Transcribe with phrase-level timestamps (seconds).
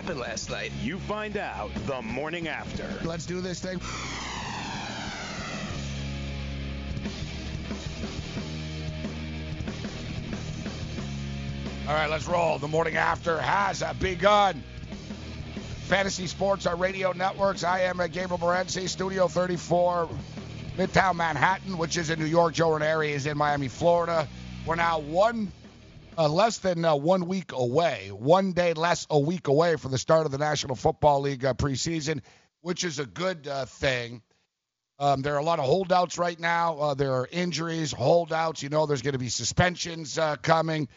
[0.00, 0.72] happened last night?
[0.80, 2.88] You find out the morning after.
[3.06, 3.78] Let's do this thing.
[11.86, 12.56] All right, let's roll.
[12.56, 14.62] The morning after has begun.
[15.82, 17.62] Fantasy Sports, our radio networks.
[17.62, 20.08] I am at Gabriel Morency, Studio 34,
[20.78, 22.54] Midtown Manhattan, which is in New York.
[22.54, 24.26] Joe Ranieri is in Miami, Florida.
[24.64, 25.52] We're now one,
[26.20, 29.96] uh, less than uh, one week away, one day less a week away for the
[29.96, 32.20] start of the National Football League uh, preseason,
[32.60, 34.20] which is a good uh, thing.
[34.98, 36.76] Um, there are a lot of holdouts right now.
[36.76, 38.62] Uh, there are injuries, holdouts.
[38.62, 40.88] You know, there's going to be suspensions uh, coming.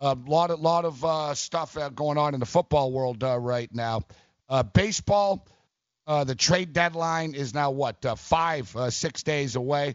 [0.00, 4.02] A lot, of, lot of stuff going on in the football world right now.
[4.74, 5.46] Baseball,
[6.06, 9.94] the trade deadline is now what five, six days away.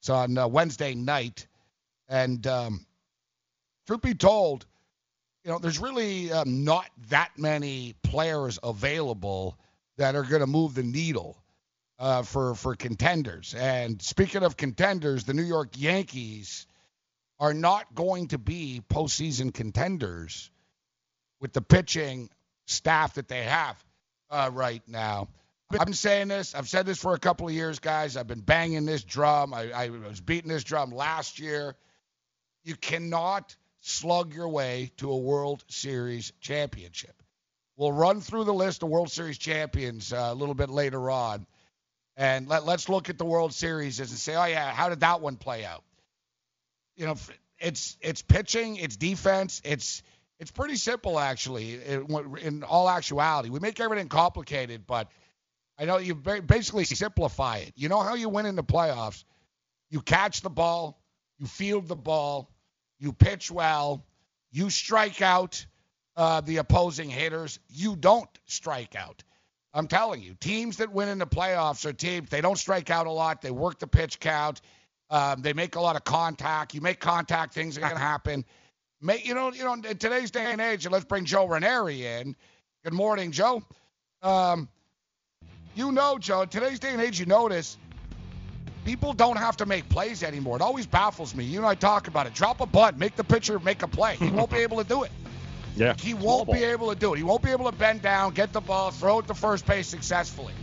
[0.00, 1.46] It's on Wednesday night,
[2.06, 2.86] and um,
[3.90, 4.66] truth be told,
[5.44, 9.58] you know, there's really um, not that many players available
[9.98, 11.36] that are going to move the needle
[11.98, 13.52] uh, for for contenders.
[13.52, 16.68] And speaking of contenders, the New York Yankees
[17.40, 20.50] are not going to be postseason contenders
[21.40, 22.30] with the pitching
[22.66, 23.82] staff that they have
[24.30, 25.28] uh, right now.
[25.72, 26.54] I've been saying this.
[26.54, 28.16] I've said this for a couple of years, guys.
[28.16, 29.52] I've been banging this drum.
[29.52, 31.74] I, I was beating this drum last year.
[32.62, 37.14] You cannot slug your way to a World Series championship.
[37.76, 41.46] We'll run through the list of World Series champions uh, a little bit later on.
[42.16, 45.20] And let, let's look at the World Series and say, oh, yeah, how did that
[45.20, 45.82] one play out?
[47.00, 47.16] you know,
[47.58, 50.02] it's it's pitching, it's defense, it's
[50.38, 51.80] it's pretty simple actually.
[52.42, 55.10] In all actuality, we make everything complicated, but
[55.78, 57.72] I know you basically simplify it.
[57.74, 59.24] You know how you win in the playoffs?
[59.88, 61.00] You catch the ball,
[61.38, 62.50] you field the ball,
[63.00, 64.04] you pitch well,
[64.52, 65.64] you strike out
[66.16, 67.58] uh, the opposing hitters.
[67.68, 69.24] You don't strike out.
[69.72, 73.06] I'm telling you, teams that win in the playoffs are teams they don't strike out
[73.06, 73.40] a lot.
[73.40, 74.60] They work the pitch count.
[75.10, 76.74] Um, they make a lot of contact.
[76.74, 78.44] You make contact, things are going to happen.
[79.02, 82.36] You know, you know, in today's day and age, let's bring Joe Ranieri in.
[82.84, 83.62] Good morning, Joe.
[84.22, 84.68] Um,
[85.74, 87.78] you know, Joe, today's day and age, you notice
[88.90, 90.56] people don't have to make plays anymore.
[90.56, 91.44] It always baffles me.
[91.44, 92.34] You and I talk about it.
[92.34, 94.16] Drop a butt, make the pitcher make a play.
[94.16, 95.12] He won't be able to do it.
[95.76, 95.94] Yeah.
[95.96, 97.18] He won't be able to do it.
[97.18, 99.86] He won't be able to bend down, get the ball, throw it to first base
[99.86, 100.54] successfully.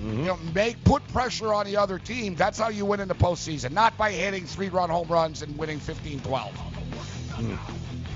[0.00, 0.18] Mm-hmm.
[0.20, 2.36] You know, make put pressure on the other team.
[2.36, 5.80] That's how you win in the postseason, not by hitting three-run home runs and winning
[5.80, 6.20] 15-12.
[6.20, 7.58] Mm.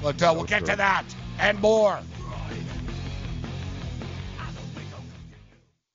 [0.00, 0.68] But uh, we'll get true.
[0.68, 1.04] to that
[1.40, 1.98] and more.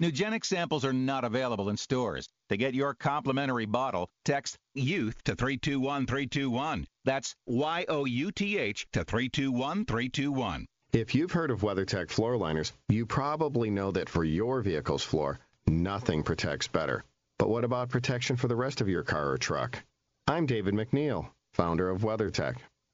[0.00, 2.28] Nugenix samples are not available in stores.
[2.48, 6.86] To get your complimentary bottle, text YOUTH to 321321.
[7.04, 10.66] That's Y O U T H to 321321.
[10.92, 15.38] If you've heard of WeatherTech floor liners, you probably know that for your vehicle's floor,
[15.66, 17.04] nothing protects better.
[17.38, 19.82] But what about protection for the rest of your car or truck?
[20.26, 22.56] I'm David McNeil, founder of WeatherTech.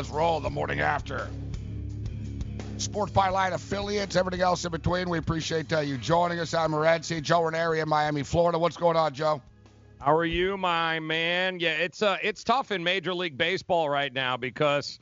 [0.00, 1.28] let's roll the morning after.
[2.78, 5.10] Sports Byline affiliates, everything else in between.
[5.10, 6.54] We appreciate uh, you joining us.
[6.54, 8.58] I'm Morency, Joe Ranieri in Miami, Florida.
[8.58, 9.42] What's going on, Joe?
[9.98, 11.60] How are you, my man?
[11.60, 14.98] Yeah, it's uh, it's tough in Major League Baseball right now because,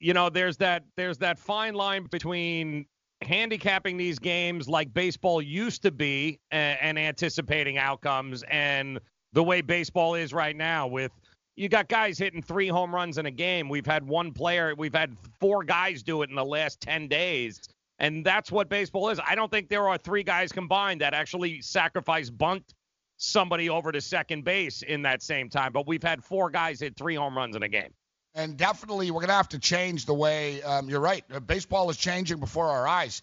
[0.00, 2.86] you know, there's that there's that fine line between
[3.20, 8.98] handicapping these games like baseball used to be and, and anticipating outcomes, and
[9.34, 11.12] the way baseball is right now with
[11.56, 13.68] you got guys hitting three home runs in a game.
[13.68, 17.60] We've had one player, we've had four guys do it in the last 10 days.
[17.98, 19.20] And that's what baseball is.
[19.24, 22.74] I don't think there are three guys combined that actually sacrifice bunt
[23.16, 25.72] somebody over to second base in that same time.
[25.72, 27.92] But we've had four guys hit three home runs in a game.
[28.34, 30.62] And definitely, we're going to have to change the way.
[30.62, 31.22] Um, you're right.
[31.32, 33.22] Uh, Baseball is changing before our eyes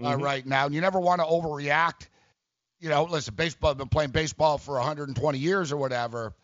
[0.00, 0.22] uh, Mhm.
[0.22, 0.66] right now.
[0.66, 2.06] And you never want to overreact.
[2.78, 3.70] You know, listen, baseball.
[3.70, 6.34] I've been playing baseball for 120 years or whatever.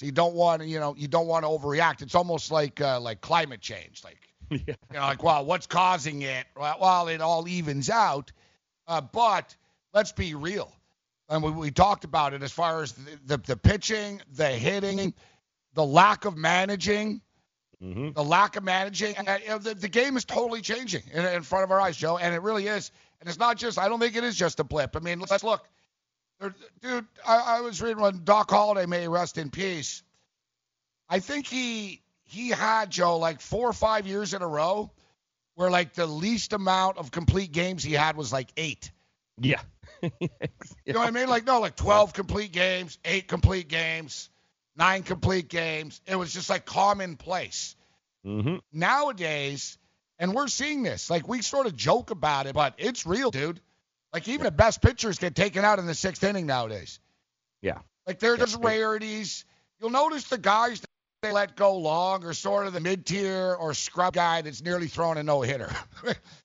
[0.00, 2.00] So you don't want to, you know, you don't want to overreact.
[2.00, 4.02] It's almost like uh, like climate change.
[4.02, 4.16] Like,
[4.50, 4.58] Yeah.
[4.66, 6.46] you know, like, well, what's causing it?
[6.56, 8.32] Well, it all evens out.
[8.88, 9.54] Uh, but
[9.92, 10.72] let's be real.
[11.28, 15.12] And we, we talked about it as far as the, the, the pitching, the hitting,
[15.74, 17.20] the lack of managing,
[17.82, 18.12] Mm-hmm.
[18.12, 19.16] the lack of managing.
[19.16, 21.80] And, uh, you know, the, the game is totally changing in, in front of our
[21.80, 22.16] eyes, Joe.
[22.18, 22.90] And it really is.
[23.20, 24.96] And it's not just, I don't think it is just a blip.
[24.96, 25.66] I mean, let's look.
[26.80, 30.02] Dude, I, I was reading when Doc Halladay may rest in peace.
[31.08, 34.90] I think he he had Joe like four or five years in a row
[35.54, 38.90] where like the least amount of complete games he had was like eight.
[39.38, 39.60] Yeah.
[40.86, 41.28] You know what I mean?
[41.28, 44.30] Like no, like twelve complete games, eight complete games,
[44.74, 46.00] nine complete games.
[46.06, 47.76] It was just like commonplace.
[48.24, 48.56] mm-hmm.
[48.72, 49.76] Nowadays,
[50.18, 51.10] and we're seeing this.
[51.10, 53.60] Like we sort of joke about it, but it's real, dude.
[54.12, 56.98] Like even the best pitchers get taken out in the sixth inning nowadays.
[57.62, 57.78] Yeah.
[58.06, 58.58] Like there's Yeah.
[58.60, 59.44] rarities.
[59.80, 60.88] You'll notice the guys that
[61.22, 64.88] they let go long are sort of the mid tier or scrub guy that's nearly
[64.88, 65.70] throwing a no hitter.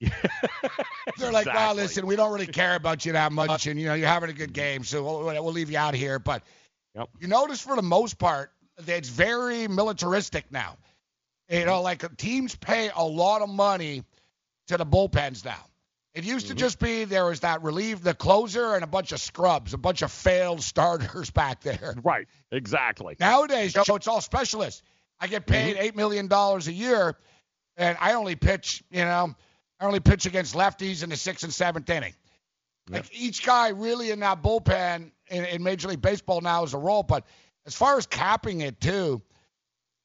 [1.18, 3.94] They're like, well, listen, we don't really care about you that much, and you know
[3.94, 6.18] you're having a good game, so we'll, we'll leave you out here.
[6.18, 6.42] But
[6.94, 7.08] Yep.
[7.20, 10.76] you notice for the most part, that it's very militaristic now.
[11.48, 14.02] You know, like teams pay a lot of money
[14.68, 15.64] to the bullpens now.
[16.16, 16.58] It used to Mhm.
[16.58, 20.00] just be there was that relieve the closer and a bunch of scrubs, a bunch
[20.00, 21.94] of failed starters back there.
[22.02, 22.26] Right.
[22.50, 23.16] Exactly.
[23.20, 24.82] Nowadays, so it's all specialists.
[25.20, 27.18] I get paid eight million dollars a year,
[27.76, 29.34] and I only pitch, you know,
[29.78, 32.14] I only pitch against lefties in the sixth and seventh inning.
[32.88, 36.78] Like each guy really in that bullpen in, in Major League Baseball now is a
[36.78, 37.26] role, but
[37.66, 39.20] as far as capping it too,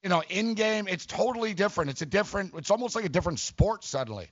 [0.02, 1.88] you know, in game it's totally different.
[1.90, 2.52] It's a different.
[2.54, 4.28] It's almost like a different sport suddenly.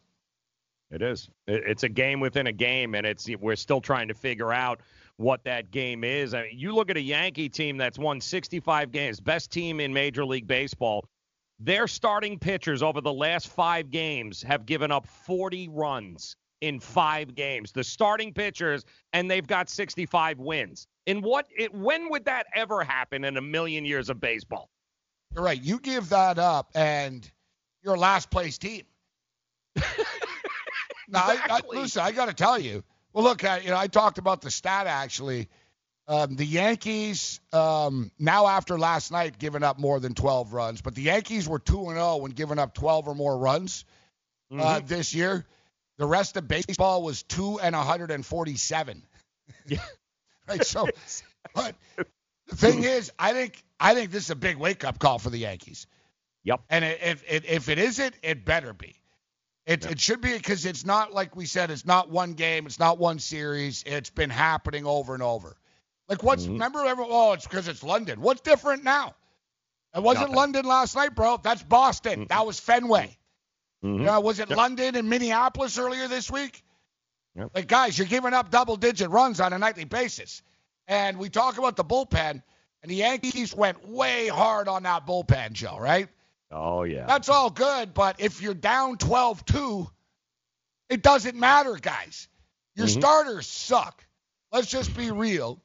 [0.91, 1.31] It is.
[1.47, 4.81] It's a game within a game, and it's we're still trying to figure out
[5.17, 6.35] what that game is.
[6.35, 9.93] I mean, you look at a Yankee team that's won 65 games, best team in
[9.93, 11.05] Major League Baseball.
[11.61, 17.35] Their starting pitchers over the last five games have given up 40 runs in five
[17.35, 17.71] games.
[17.71, 20.87] The starting pitchers, and they've got 65 wins.
[21.07, 21.47] In what?
[21.57, 24.71] It, when would that ever happen in a million years of baseball?
[25.35, 25.63] You're right.
[25.63, 27.31] You give that up, and
[27.83, 28.83] you're a last place team.
[31.11, 32.83] now, I, I, listen, I got to tell you.
[33.13, 35.49] Well, look, I, you know, I talked about the stat actually.
[36.07, 40.95] Um, the Yankees um, now after last night giving up more than 12 runs, but
[40.95, 43.85] the Yankees were two and 0 when giving up 12 or more runs
[44.53, 45.47] uh, this year.
[45.99, 49.03] The rest of baseball was two and 147.
[49.67, 49.79] Yeah.
[50.49, 50.65] Right.
[50.65, 50.89] So,
[51.55, 51.77] but
[52.49, 55.31] the thing is, I think I think this is a big wake up call for
[55.31, 55.87] the Yankees.
[56.43, 56.63] Yep.
[56.69, 59.00] And it, if if it isn't, it better be.
[59.67, 59.93] It, Yep.
[59.93, 61.71] it should be because it's not like we said.
[61.71, 62.67] It's not one game.
[62.67, 63.83] It's not one series.
[63.87, 65.57] It's been happening over and over.
[66.09, 66.53] Like what's Mhm.
[66.55, 66.85] remember?
[66.85, 68.21] Everyone, oh, it's because it's London.
[68.21, 69.15] What's different now?
[69.95, 70.37] It wasn't Nothing.
[70.37, 71.37] London last night, bro.
[71.43, 72.25] That's Boston.
[72.25, 72.29] Mm.
[72.29, 73.17] That was Fenway.
[73.85, 74.17] Mhm.
[74.17, 74.57] Uh, was it Yep.
[74.59, 76.65] London and Minneapolis earlier this week?
[77.37, 77.51] Yep.
[77.55, 80.43] Like, guys, you're giving up double digit runs on a nightly basis.
[80.89, 82.43] And we talk about the bullpen,
[82.83, 86.09] and the Yankees went way hard on that bullpen, Joe, right?
[86.51, 87.07] Oh yeah.
[87.07, 89.91] That's all good, but if you're down 12 2,
[90.89, 92.29] it doesn't matter, guys.
[92.75, 92.99] Your Mhm.
[92.99, 94.05] starters suck.
[94.53, 95.63] Let's just be real.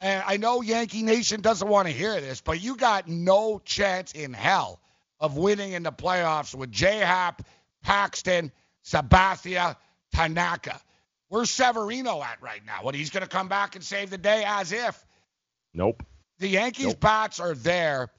[0.00, 4.12] And I know Yankee Nation doesn't want to hear this, but you got no chance
[4.12, 4.80] in hell
[5.20, 7.42] of winning in the playoffs with J Hap,
[7.82, 8.50] Paxton,
[8.84, 9.76] Sabathia,
[10.12, 10.80] Tanaka.
[11.28, 12.82] Where's Severino at right now?
[12.82, 15.06] What, he's going to come back and save the day as if?
[15.72, 16.02] Nope.
[16.38, 17.00] The Yankees Nope.
[17.00, 18.10] bats are there.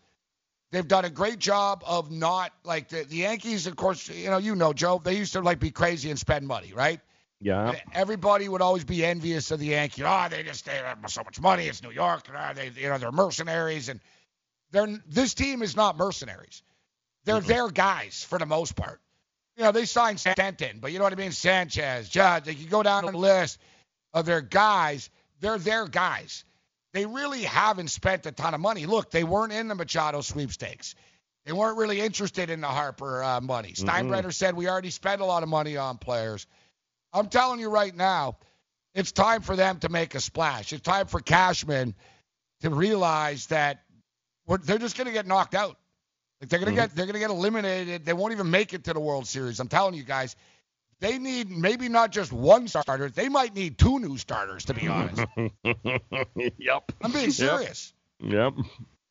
[0.74, 4.40] They've done a great job of not like the, the Yankees, of course, you know,
[4.40, 7.00] you know, Joe, they used to like be crazy and spend money, right?
[7.40, 7.70] Yeah.
[7.70, 10.04] And Everybody would always be envious of the Yankees.
[10.08, 11.68] Oh, they just they have so much money.
[11.68, 12.28] It's New York.
[12.28, 14.00] and, ah, they you know they're mercenaries, and
[14.72, 16.64] they're this team is not mercenaries.
[17.26, 19.00] They're their guys for the most part.
[19.58, 21.34] You know they signed Stanton, but you know what I mean.
[21.34, 22.48] Sanchez, Judge.
[22.48, 23.60] Like you go down the list
[24.12, 25.12] of their guys.
[25.40, 26.46] They're their guys.
[26.94, 28.86] They really haven't spent a ton of money.
[28.86, 30.96] Look, they weren't in the Machado sweepstakes.
[31.46, 33.74] They weren't really interested in the Harper uh, money.
[33.74, 36.46] Steinbrenner said we already spent a lot of money on players.
[37.12, 38.38] I'm telling you right now,
[38.94, 40.72] it's time for them to make a splash.
[40.72, 41.96] It's time for Cashman
[42.62, 43.84] to realize that
[44.46, 45.78] we're, they're just going to get knocked out.
[46.40, 46.84] Like they're going to Mhm.
[46.88, 48.06] get they're going to get eliminated.
[48.06, 49.60] They won't even make it to the World Series.
[49.60, 50.36] I'm telling you guys,
[51.04, 53.10] they need maybe not just one starter.
[53.10, 55.26] They might need two new starters to be honest.
[56.58, 56.92] yep.
[57.02, 57.94] I'm being serious.
[58.22, 58.54] Yep.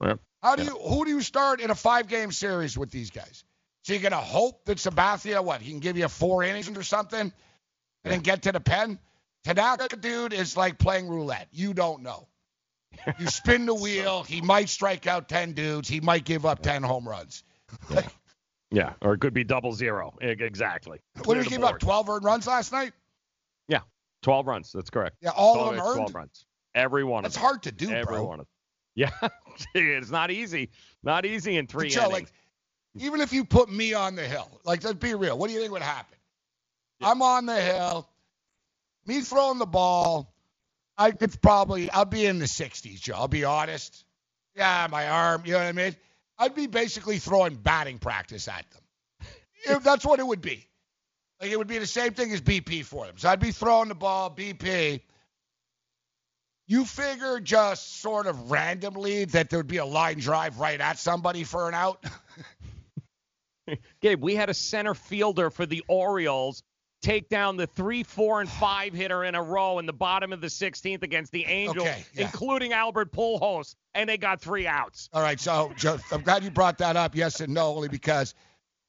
[0.02, 0.20] Yep.
[0.42, 3.44] How do you who do you start in a five game series with these guys?
[3.82, 7.20] So you're gonna hope that Sabathia, what, he can give you four innings or something
[7.20, 7.32] and
[8.04, 8.99] then get to the pen?
[9.44, 11.49] Tanaka, dude, is like playing roulette.
[11.52, 12.26] You don't know.
[13.18, 16.82] You spin the wheel, he might strike out ten dudes, he might give up ten
[16.82, 17.44] home runs.
[17.90, 18.02] Yeah.
[18.73, 20.14] Yeah, or it could be double zero.
[20.21, 20.99] Exactly.
[21.25, 21.79] What did he give up?
[21.79, 22.93] Twelve earned runs last night?
[23.69, 23.81] Yeah,
[24.23, 24.73] Twelve runs.
[24.73, 25.17] That's correct.
[25.21, 25.97] Yeah, all 12, of them earned?
[25.97, 26.47] 12 runs.
[26.75, 27.47] Every one That's of them.
[27.49, 28.25] hard to do, Every bro.
[28.25, 28.49] one of them.
[28.95, 29.11] Yeah.
[29.75, 30.71] it's not easy.
[31.02, 32.12] Not easy in three Joe, innings.
[32.12, 32.33] like,
[33.05, 35.38] even if you put me on the hill, like, let's be real.
[35.38, 36.17] What do you think would happen?
[37.00, 38.09] I'm on the hill,
[39.07, 40.33] me throwing the ball.
[40.99, 43.14] I could probably, I'll be in the 60s, Joe.
[43.17, 44.05] I'll be honest.
[44.55, 45.97] Yeah, my arm, you know what I mean?
[46.42, 49.28] I'd be basically throwing batting practice at them.
[49.68, 50.66] Know, that's what it would be.
[51.40, 53.14] Like, it would be the same thing as BP for them.
[53.16, 55.02] So I'd be throwing the ball, BP.
[56.66, 60.99] You figure just sort of randomly that there would be a line drive right at
[60.99, 62.04] somebody for an out?
[64.00, 66.64] Gabe, we had a center fielder for the Orioles
[67.02, 70.40] take down the three, four, and five hitter in a row in the bottom of
[70.40, 72.23] the 16th against the Angels, Okay, yeah.
[72.26, 75.09] including Albert Pujols, and they got three outs.
[75.12, 77.14] All right, so Joe, I'm glad you brought that up.
[77.16, 78.35] Yes and no, only because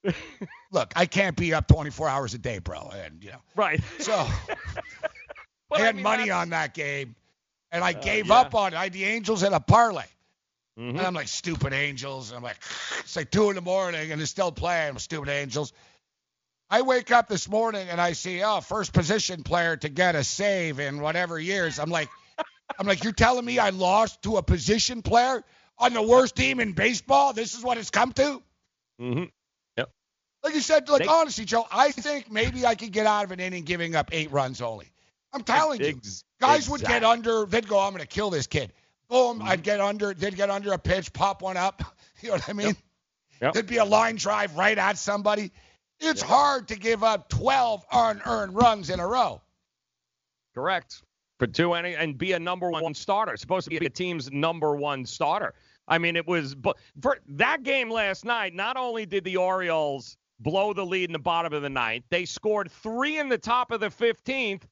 [0.72, 3.42] look, I can't be up 24 hours a day, bro, and you know.
[3.56, 3.82] Right.
[4.00, 4.28] So I
[5.72, 7.16] I had mean, money that's- on that game,
[7.72, 8.36] and I gave yeah.
[8.36, 8.78] up on it.
[8.78, 10.04] I had the Angels in a parlay,
[10.78, 10.90] Mhm.
[10.90, 12.30] and I'm like, stupid Angels.
[12.30, 12.58] And I'm like,
[13.00, 14.94] it's like two in the morning, and they're still playing.
[14.94, 15.74] with Stupid Angels.
[16.70, 20.24] I wake up this morning and I see, oh, first position player to get a
[20.24, 21.78] save in whatever years.
[21.80, 22.10] I'm like,
[22.80, 25.44] I'm like, you're telling me I lost to a position player
[25.78, 27.34] on the worst team in baseball?
[27.34, 28.42] This is what it's come to?
[29.00, 29.30] Mhm.
[30.46, 33.32] Like you said, like They- honestly, Joe, I think maybe I could get out of
[33.32, 34.92] an inning giving up eight runs only.
[35.32, 37.46] I'm telling you, Ex- guys would get under.
[37.46, 38.74] They'd go, I'm going to kill this kid.
[39.08, 39.48] Boom, Mm-hmm.
[39.48, 40.14] I'd get under.
[40.14, 41.82] They'd get under a pitch, pop one up.
[42.22, 42.76] You know what I mean?
[43.42, 43.54] Yep.
[43.54, 45.52] There'd be a line drive right at somebody.
[46.06, 49.42] It's hard to give up 12 unearned runs in a row.
[50.54, 51.02] Correct.
[51.40, 53.38] For two any and be a number one starter.
[53.38, 55.54] Supposed to be a team's number one starter.
[55.88, 58.54] I mean, it was but for that game last night.
[58.54, 62.26] Not only did the Orioles blow the lead in the bottom of the ninth, they
[62.26, 64.68] scored three in the top of the fifteenth,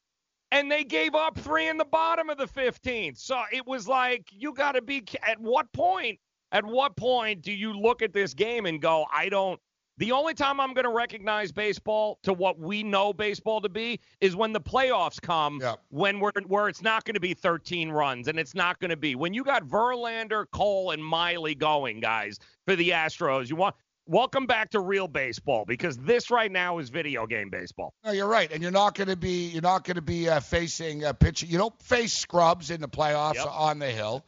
[0.52, 3.18] and they gave up three in the bottom of the fifteenth.
[3.18, 5.04] So it was like you got to be.
[5.28, 6.20] At what point?
[6.52, 9.60] At what point do you look at this game and go, I don't?
[10.02, 14.00] The only time I'm going to recognize baseball to what we know baseball to be
[14.20, 15.80] is when the playoffs come, Yep.
[15.90, 18.98] when we're where it's not going to be 13 runs and it's not going to
[18.98, 23.48] be when you got Verlander, Cole, and Miley going, guys, for the Astros.
[23.48, 23.76] You want
[24.08, 27.94] welcome back to real baseball because this right now is video game baseball.
[28.04, 30.40] No, you're right, and you're not going to be you're not going to be uh,
[30.40, 31.44] facing a pitch.
[31.44, 33.48] You don't face scrubs in the playoffs Yep.
[33.52, 34.26] on the hill.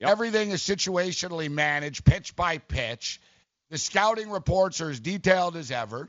[0.00, 0.10] Yep.
[0.10, 3.18] Everything is situationally managed, pitch by pitch.
[3.70, 6.08] The scouting reports are as detailed as ever.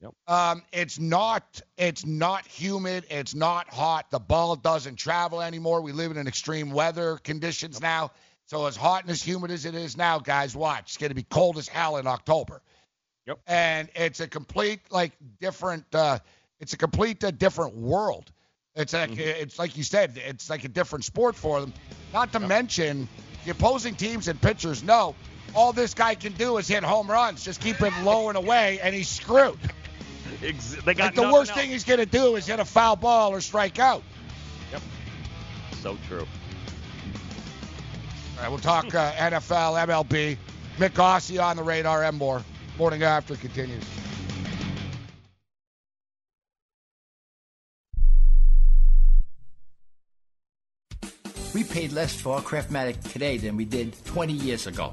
[0.00, 0.12] Yep.
[0.28, 3.04] Um, it's not it's not humid.
[3.10, 4.10] It's not hot.
[4.10, 5.80] The ball doesn't travel anymore.
[5.80, 8.12] We live in extreme weather conditions now.
[8.46, 10.82] So as hot and as humid as it is now, guys, watch.
[10.82, 12.60] It's going to be cold as hell in October.
[13.26, 13.38] Yep.
[13.46, 15.84] And it's a complete like different.
[15.94, 16.18] Uh,
[16.60, 18.30] it's a complete uh, different world.
[18.74, 19.20] It's like Mm-hmm.
[19.20, 20.20] it's like you said.
[20.24, 21.72] It's like a different sport for them.
[22.12, 23.08] Not to mention
[23.44, 25.14] the opposing teams and pitchers know
[25.54, 27.44] all this guy can do is hit home runs.
[27.44, 29.58] Just keep it low and away, and he's screwed.
[30.42, 31.60] Ex- they got Like the worst else.
[31.60, 34.02] thing he's going to do is hit a foul ball or strike out.
[34.72, 34.82] Yep.
[35.82, 36.26] So true.
[38.36, 40.36] All right, we'll talk uh, NFL, MLB.
[40.78, 42.42] Mick Gossi on the radar and more.
[42.76, 43.82] Morning after continues.
[51.54, 54.92] We paid less for our Craftmatic today than we did 20 years ago.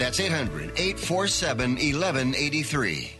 [0.00, 3.19] That's 800 847 1183.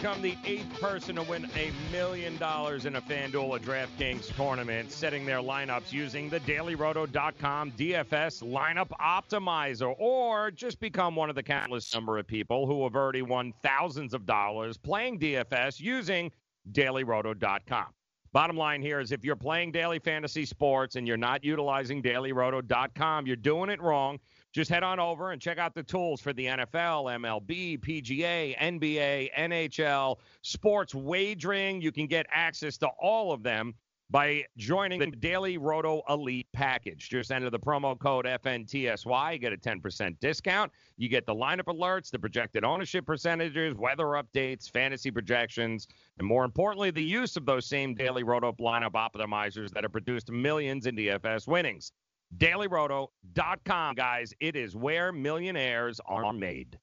[0.00, 4.90] Become the eighth person to win a million dollars in a FanDuel or DraftKings tournament,
[4.90, 11.42] setting their lineups using the dailyroto.com DFS lineup optimizer, or just become one of the
[11.42, 16.32] countless number of people who have already won thousands of dollars playing DFS using
[16.72, 17.88] dailyroto.com.
[18.32, 23.26] Bottom line here is if you're playing daily fantasy sports and you're not utilizing dailyroto.com,
[23.26, 24.18] you're doing it wrong.
[24.52, 29.30] Just head on over and check out the tools for the NFL, MLB, PGA, NBA,
[29.38, 31.80] NHL, sports wagering.
[31.80, 33.74] You can get access to all of them
[34.10, 37.08] by joining the Daily Roto Elite package.
[37.08, 39.32] Just enter the promo code FNTSY.
[39.32, 40.72] You get a 10% discount.
[40.96, 45.86] You get the lineup alerts, the projected ownership percentages, weather updates, fantasy projections,
[46.18, 50.28] and more importantly, the use of those same Daily Roto lineup optimizers that have produced
[50.32, 51.92] millions in DFS winnings.
[52.36, 54.32] DailyRoto.com, guys.
[54.40, 56.78] It is where millionaires are made.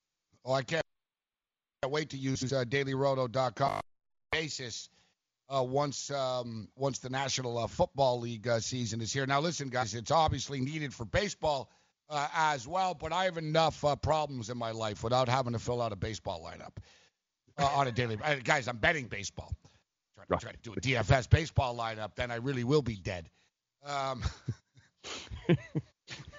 [0.46, 0.84] Oh, I can't
[1.86, 3.82] wait to use uh, DailyRoto.com
[4.32, 4.90] basis
[5.50, 9.26] uh, once um, once the National uh, Football League uh, season is here.
[9.26, 11.70] Now, listen, guys, it's obviously needed for baseball
[12.10, 15.60] uh, as well, but I have enough uh, problems in my life without having to
[15.60, 16.78] fill out a baseball lineup
[17.58, 18.18] uh, on a daily.
[18.24, 19.52] Uh, guys, I'm betting baseball.
[20.28, 23.30] Try, try to do a DFS baseball lineup, then I really will be dead.
[23.86, 24.24] Um,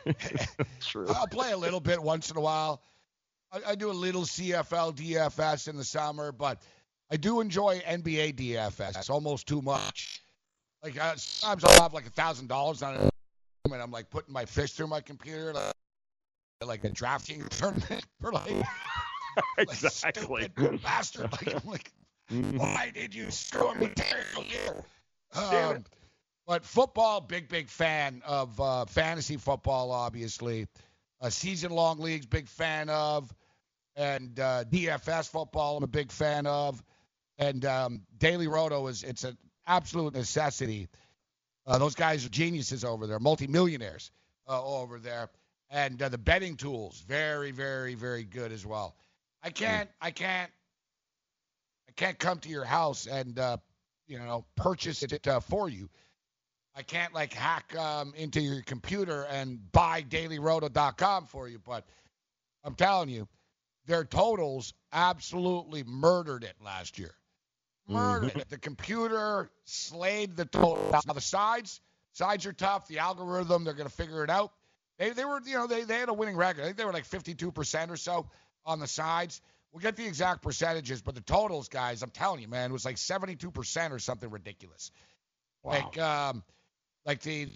[0.81, 1.07] True.
[1.09, 2.83] I'll play a little bit once in a while.
[3.53, 6.63] I, I do a little CFL DFS in the summer, but
[7.11, 8.99] I do enjoy NBA DFS.
[8.99, 10.23] It's almost too much.
[10.83, 13.11] Like uh, sometimes I'll have like a thousand dollars on it,
[13.65, 15.75] and I'm like putting my fist through my computer, like,
[16.65, 18.53] like a drafting tournament for like,
[19.59, 20.51] exactly.
[20.57, 21.33] like bastard.
[21.33, 21.93] Like, I'm like,
[22.57, 23.91] why did you screw me?
[23.95, 24.45] Damn
[25.35, 25.85] Um,
[26.49, 30.67] but football, big big fan of uh, fantasy football, obviously.
[31.21, 33.33] Uh, season long leagues, big fan of,
[33.97, 36.83] and uh, DFS football, I'm a big fan of,
[37.37, 40.89] and um, Daily Roto is it's an absolute necessity.
[41.67, 44.11] Uh, those guys are geniuses over there, multimillionaires
[44.49, 45.29] uh, over there,
[45.69, 48.97] and uh, the betting tools, very very very good as well.
[49.43, 50.51] I can't I can't
[51.91, 53.59] I can't come to your house and uh,
[54.07, 55.91] you know purchase it uh, for you.
[56.79, 61.85] I can't like hack um, into your computer and buy dailyroto.com for you, but
[62.63, 63.27] I'm telling you,
[63.87, 67.11] their totals absolutely murdered it last year.
[67.89, 68.49] Murdered it.
[68.49, 70.89] The computer slayed the total.
[70.93, 71.81] Now the sides,
[72.13, 72.87] sides are tough.
[72.87, 74.53] The algorithm, they're going to figure it out.
[74.99, 76.63] They, they were, you know, they, they had a winning record.
[76.63, 78.29] I think they were like 52% or so
[78.65, 79.41] on the sides.
[79.73, 82.85] We'll get the exact percentages, but the totals, guys, I'm telling you, man, it was
[82.85, 84.93] like 72% or something ridiculous.
[85.65, 85.73] Wow.
[85.73, 86.45] Like, um,
[87.09, 87.49] like the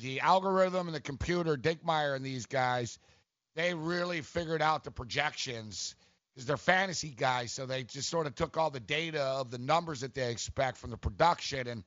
[0.00, 2.98] the algorithm and the computer, Dickmeyer and these guys,
[3.56, 5.96] they really figured out the projections
[6.34, 7.52] because they're fantasy guys.
[7.52, 10.76] So they just sort of took all the data of the numbers that they expect
[10.78, 11.84] from the production and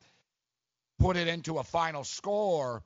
[1.00, 2.84] put it into a final score,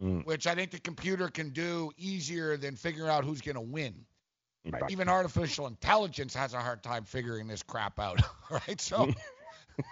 [0.00, 0.24] Mm.
[0.26, 4.06] which I think the computer can do easier than figuring out who's going to win.
[4.64, 4.88] Right.
[4.90, 8.20] Even artificial intelligence has a hard time figuring this crap out.
[8.50, 8.80] right?
[8.80, 9.12] So,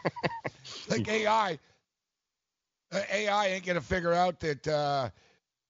[0.89, 1.59] like AI,
[3.11, 5.11] AI ain't gonna figure out that uh,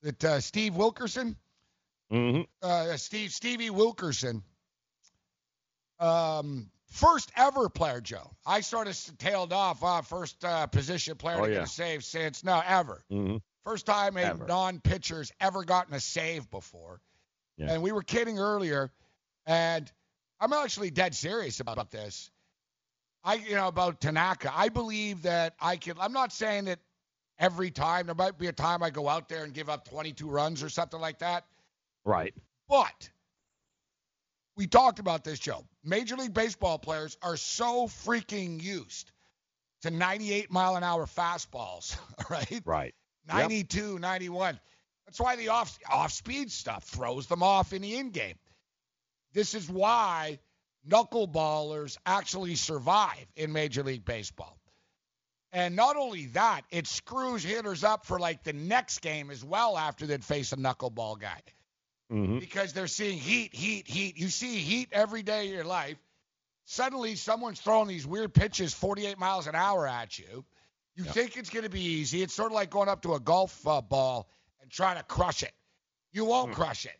[0.02, 1.36] that uh, Steve Wilkerson,
[2.12, 2.42] Mm-hmm.
[2.62, 4.42] uh, Steve Stevie Wilkerson,
[5.98, 8.30] um, first ever player, Joe.
[8.46, 9.82] I sort of tailed off.
[9.82, 11.58] Uh, first uh, position player Oh, to yeah.
[11.58, 13.02] get a save since no ever.
[13.10, 13.36] Mm-hmm.
[13.64, 14.46] First time a Ever.
[14.46, 17.00] non-pitcher's ever gotten a save before.
[17.58, 17.72] Yeah.
[17.72, 18.92] And we were kidding earlier,
[19.44, 19.90] and
[20.38, 22.30] I'm actually dead serious about this.
[23.24, 24.52] I, you know, about Tanaka.
[24.54, 25.96] I believe that I can.
[25.98, 26.78] I'm not saying that
[27.38, 28.06] every time.
[28.06, 30.68] There might be a time I go out there and give up 22 runs or
[30.68, 31.44] something like that.
[32.04, 32.34] Right.
[32.68, 33.10] But
[34.56, 35.64] we talked about this, Joe.
[35.84, 39.10] Major League Baseball players are so freaking used
[39.82, 41.96] to 98 mile an hour fastballs,
[42.30, 42.62] right?
[42.64, 42.94] Right.
[43.28, 44.58] 92, 91.
[45.06, 48.36] That's why the off off speed stuff throws them off in the in game.
[49.32, 50.38] This is why
[50.88, 54.58] knuckleballers actually survive in Major League Baseball.
[55.56, 59.78] And not only that, it screws hitters up for like the next game as well
[59.78, 61.40] after they'd face a knuckleball guy
[62.12, 62.38] Mm-hmm.
[62.38, 64.16] because they're seeing heat, heat, heat.
[64.16, 65.96] You see heat every day of your life.
[66.66, 70.44] Suddenly, someone's throwing these weird pitches 48 miles an hour at you.
[70.94, 72.22] You think it's going to be easy.
[72.22, 74.28] It's sort of like going up to a golf uh, ball
[74.62, 75.52] and trying to crush it.
[76.12, 76.96] You won't crush it.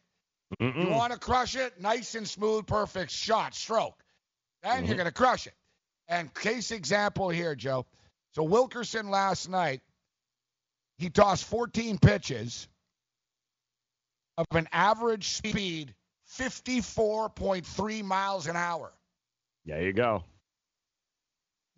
[0.59, 1.81] You want to crush it?
[1.81, 4.03] Nice and smooth, perfect shot, stroke.
[4.63, 5.55] Then you're going to crush it.
[6.09, 7.87] And case example here, Joe.
[8.37, 9.81] So Wilkerson last night,
[10.99, 12.69] he tossed 14 pitches
[14.37, 15.95] of an average speed
[16.39, 18.93] 54.3 miles an hour.
[19.65, 20.23] There you go.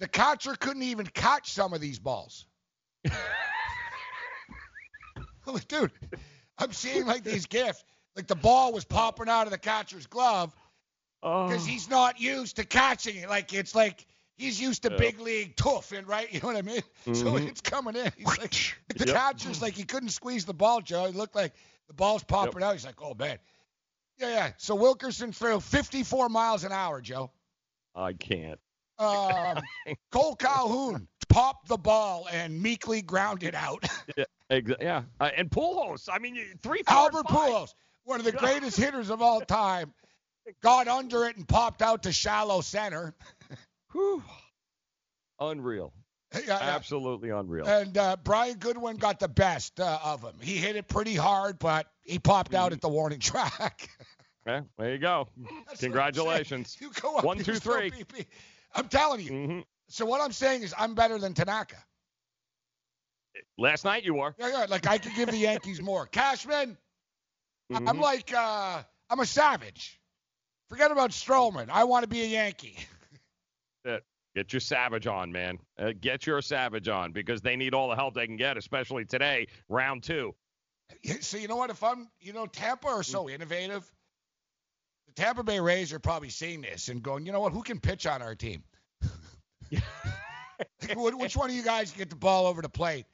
[0.01, 2.45] The catcher couldn't even catch some of these balls.
[5.69, 5.93] Dude,
[6.59, 7.85] I'm seeing like these gifts.
[8.17, 10.53] Like the ball was popping out of the catcher's glove
[11.23, 11.47] oh.
[11.47, 13.29] because he's not used to catching it.
[13.29, 14.05] Like it's like
[14.39, 14.97] he's used to Yeah.
[14.97, 16.27] big league tough and right.
[16.33, 16.83] You know what I mean?
[17.05, 17.49] So Mhm.
[17.49, 18.11] it's coming in.
[18.17, 18.51] He's like
[18.97, 19.15] the Yep.
[19.17, 21.05] catcher's like he couldn't squeeze the ball, Joe.
[21.05, 21.53] It looked like
[21.89, 22.73] the ball's popping out.
[22.73, 23.39] He's like, oh man.
[24.19, 24.53] Yeah, yeah.
[24.57, 27.31] So Wilkerson threw 54 miles an hour, Joe.
[27.95, 28.59] I can't.
[28.99, 29.61] Um,
[30.11, 33.85] Cole Calhoun, popped the ball and meekly grounded out.
[34.17, 35.03] Yeah, exa- yeah.
[35.21, 36.09] Uh, and Pujols.
[36.11, 37.37] I mean, three, four, Albert five.
[37.53, 37.75] Pujols,
[38.05, 39.93] one of the greatest hitters of all time,
[40.63, 43.15] got under it and popped out to shallow center.
[43.93, 44.23] Whew.
[45.41, 45.93] Unreal.
[46.35, 46.59] Yeah, yeah.
[46.61, 47.67] Absolutely unreal.
[47.67, 50.35] And uh, Brian Goodwin got the best uh, of him.
[50.41, 53.89] He hit it pretty hard, but he popped out at the warning track.
[54.47, 55.29] Yeah, there you go.
[55.37, 55.79] That's what I'm saying.
[55.93, 56.77] Congratulations.
[56.81, 57.93] You go up, One, two, three.
[58.75, 59.31] I'm telling you.
[59.31, 61.77] hmm So what I'm saying is I'm better than Tanaka.
[63.59, 64.35] Last night you were.
[64.39, 64.67] Yeah, yeah.
[64.71, 66.07] Like I could give the Yankees more.
[66.11, 66.79] Cashman,
[67.75, 70.01] I- I'm like uh, I'm a savage.
[70.71, 71.69] Forget about Stroman.
[71.71, 72.77] I want to be a Yankee.
[73.85, 74.05] It.
[74.35, 75.59] Get your savage on, man.
[75.79, 79.05] Uh, get your savage on because they need all the help they can get, especially
[79.05, 80.35] today, round two.
[81.21, 81.71] So you know what?
[81.71, 83.35] If I'm, you know, Tampa are so mm.
[83.35, 83.91] innovative.
[85.07, 87.53] The Tampa Bay Rays are probably seeing this and going, you know what?
[87.53, 88.63] Who can pitch on our team?
[90.97, 93.07] Which one of you guys get the ball over the plate?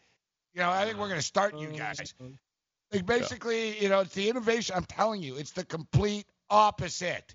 [0.55, 2.15] You know, I think we're going to start you uh, guys.
[2.21, 2.27] Uh,
[2.93, 4.77] like basically, you know, it's the innovation.
[4.77, 7.35] I'm telling you, it's the complete opposite.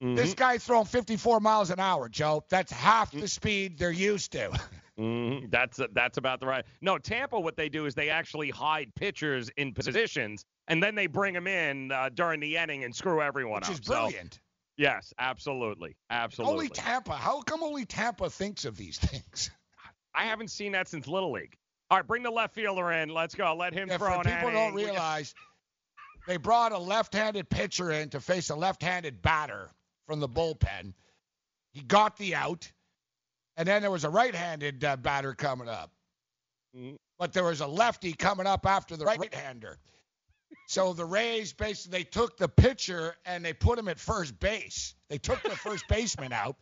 [0.00, 0.36] This Mhm.
[0.36, 2.44] guy throwing 54 miles an hour, Joe.
[2.50, 4.50] That's half the speed they're used to.
[4.96, 5.50] Mhm.
[5.50, 6.64] That's that's about the right.
[6.80, 7.40] No, Tampa.
[7.40, 11.48] What they do is they actually hide pitchers in positions, and then they bring them
[11.48, 13.70] in uh, during the inning and screw everyone Which up.
[13.72, 14.38] is So, brilliant.
[14.76, 16.52] yes, absolutely, absolutely.
[16.54, 17.16] Only Tampa.
[17.16, 19.50] How come only Tampa thinks of these things?
[20.14, 21.56] I haven't seen that since Little League.
[21.90, 23.08] All right, bring the left fielder in.
[23.08, 23.52] Let's go.
[23.56, 25.34] Let him Yeah, throw for people don't realize,
[26.28, 29.72] they brought a left-handed pitcher in to face a left-handed batter
[30.06, 30.94] from the bullpen.
[31.72, 32.70] He got the out,
[33.56, 35.90] and then there was a right-handed uh, batter coming up.
[36.76, 36.96] Mhm.
[37.18, 39.78] But there was a lefty coming up after the right-hander.
[40.66, 44.94] So the Rays basically they took the pitcher and they put him at first base.
[45.08, 46.56] They took the first baseman out,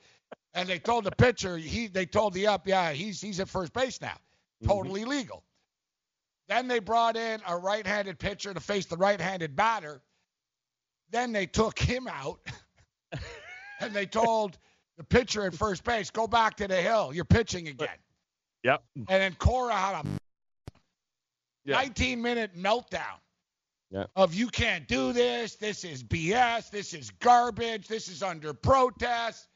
[0.55, 3.73] and they told the pitcher he they told the up, yeah, he's he's at first
[3.73, 4.17] base now,
[4.67, 5.45] totally legal.
[6.49, 10.03] Then they brought in a right-handed pitcher to face the right-handed batter.
[11.11, 12.41] Then they took him out,
[13.83, 14.59] and they told
[14.97, 17.13] the pitcher at first base, "Go back to the hill.
[17.15, 17.99] You're pitching again."
[18.65, 18.85] Yep.
[18.97, 20.09] And then Cora had a
[21.65, 21.77] Yeah.
[21.77, 23.19] 19-minute meltdown
[23.91, 24.07] Yeah.
[24.17, 25.57] of you can't do this.
[25.57, 26.71] This is BS.
[26.71, 27.89] This is garbage.
[27.89, 29.49] This is under protest.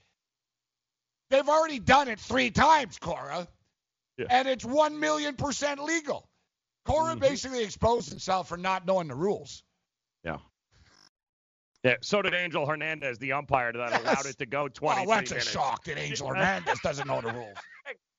[1.31, 3.49] They've already done it three times, Cora,
[4.17, 4.27] Yeah.
[4.31, 6.29] and it's one million percent legal.
[6.85, 7.21] Cora Mhm.
[7.21, 9.65] basically exposed himself for not knowing the rules.
[11.87, 11.93] Yeah.
[11.93, 11.97] Yeah.
[12.03, 14.01] So did Angel Hernandez, the umpire that Yes.
[14.03, 17.33] allowed it to go 20 Oh, that's a shock that Angel Hernandez doesn't know the
[17.33, 17.57] rules.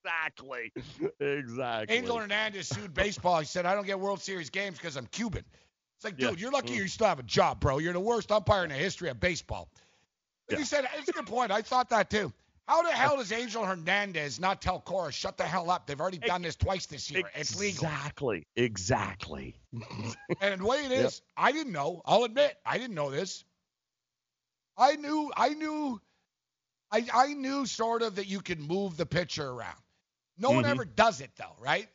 [0.05, 0.71] Exactly.
[1.19, 1.97] Exactly.
[1.97, 3.39] Angel Hernandez sued baseball.
[3.41, 5.43] He said, I don't get World Series games because I'm Cuban.
[5.97, 6.29] It's like, Yeah.
[6.29, 6.77] dude, you're lucky Mm.
[6.77, 7.79] you still have a job, bro.
[7.79, 9.67] You're the worst umpire in the history of baseball.
[10.49, 10.59] Yeah.
[10.59, 11.51] He said, it's a good point.
[11.51, 12.31] I thought that too.
[12.69, 15.87] How the hell does Angel Hernandez not tell Cora, shut the hell up?
[15.87, 17.23] They've already done this twice this year.
[17.35, 17.83] It's legal.
[17.85, 18.47] Exactly.
[18.55, 19.55] Exactly.
[20.41, 21.05] And the way it Yep.
[21.05, 22.01] is, I didn't know.
[22.05, 23.43] I'll admit, I didn't know this.
[24.77, 25.99] I knew, I knew,
[26.91, 29.77] I, I knew sort of that you could move the pitcher around.
[30.37, 30.69] No one Mhm.
[30.69, 31.87] ever does it though, right?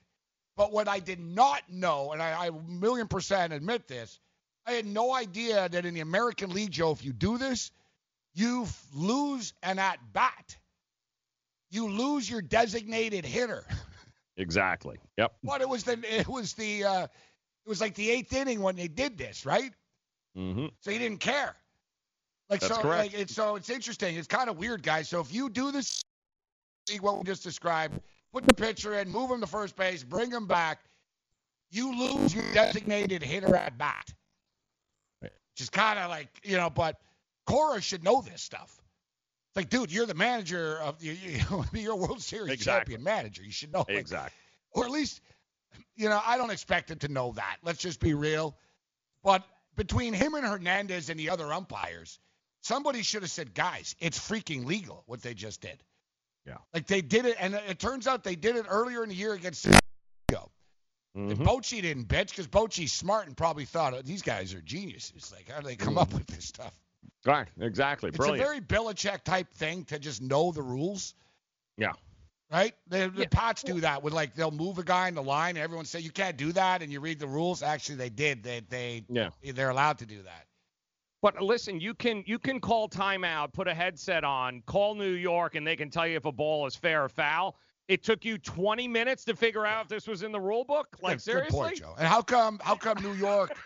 [0.56, 4.18] But what I did not know, and I, I a million percent admit this,
[4.66, 7.70] I had no idea that in the American League, Joe, if you do this,
[8.34, 10.56] you f- lose an at bat.
[11.70, 13.64] You lose your designated hitter.
[14.38, 14.98] Exactly.
[15.18, 15.34] Yep.
[15.44, 18.76] But it was the it was the uh, it was like the eighth inning when
[18.76, 19.70] they did this, right?
[20.36, 20.68] Mm-hmm.
[20.80, 21.54] So he didn't care.
[22.50, 23.12] Like That's so, correct.
[23.12, 24.16] like it's so it's interesting.
[24.16, 25.08] It's kind of weird, guys.
[25.08, 26.02] So if you do this,
[26.88, 27.98] see what we just described,
[28.32, 30.80] put the pitcher in, move him to first base, bring him back,
[31.70, 34.12] you lose your designated hitter at bat.
[35.20, 36.98] Which is kind of like you know, but
[37.46, 38.80] Cora should know this stuff.
[39.50, 41.12] It's like, dude, you're the manager of you.
[41.22, 42.94] you you're a World Series Exactly.
[42.94, 43.42] champion manager.
[43.42, 43.84] You should know.
[43.88, 44.32] Like, Exactly.
[44.72, 45.20] or at least,
[45.94, 47.56] you know, I don't expect him to know that.
[47.62, 48.56] Let's just be real.
[49.22, 49.44] But
[49.76, 52.18] between him and Hernandez and the other umpires,
[52.62, 55.82] somebody should have said, guys, it's freaking legal what they just did.
[56.46, 56.56] Yeah.
[56.74, 59.34] Like they did it, and it turns out they did it earlier in the year
[59.34, 59.78] against San
[60.28, 60.50] Diego.
[61.14, 61.44] And Mhm.
[61.44, 65.30] Bochy didn't bitch because Bochy's smart and probably thought, oh, these guys are geniuses.
[65.30, 66.72] Like, how do they come up with this stuff?
[67.24, 67.46] Right.
[67.60, 68.08] Exactly.
[68.08, 68.40] It's Brilliant.
[68.40, 71.14] a very Belichick type thing to just know the rules.
[71.76, 71.92] yeah.
[72.50, 72.74] right?
[72.88, 75.50] The, the Pats do that with like they'll move a guy in the line.
[75.56, 77.62] And everyone say you can't do that, and you read the rules.
[77.62, 78.42] Actually, they did.
[78.42, 79.30] They they Yeah.
[79.54, 80.46] they're allowed to do that.
[81.22, 85.54] But listen, you can you can call timeout, put a headset on, call New York,
[85.54, 87.56] and they can tell you if a ball is fair or foul.
[87.88, 90.96] It took you 20 minutes to figure out if this was in the rule book.
[91.00, 91.50] Like Good- seriously?
[91.50, 91.94] Good point, Joe.
[91.96, 93.56] And how come how come New York,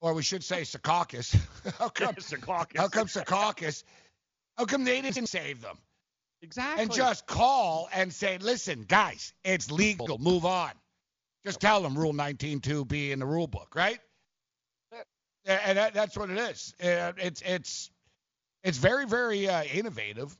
[0.00, 1.34] or we should say Secaucus,
[1.78, 2.76] how come Secaucus.
[2.76, 3.82] how come Secaucus,
[4.56, 5.78] how come they didn't save them?
[6.42, 6.82] Exactly.
[6.82, 10.18] And just call and say, listen, guys, it's legal.
[10.18, 10.70] Move on.
[11.44, 13.98] Just tell them Rule 19.2 in the rule book, right?
[15.46, 16.74] And that, that's what it is.
[16.78, 17.90] It's it's
[18.62, 20.34] it's very very uh, innovative.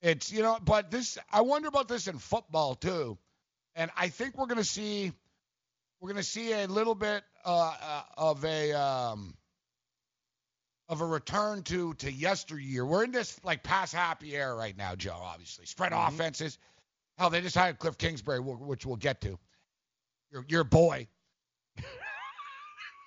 [0.00, 3.18] It's you know, but this I wonder about this in football too,
[3.74, 5.12] and I think we're gonna see
[6.00, 9.34] we're gonna see a little bit uh, uh, of a um,
[10.88, 12.84] of a return to to yesteryear.
[12.86, 15.18] We're in this like pass happy era right now, Joe.
[15.20, 16.08] Obviously, spread Mhm.
[16.08, 16.58] offenses.
[17.18, 19.38] Hell, they just hired Cliff Kingsbury, which we'll get to.
[20.30, 21.08] Your your boy.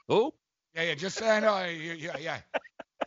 [0.08, 0.34] Who?
[0.78, 0.96] Yeah, yeah.
[0.96, 1.66] Just I know.
[1.66, 2.38] Yeah, yeah.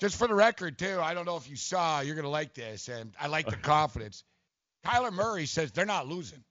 [0.00, 0.98] Just for the record, too.
[1.00, 2.00] I don't know if you saw.
[2.00, 4.24] You're gonna like this, and I like the confidence.
[4.84, 6.42] Kyler Murray says they're not losing.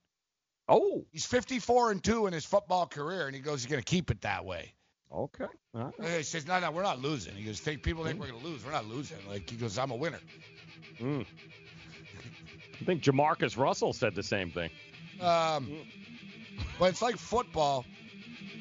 [0.67, 1.03] Oh.
[1.11, 4.21] He's 54 and two in his football career, and he goes, he's gonna keep it
[4.21, 4.73] that way.
[5.11, 5.45] Okay.
[5.73, 6.17] All right.
[6.17, 7.33] He says, no, no, we're not losing.
[7.35, 8.63] He goes, think people think we're gonna lose.
[8.63, 9.17] We're not losing.
[9.27, 10.19] Like he goes, I'm a winner.
[11.01, 11.25] Mm.
[12.79, 14.69] I think Jamarcus Russell said the same thing.
[15.19, 15.75] Um,
[16.77, 17.85] but it's like football.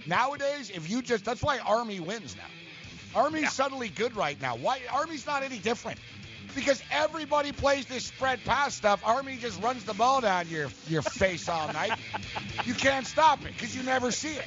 [0.08, 3.20] Nowadays, if you just that's why Army wins now.
[3.20, 4.56] Army's suddenly good right now.
[4.56, 5.98] Why Army's not any different?
[6.54, 9.02] Because everybody plays this spread pass stuff.
[9.04, 11.92] Army just runs the ball down your your face all night.
[12.64, 14.46] You can't stop it because you never see it.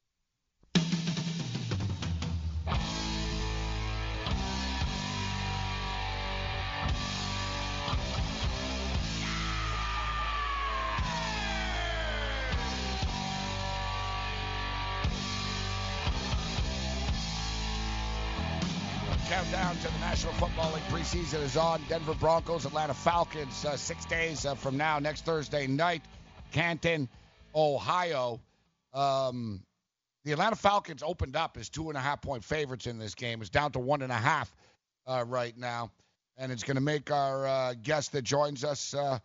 [19.71, 21.81] To the National Football League preseason is on.
[21.87, 26.01] Denver Broncos, Atlanta Falcons, uh, six days uh, from now, next Thursday night,
[26.51, 27.07] Canton,
[27.55, 28.41] Ohio.
[28.93, 29.63] Um,
[30.25, 33.39] the Atlanta Falcons opened up as two and a half point favorites in this game.
[33.39, 34.53] It's down to one and a half
[35.07, 35.89] uh, right now.
[36.37, 39.19] and it's going to make our uh, guest that joins us uh,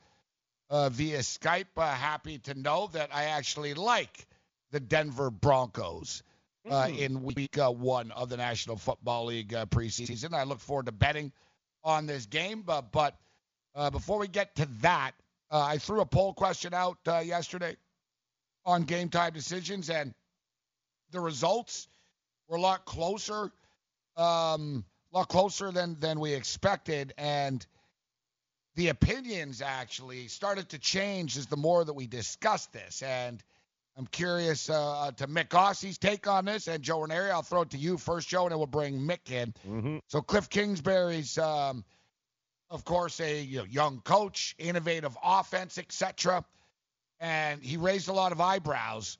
[0.71, 4.27] uh, via Skype happy to know that I actually like
[4.71, 6.23] the Denver Broncos
[6.71, 10.33] uh, in week uh, one of the National Football League uh, preseason.
[10.35, 11.33] I look forward to betting
[11.85, 12.62] on this game.
[12.62, 13.17] But, but
[13.75, 15.12] uh, before we get to that,
[15.51, 17.77] uh, I threw a poll question out uh, yesterday
[18.64, 20.12] on game time decisions, and
[21.12, 21.89] the results
[22.49, 23.53] were a lot closer,
[24.17, 27.64] um, a lot closer than than we expected, and
[28.75, 33.03] the opinions actually started to change as the more that we discussed this.
[33.03, 33.43] And
[33.97, 37.31] I'm curious uh, to Mick Gossie's take on this, and Joe Ranieri.
[37.31, 39.55] I'll throw it to you first, Joe, and then we'll bring Mick in.
[39.67, 39.99] Mm-hmm.
[40.09, 41.83] So Cliff Kingsbury's, um,
[42.69, 46.45] of course, a you know, young coach, innovative offense, etc.
[47.21, 49.17] And he raised a lot of eyebrows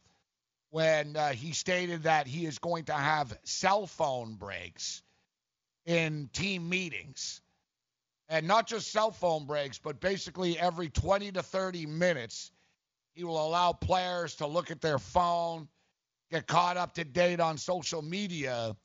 [0.71, 5.03] when uh, he stated that he is going to have cell phone breaks
[5.87, 7.41] in team meetings.
[8.29, 12.51] And not just cell phone breaks, but basically every 20 to 30 minutes,
[13.17, 15.67] he will allow players to look at their phone,
[16.31, 18.77] get caught up to date on social media,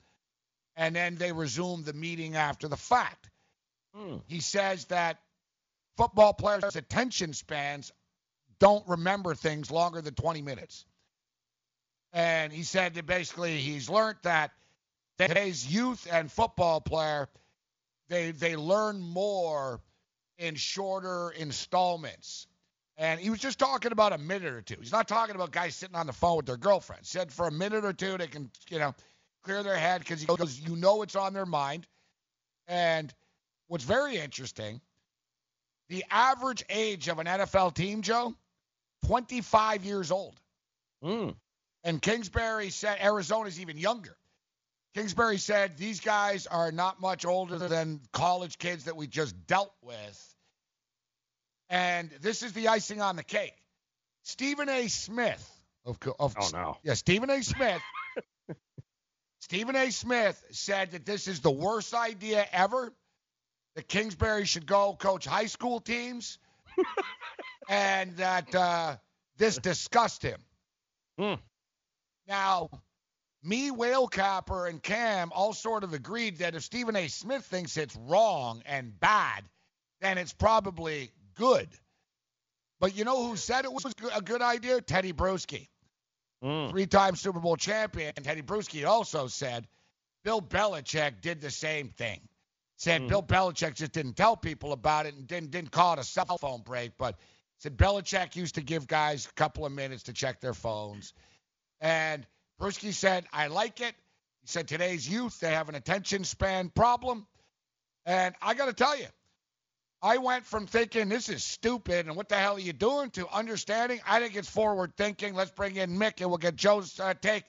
[0.78, 3.30] and then they resume the meeting after the fact.
[3.94, 4.18] Hmm.
[4.28, 5.20] He says that
[5.98, 7.92] football players' attention spans
[8.60, 10.86] don't remember things longer than 20 minutes.
[12.14, 14.52] And he said that basically he's learned that
[15.18, 17.28] today's youth and football player
[18.08, 19.82] they they learn more
[20.38, 22.48] in shorter installments.
[22.98, 24.76] And he was just talking about a minute or two.
[24.80, 27.06] He's not talking about guys sitting on the phone with their girlfriend.
[27.06, 28.94] Said for a minute or two they can, you know,
[29.44, 31.88] clear their head because he goes, you know, it's on their mind.
[32.68, 33.14] And
[33.68, 34.82] what's very interesting,
[35.90, 38.36] the average age of an NFL team, Joe,
[39.08, 40.40] 25 years old.
[41.02, 41.30] Hmm.
[41.84, 44.16] And Kingsbury said Arizona's even younger.
[44.94, 49.74] Kingsbury said these guys are not much older than college kids that we just dealt
[49.82, 50.31] with.
[51.72, 53.56] And this is the icing on the cake.
[54.24, 54.88] Stephen A.
[54.90, 55.50] Smith
[55.86, 56.78] of, co- of Oh, no.
[56.84, 57.42] yeah, Stephen A.
[57.42, 57.82] Smith.
[59.40, 59.90] Stephen A.
[59.90, 62.94] Smith said that this is the worst idea ever.
[63.76, 66.38] That Kingsbury should go coach high school teams,
[67.70, 68.98] and that uh,
[69.38, 70.42] this disgusts him.
[72.28, 72.70] Now,
[73.44, 77.08] me, Whale Capper, and Cam all sort of agreed that if Stephen A.
[77.08, 79.46] Smith thinks it's wrong and bad,
[80.02, 81.70] then it's probably good.
[82.80, 84.82] But you know who said it was a good idea?
[84.82, 85.68] Teddy Bruschi,
[86.44, 86.72] mm.
[86.72, 88.14] three-time Super Bowl champion.
[88.14, 89.68] Teddy Bruschi also said
[90.24, 92.22] Bill Belichick did the same thing.
[92.78, 93.10] Said mm.
[93.10, 96.38] Bill Belichick just didn't tell people about it and didn't didn't call it a cell
[96.40, 97.20] phone break, but
[97.60, 101.14] said Belichick used to give guys a couple of minutes to check their phones.
[101.80, 102.26] And
[102.60, 103.94] Bruschi said, I like it.
[104.42, 107.28] He said today's youth, they have an attention span problem.
[108.06, 109.06] And I got to tell you,
[110.04, 113.30] I went from thinking this is stupid and what the hell are you doing to
[113.30, 114.02] understanding.
[114.08, 115.36] I think it's forward thinking.
[115.36, 117.44] Let's bring in Mick and we'll get Joe's uh, take.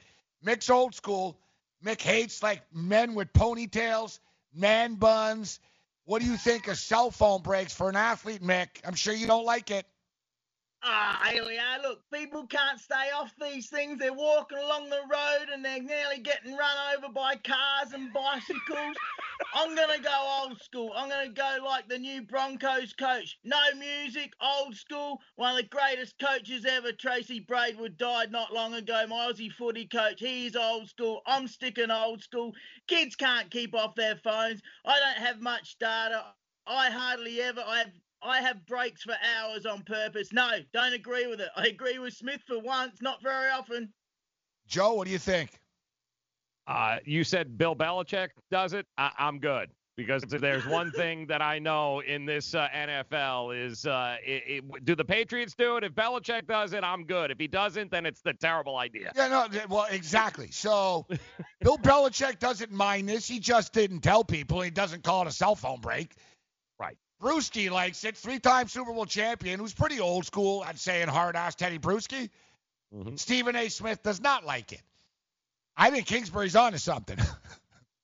[0.44, 1.38] Mick's old school.
[1.84, 4.18] Mick hates like men with ponytails,
[4.54, 5.60] man buns.
[6.04, 8.68] What do you think of cell phone breaks for an athlete, Mick?
[8.84, 9.86] I'm sure you don't like it.
[10.82, 11.80] Ah, here we are.
[11.82, 13.98] Look, people can't stay off these things.
[13.98, 18.96] They're walking along the road and they're nearly getting run over by cars and bicycles.
[19.54, 20.92] I'm going to go old school.
[20.96, 23.38] I'm going to go like the new Broncos coach.
[23.44, 25.20] No music, old school.
[25.36, 29.04] One of the greatest coaches ever, Tracy Braidwood, died not long ago.
[29.08, 30.20] My Aussie footy coach.
[30.20, 31.20] He's old school.
[31.26, 32.54] I'm sticking old school.
[32.88, 34.62] Kids can't keep off their phones.
[34.86, 36.24] I don't have much data.
[36.66, 37.62] I hardly ever.
[37.66, 37.92] I have
[38.24, 40.32] I have breaks for hours on purpose.
[40.32, 41.48] No, don't agree with it.
[41.56, 43.92] I agree with Smith for once, not very often.
[44.66, 45.58] Joe, what do you think?
[46.66, 48.86] Uh, you said Bill Belichick does it.
[48.96, 53.66] I- I'm good because if there's one thing that I know in this uh, NFL
[53.66, 55.84] is uh, it, it, do the Patriots do it?
[55.84, 57.30] If Belichick does it, I'm good.
[57.30, 59.12] If he doesn't, then it's the terrible idea.
[59.16, 60.50] Yeah, no, well, exactly.
[60.50, 61.06] So
[61.60, 63.26] Bill Belichick doesn't mind this.
[63.26, 64.60] He just didn't tell people.
[64.60, 66.14] He doesn't call it a cell phone break.
[66.78, 66.96] Right.
[67.22, 68.16] Bruschi likes it.
[68.16, 70.64] Three-time Super Bowl champion, who's pretty old school.
[70.66, 72.28] I'd say in hard-ass Teddy Bruschi.
[72.94, 73.16] Mm-hmm.
[73.16, 73.68] Stephen A.
[73.68, 74.82] Smith does not like it.
[75.76, 77.18] I think Kingsbury's on onto something.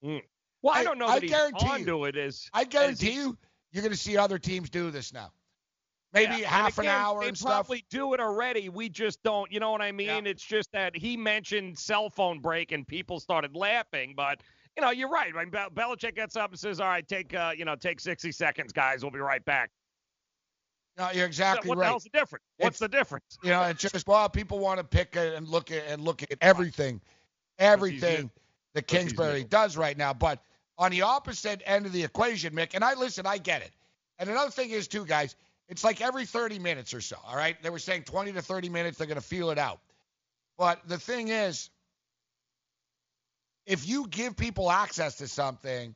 [0.04, 0.22] Mm.
[0.62, 3.36] Well, I, don't know I that he's guarantee you- onto it as I guarantee you,
[3.72, 5.32] you're going to see other teams do this now.
[6.12, 7.50] Maybe Yeah, half and an hour they and stuff.
[7.66, 8.68] probably do it already.
[8.68, 9.50] We just don't.
[9.50, 10.26] You know what I mean?
[10.28, 14.14] It's just that he mentioned cell phone break and people started laughing.
[14.16, 14.40] But
[14.78, 15.34] you know, you're right.
[15.34, 18.30] When Bel- Belichick gets up and says, "All right, take uh, you know, take 60
[18.30, 19.02] seconds, guys.
[19.02, 19.70] We'll be right back."
[20.96, 21.82] No, you're exactly what right.
[21.82, 22.44] What the hell's the difference?
[22.58, 23.38] What's the difference?
[23.42, 26.38] You know, it's just well, people want to pick and look at and look at
[26.40, 27.00] everything,
[27.58, 28.30] everything
[28.74, 30.12] that Kingsbury does right now.
[30.12, 30.40] But
[30.78, 33.72] On the opposite end of the equation, Mick, and I listen, I get it.
[34.20, 35.34] And another thing is too, guys,
[35.68, 37.16] it's like every 30 minutes or so.
[37.26, 39.80] All right, they were saying 20 to 30 minutes, they're going to feel it out.
[40.56, 41.70] But the thing is,
[43.68, 45.94] if you give people access to something,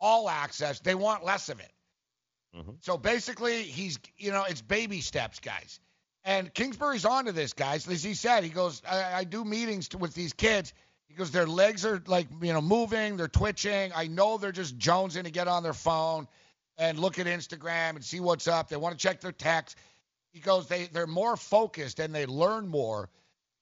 [0.00, 1.72] all access, they want less of it.
[2.56, 2.72] Mm-hmm.
[2.80, 5.78] So basically, he's you know it's baby steps, guys.
[6.24, 7.88] And Kingsbury's onto this, guys.
[7.88, 10.74] As he said, he goes, I, I do meetings to, with these kids.
[11.08, 13.92] He goes, their legs are like you know moving, they're twitching.
[13.94, 16.26] I know they're just jonesing to get on their phone
[16.78, 18.68] and look at Instagram and see what's up.
[18.68, 19.76] They want to check their text.
[20.32, 23.10] He goes, they they're more focused and they learn more.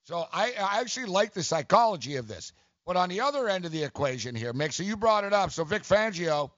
[0.04, 2.52] So I, I actually like the psychology of this.
[2.88, 5.50] But on the other end of the equation here, Mick, so you brought it up.
[5.50, 6.50] So Vic Fangio,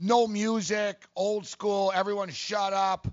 [0.00, 3.06] no music, old school, everyone shut up.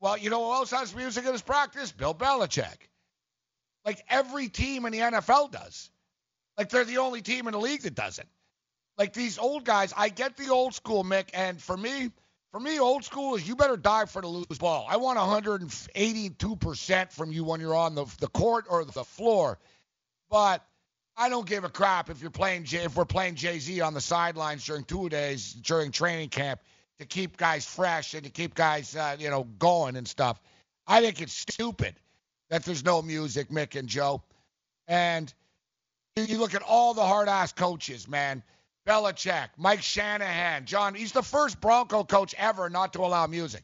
[0.00, 1.92] Well, you know who else has music in his practice?
[1.92, 2.88] Bill Belichick.
[3.84, 5.88] Like every team in the NFL does.
[6.56, 8.28] Like they're the only team in the league that doesn't.
[8.96, 12.10] Like these old guys, I get the old school, Mick, and for me,
[12.50, 14.84] for me, old school is you better dive for the loose ball.
[14.90, 19.60] I want 182% from you when you're on the, the court or the floor.
[20.28, 20.64] But
[21.20, 24.00] I don't give a crap if you're playing if we're playing Jay Z on the
[24.00, 26.60] sidelines during two days during training camp
[27.00, 30.40] to keep guys fresh and to keep guys uh, you know going and stuff.
[30.86, 31.96] I think it's stupid
[32.50, 34.22] that there's no music, Mick and Joe.
[34.86, 35.32] And
[36.16, 38.42] you look at all the hard ass coaches, man.
[38.86, 40.94] Belichick, Mike Shanahan, John.
[40.94, 43.62] He's the first Bronco coach ever not to allow music.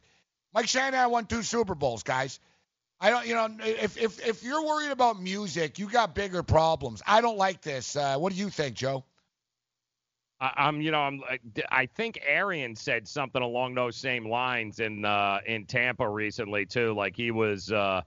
[0.53, 2.41] Mike Shanahan won two Super Bowls, guys.
[3.05, 7.03] I don't, you know, if if if you're worried about music, you got bigger problems.
[7.07, 7.97] I don't like this.
[7.97, 9.05] Uh, what do you think, Joe?
[10.41, 11.23] I, I'm, you know, I'm.
[11.71, 16.95] I think Arian said something along those same lines in uh, in Tampa recently too.
[16.95, 18.01] Like he was, uh,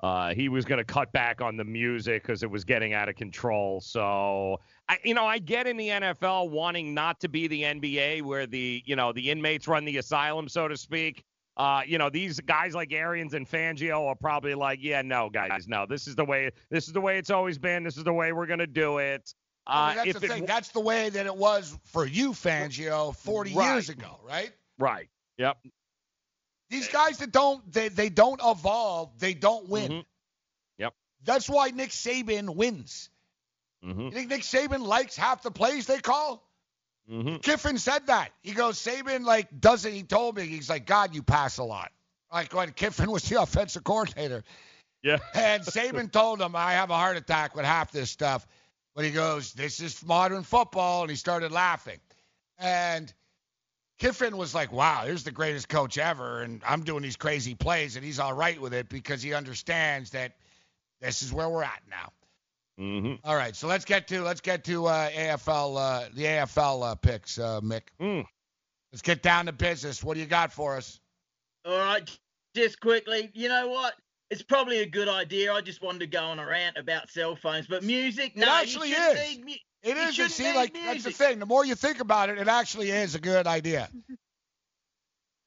[0.00, 3.08] uh, he was going to cut back on the music because it was getting out
[3.08, 3.80] of control.
[3.80, 8.22] So, I, you know, I get in the NFL wanting not to be the NBA
[8.22, 11.22] where the, you know, the inmates run the asylum, so to speak.
[11.60, 15.68] Uh, you know, these guys like Arians and Fangio are probably like, yeah, no, guys,
[15.68, 17.84] no, this is the way, this is the way it's always been.
[17.84, 19.34] This is the way we're gonna do it.
[19.66, 20.46] I Uh, mean, that's if the thing.
[20.46, 23.74] That's the way that it was for you, Fangio, 40 Right.
[23.74, 24.50] years ago, right?
[24.78, 25.10] right.
[25.36, 25.58] Yep.
[26.70, 29.90] These guys that don't they, they don't evolve, they don't win.
[29.92, 30.04] Mhm.
[30.78, 30.94] Yep.
[31.24, 33.10] That's why Nick Saban wins.
[33.84, 34.00] Mm-hmm.
[34.00, 36.42] You think Nick Saban likes half the plays they call?
[37.10, 37.36] Mm-hmm.
[37.38, 38.30] Kiffin said that.
[38.42, 39.92] He goes, Saban like doesn't.
[39.92, 41.90] He told me he's like, God, you pass a lot.
[42.32, 44.44] Like when Kiffin was the offensive coordinator,
[45.02, 45.18] Yeah.
[45.34, 48.46] and Saban told him, I have a heart attack with half this stuff.
[48.94, 51.02] But he goes, This is modern football.
[51.02, 51.98] And he started laughing.
[52.58, 53.12] And
[53.98, 56.42] Kiffin was like, Wow, here's the greatest coach ever.
[56.42, 57.96] And I'm doing these crazy plays.
[57.96, 60.32] And he's all right with it because he understands that
[61.00, 62.12] this is where we're at now.
[62.80, 63.14] Mm-hmm.
[63.24, 66.94] All right, so let's get to let's get to uh, AFL uh, the AFL uh,
[66.94, 67.82] picks, uh, Mick.
[68.00, 68.24] Mm.
[68.90, 70.02] Let's get down to business.
[70.02, 70.98] What do you got for us?
[71.66, 72.10] All right,
[72.56, 73.94] just quickly, you know what?
[74.30, 75.52] It's probably a good idea.
[75.52, 78.48] I just wanted to go on a rant about cell phones, but music, It no,
[78.48, 79.36] actually you shouldn't is.
[79.36, 80.18] Need mu- It you is.
[80.18, 81.38] You see, need like that's the thing.
[81.38, 83.90] The more you think about it, it actually is a good idea.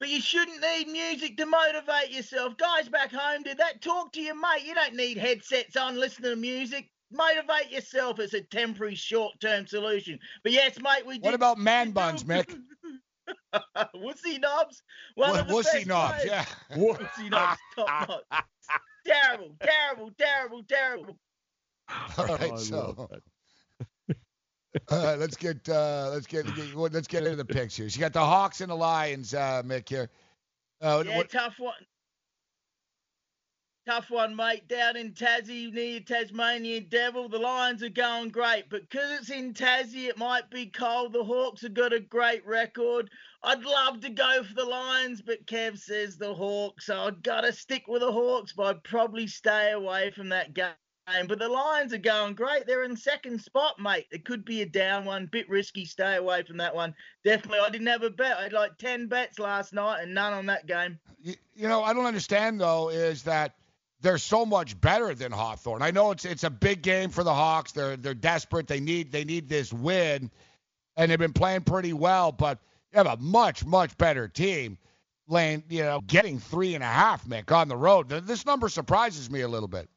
[0.00, 2.58] But you shouldn't need music to motivate yourself.
[2.58, 3.80] Guys back home did that.
[3.80, 4.64] Talk to your mate.
[4.66, 6.90] You don't need headsets on, listen to music.
[7.14, 8.18] Motivate yourself.
[8.18, 10.18] It's a temporary, short-term solution.
[10.42, 11.22] But yes, mate, we did.
[11.24, 12.58] What about man buns, Mick?
[13.96, 14.82] Wussy knobs?
[15.14, 16.28] One What- of the wussy best knobs, players.
[16.28, 16.44] yeah.
[16.76, 18.44] Wussy knobs, top notch.
[19.06, 21.16] terrible, terrible, terrible, terrible.
[22.18, 23.08] All right, Oh, so
[24.90, 27.86] all right, let's get uh, let's get, get let's get into the picks here.
[27.86, 30.10] You got the Hawks and the Lions, uh, Mick here.
[30.80, 31.74] Uh, yeah, what- tough one.
[33.86, 34.66] Tough one, mate.
[34.66, 39.52] Down in Tassie near Tasmania Devil, the Lions are going great, but because it's in
[39.52, 41.12] Tassie, it might be cold.
[41.12, 43.10] The Hawks have got a great record.
[43.42, 47.42] I'd love to go for the Lions, but Kev says the Hawks, so I've got
[47.42, 50.72] to stick with the Hawks, but I'd probably stay away from that game.
[51.28, 52.66] But the Lions are going great.
[52.66, 54.06] They're in second spot, mate.
[54.10, 55.84] It could be a down one, bit risky.
[55.84, 56.94] Stay away from that one.
[57.22, 57.58] Definitely.
[57.58, 58.38] I didn't have a bet.
[58.38, 60.98] I had like 10 bets last night and none on that game.
[61.22, 63.54] you, you know, I don't understand though is that
[64.04, 65.80] they're so much better than Hawthorn.
[65.80, 67.72] I know it's it's a big game for the Hawks.
[67.72, 68.68] They're they're desperate.
[68.68, 70.30] They need they need this win,
[70.96, 72.30] and they've been playing pretty well.
[72.30, 72.58] But
[72.92, 74.78] you have a much much better team.
[75.26, 78.10] Laying, you know, getting three and a half, Mick, on the road.
[78.10, 79.88] This number surprises me a little bit.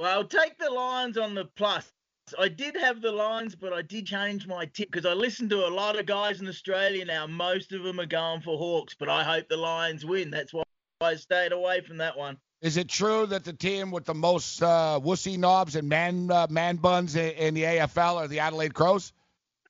[0.00, 1.88] Well, I'll take the Lions on the plus.
[2.36, 5.64] I did have the Lions, but I did change my tip because I listened to
[5.64, 7.28] a lot of guys in Australia now.
[7.28, 10.32] Most of them are going for Hawks, but I hope the Lions win.
[10.32, 10.64] That's why
[11.00, 12.36] I stayed away from that one.
[12.60, 16.46] Is it true that the team with the most uh, wussy knobs and man uh,
[16.50, 19.12] man buns in, in the AFL are the Adelaide Crows?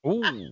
[0.07, 0.23] Ooh.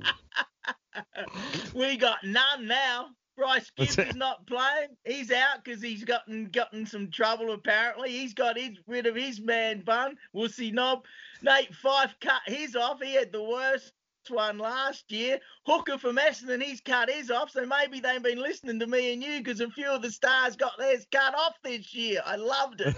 [1.74, 3.08] we got none now.
[3.36, 4.90] Bryce Gibbs is not playing.
[5.06, 8.10] He's out because he's gotten gotten some trouble apparently.
[8.10, 10.18] He's got his rid of his man bun.
[10.36, 11.06] Wussy knob.
[11.44, 13.00] Nate Fyfe cut his off.
[13.02, 13.94] He had the worst
[14.30, 15.40] one last year.
[15.66, 17.52] Hooker from Essendon, he's cut his off.
[17.52, 20.56] So maybe they've been listening to me and you because a few of the stars
[20.56, 22.22] got theirs cut off this year.
[22.26, 22.96] I loved it.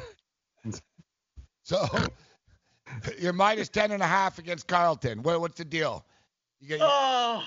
[1.64, 1.86] So
[3.20, 5.22] you're minus ten and a half against Carlton.
[5.22, 6.04] What, what's the deal?
[6.60, 7.44] You get, Oh,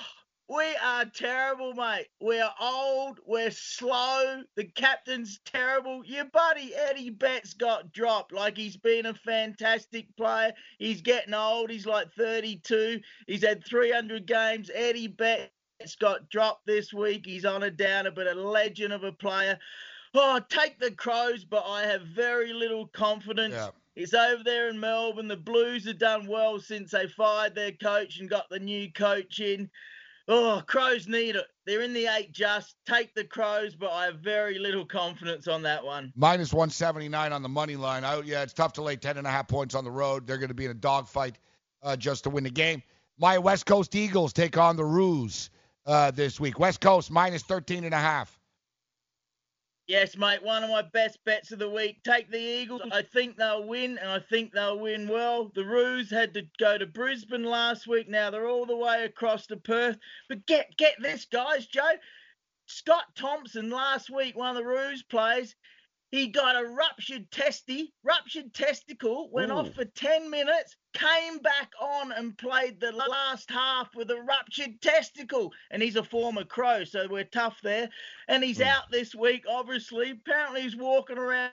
[0.53, 2.09] we are terrible, mate.
[2.21, 3.21] We're old.
[3.27, 4.43] We're slow.
[4.55, 6.05] The captain's terrible.
[6.05, 8.33] Your buddy Eddie Betts got dropped.
[8.33, 10.53] Like he's been a fantastic player.
[10.79, 11.71] He's getting old.
[11.71, 13.01] He's like 32.
[13.27, 14.71] He's had 300 games.
[14.75, 17.25] Eddie Betts got dropped this week.
[17.25, 19.59] He's on a downer, but a legend of a player.
[20.15, 23.55] Oh, take the Crows, but I have very little confidence.
[23.55, 23.71] Yeah.
[23.95, 25.29] It's over there in Melbourne.
[25.29, 29.41] The Blues have done well since they fired their coach and got the new coach
[29.41, 29.71] in.
[30.35, 31.45] Oh, Crows need it.
[31.67, 32.77] They're in the eight just.
[32.87, 36.11] Take the Crows, but I have very little confidence on that one.
[36.17, 38.03] minus 179 on the money line.
[38.03, 40.27] I, yeah, it's tough to lay 10 and a half points on the road.
[40.27, 41.37] They're going to be in a dogfight
[41.83, 42.83] uh, just to win the game.
[43.19, 45.51] My West Coast Eagles take on the Roos
[45.85, 46.59] uh, this week.
[46.59, 48.41] West Coast minus 13 and a half.
[49.89, 52.03] Yes, mate, one of my best bets of the week.
[52.05, 52.83] Take the Eagles.
[52.93, 55.51] I think they'll win, and I think they'll win well.
[55.55, 58.09] The Roos had to go to Brisbane last week.
[58.09, 59.99] Now they're all the way across to Perth.
[60.29, 61.83] But get get this, guys, Joe.
[62.67, 65.55] Scott Thompson last week, one of the Roos players,
[66.13, 69.55] he got a ruptured testy, ruptured testicle, went Ooh.
[69.55, 74.81] off for 10 minutes, came back on and played the last half with a ruptured
[74.83, 75.51] testicle.
[75.71, 77.89] And he's a former Crow, so we're tough there.
[78.29, 80.11] And he's out this week, obviously.
[80.11, 81.51] Apparently, he's walking around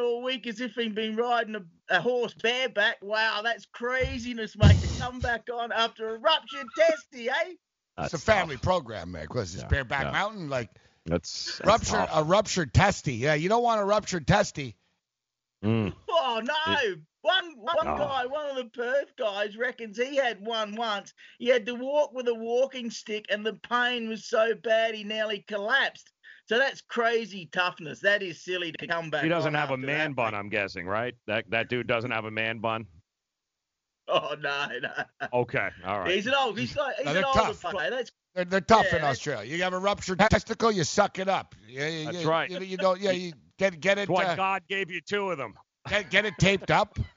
[0.00, 2.96] all week as if he'd been riding a, a horse bareback.
[3.02, 7.52] Wow, that's craziness, mate, to come back on after a ruptured testy, eh?
[7.98, 9.22] it's a family program, man.
[9.22, 10.12] Because it's Bareback yeah.
[10.12, 10.70] Mountain, like
[11.06, 12.10] That's, that's ruptured tough.
[12.14, 13.14] a ruptured testy.
[13.14, 14.76] Yeah, you don't want a ruptured testy.
[15.64, 15.92] Mm.
[16.08, 16.94] Oh no!
[17.22, 17.98] One one Oh.
[17.98, 21.12] guy, one of the Perth guys, reckons he had one once.
[21.38, 25.04] He had to walk with a walking stick, and the pain was so bad he
[25.04, 26.10] nearly collapsed.
[26.46, 28.00] So that's crazy toughness.
[28.00, 29.22] That is silly to come back.
[29.22, 30.16] He doesn't have a man that.
[30.16, 31.14] bun, I'm guessing, right?
[31.26, 32.86] That that dude doesn't have a man bun.
[34.08, 35.28] Oh no, no.
[35.32, 36.10] Okay, all right.
[36.10, 36.58] He's an old.
[36.58, 37.60] He's like he's No, an they're older tough.
[37.62, 37.90] player.
[37.90, 39.56] That's They're, they're tough Yeah, in Australia.
[39.56, 41.54] You have a ruptured testicle, you suck it up.
[41.68, 42.50] Yeah, you, That's you- right.
[42.50, 43.00] You, you don't.
[43.00, 44.08] Yeah, you get get it.
[44.08, 45.54] That's why uh, God gave you two of them.
[45.88, 46.98] get, get it taped up.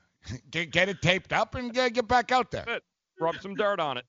[0.51, 2.79] Get, get it taped up and get, get back out there.
[3.19, 4.05] Rub some dirt on it.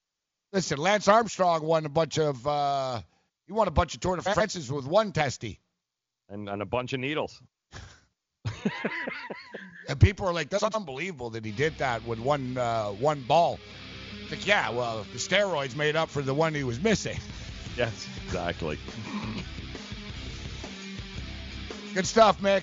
[0.52, 2.46] Listen, Lance Armstrong won a bunch of.
[2.46, 3.00] uh
[3.48, 5.58] He won a bunch of Tour de France's with one testy,
[6.28, 7.42] And, and a bunch of needles.
[9.88, 13.58] and people are like, "That's unbelievable that he did that with one uh, one ball."
[14.24, 17.18] It's like, yeah, well, the steroids made up for the one he was missing.
[17.76, 18.78] Yes, exactly.
[21.92, 22.62] Good stuff, Mick.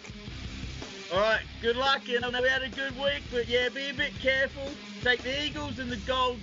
[1.13, 1.41] all right.
[1.61, 4.17] Good luck, and I know we had a good week, but yeah, be a bit
[4.21, 4.69] careful.
[5.03, 6.39] Take the Eagles and the gold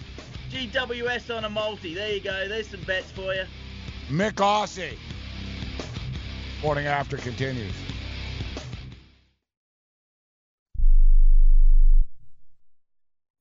[0.50, 1.94] GWS on a multi.
[1.94, 2.46] There you go.
[2.46, 3.44] There's some bets for you.
[4.10, 4.98] Mick Aussie.
[6.62, 7.72] Morning after continues.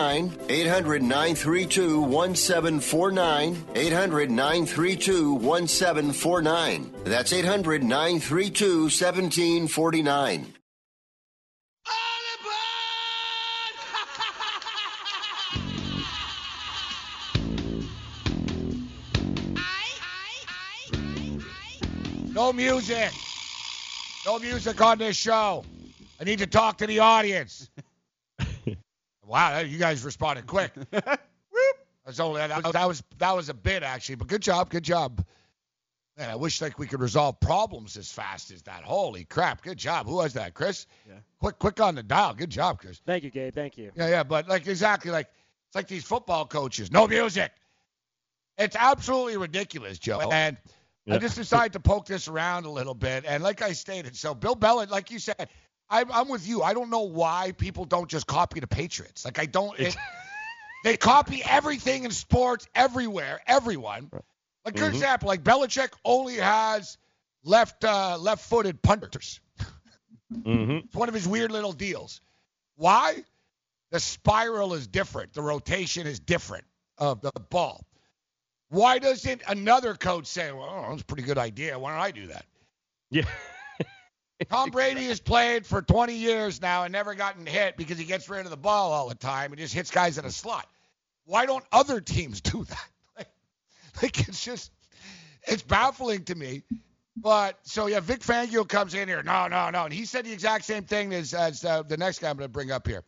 [0.00, 3.66] 800 932 1749.
[3.74, 6.94] 800 932 1749.
[7.04, 10.54] That's 800 932 1749.
[22.32, 23.10] No music.
[24.24, 25.64] No music on this show.
[26.20, 27.68] I need to talk to the audience.
[29.30, 30.72] Wow, you guys responded quick.
[32.04, 35.24] That's only that, that was that was a bit actually, but good job, good job.
[36.18, 38.82] Man, I wish like we could resolve problems as fast as that.
[38.82, 40.06] Holy crap, good job.
[40.06, 40.86] Who was that, Chris?
[41.08, 41.14] Yeah.
[41.38, 42.34] Quick, quick on the dial.
[42.34, 43.00] Good job, Chris.
[43.06, 43.54] Thank you, Gabe.
[43.54, 43.92] Thank you.
[43.94, 45.28] Yeah, yeah, but like exactly like
[45.68, 46.90] it's like these football coaches.
[46.90, 47.52] No music.
[48.58, 50.30] It's absolutely ridiculous, Joe.
[50.32, 50.56] And
[51.08, 53.24] I just decided to poke this around a little bit.
[53.26, 55.48] And like I stated, so Bill Belichick, like you said,
[55.90, 56.62] I'm, I'm with you.
[56.62, 59.24] I don't know why people don't just copy the Patriots.
[59.24, 59.78] Like I don't.
[59.78, 59.96] It,
[60.84, 64.10] they copy everything in sports everywhere, everyone.
[64.64, 64.94] Like good Mhm.
[64.94, 66.96] example, like Belichick only has
[67.42, 69.40] left uh, left-footed punters.
[70.32, 70.86] Mm-hmm.
[70.86, 72.20] It's one of his weird little deals.
[72.76, 73.24] Why?
[73.90, 75.32] The spiral is different.
[75.32, 76.64] The rotation is different
[76.98, 77.84] of the ball.
[78.68, 81.76] Why doesn't another coach say, well, that's a pretty good idea.
[81.76, 82.46] Why don't I do that?
[83.10, 83.24] Yeah.
[84.48, 88.28] Tom Brady has played for 20 years now and never gotten hit because he gets
[88.28, 90.66] rid of the ball all the time and just hits guys in a slot.
[91.24, 92.88] Why don't other teams do that?
[93.16, 93.28] Like,
[94.02, 94.70] like it's just,
[95.44, 96.62] it's baffling to me.
[97.16, 99.22] But so yeah, Vic Fangio comes in here.
[99.22, 102.20] No, no, no, and he said the exact same thing as as uh, the next
[102.20, 103.02] guy I'm going to bring up here.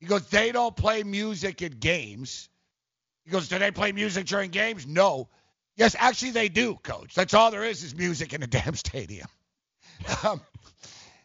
[0.00, 2.48] He goes, they don't play music at games.
[3.24, 4.86] He goes, do they play music during games?
[4.86, 5.28] No.
[5.76, 7.14] Yes, actually they do, coach.
[7.14, 9.28] That's all there is is music in a damn stadium.
[10.24, 10.40] Um,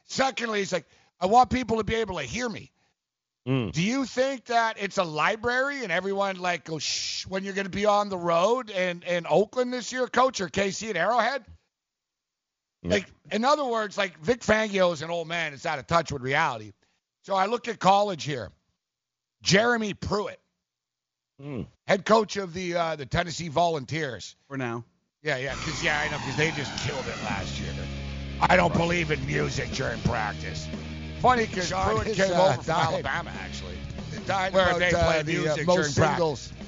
[0.07, 0.85] secondly, he's like,
[1.19, 2.71] I want people to be able to hear me.
[3.47, 3.71] Mm.
[3.71, 7.65] Do you think that it's a library and everyone like goes shh when you're going
[7.65, 11.43] to be on the road in, in Oakland this year, coach, or KC at Arrowhead?
[12.83, 15.53] Like, in other words, like Vic Fangio is an old man.
[15.53, 16.71] It's out of touch with reality.
[17.23, 18.51] So I look at college here.
[19.41, 20.39] Jeremy Pruitt,
[21.41, 21.67] Mm.
[21.85, 24.37] head coach of the uh, the Tennessee Volunteers.
[24.47, 24.85] For now.
[25.21, 27.73] Yeah, yeah, because yeah, I know because they just killed it last year.
[28.41, 30.67] I don't believe in music during practice.
[31.19, 33.77] Funny because Pruitt came uh, over from Alabama actually,
[34.25, 36.65] died where about, they uh, play the, uh, music most during singles- practice.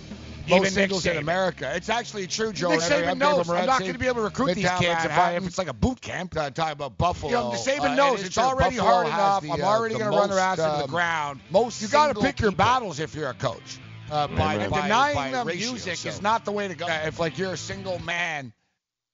[0.49, 1.71] most Even singles Nick in America.
[1.75, 2.69] It's actually true, Joe.
[2.69, 3.49] Nick Saban I'm knows.
[3.49, 5.67] I'm not going to be able to recruit these kids if, I, if it's like
[5.67, 6.37] a boot camp.
[6.37, 7.31] Uh, talking about Buffalo.
[7.31, 8.43] You know, the Saban uh, knows it it's true.
[8.43, 9.41] already Buffalo hard enough.
[9.43, 11.41] the, I'm uh, already the gonna run their ass into the um, ground.
[11.51, 13.79] Most You gotta single pick your battles if you're a coach.
[14.09, 16.07] Uh, by, by, denying by them ratio, music so.
[16.07, 16.87] is not the way to go.
[16.87, 18.53] Uh, if like you're a single man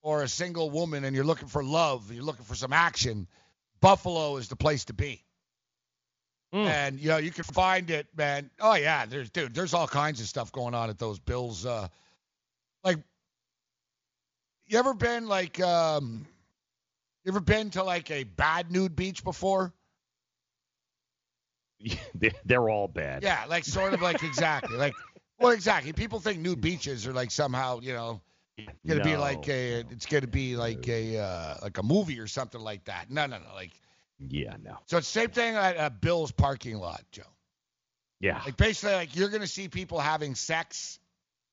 [0.03, 3.27] or a single woman and you're looking for love, you're looking for some action,
[3.81, 5.23] Buffalo is the place to be.
[6.67, 8.51] And you know you can find it, man.
[8.59, 11.65] Oh yeah, there's dude, there's all kinds of stuff going on at those Bills.
[11.65, 11.87] Uh,
[12.83, 12.99] like,
[14.67, 16.27] you ever been like, um,
[17.23, 19.73] you ever been to like a bad nude beach before?
[22.45, 23.23] They're all bad.
[23.23, 24.93] Yeah, like sort of like exactly like
[25.39, 25.91] well exactly.
[25.91, 28.21] People think nude beaches are like somehow you know
[28.87, 32.61] gonna be like a it's gonna be like a uh, like a movie or something
[32.61, 33.09] like that.
[33.09, 33.53] No, no, no.
[33.53, 33.71] Like
[34.19, 34.77] Yeah, no.
[34.85, 37.23] so it's the same thing at a Bill's parking lot, Joe.
[38.19, 38.41] Yeah.
[38.45, 40.99] Like basically like you're gonna see people having sex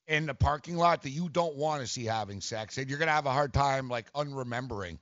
[0.06, 3.12] in the parking lot that you don't want to see having sex, and you're gonna
[3.12, 4.98] have a hard time like unremembering.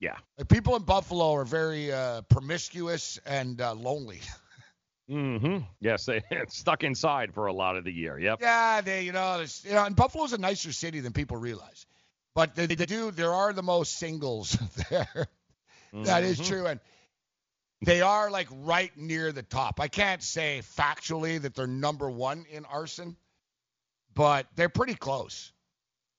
[0.00, 0.16] Yeah.
[0.38, 4.20] Like people in Buffalo are very uh, promiscuous and uh, lonely.
[5.10, 5.58] Mm-hmm.
[5.80, 8.18] Yes, they stuck inside for a lot of the year.
[8.18, 8.38] Yep.
[8.40, 11.86] Yeah, they, you know, you know, and Buffalo's a nicer city than people realize.
[12.34, 14.58] But they, they do, there are the most singles
[14.90, 15.26] there.
[15.92, 16.46] That is Mhm.
[16.46, 16.80] true, and
[17.82, 19.80] they are like right near the top.
[19.80, 23.16] I can't say factually that they're number one in arson,
[24.14, 25.52] but they're pretty close.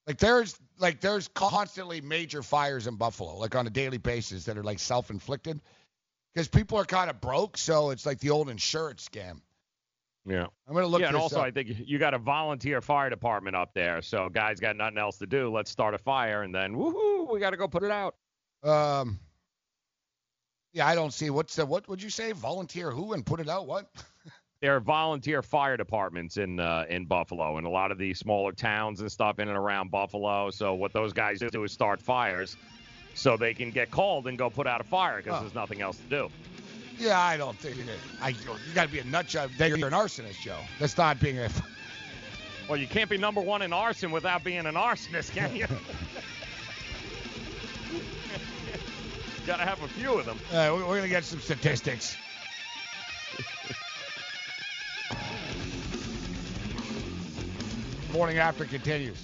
[0.07, 4.57] Like there's like there's constantly major fires in Buffalo, like on a daily basis that
[4.57, 5.59] are like self-inflicted,
[6.37, 7.57] because people are kind of broke.
[7.57, 9.41] So it's like the old insurance scam.
[10.23, 10.45] Yeah.
[10.67, 11.45] I'm gonna look yeah, and also up.
[11.45, 15.17] I think you got a volunteer fire department up there, so guys got nothing else
[15.17, 15.51] to do.
[15.51, 18.15] Let's start a fire, and then woohoo, we got to go put it out.
[18.61, 19.19] Um.
[20.73, 22.33] Yeah, I don't see what's the what would you say?
[22.33, 23.65] Volunteer who and put it out?
[23.65, 23.89] What?
[24.59, 28.51] There are volunteer fire departments in uh, in Buffalo and a lot of these smaller
[28.51, 30.49] towns and stuff in and around Buffalo.
[30.49, 32.57] So what those guys do is start fires,
[33.13, 35.41] so they can get called and go put out a fire because Oh.
[35.41, 36.29] there's nothing else to do.
[36.99, 37.85] Yeah, I don't think it.
[38.21, 38.37] I you
[38.73, 39.51] got to be a nut job.
[39.59, 40.59] You're an arsonist, Joe.
[40.79, 41.49] That's not being a.
[42.67, 45.67] Well, you can't be number one in arson without being an arsonist, can you?
[49.45, 50.37] Got to have a few of them.
[50.51, 52.17] Uh, we're gonna get some statistics.
[58.11, 59.23] Morning after continues.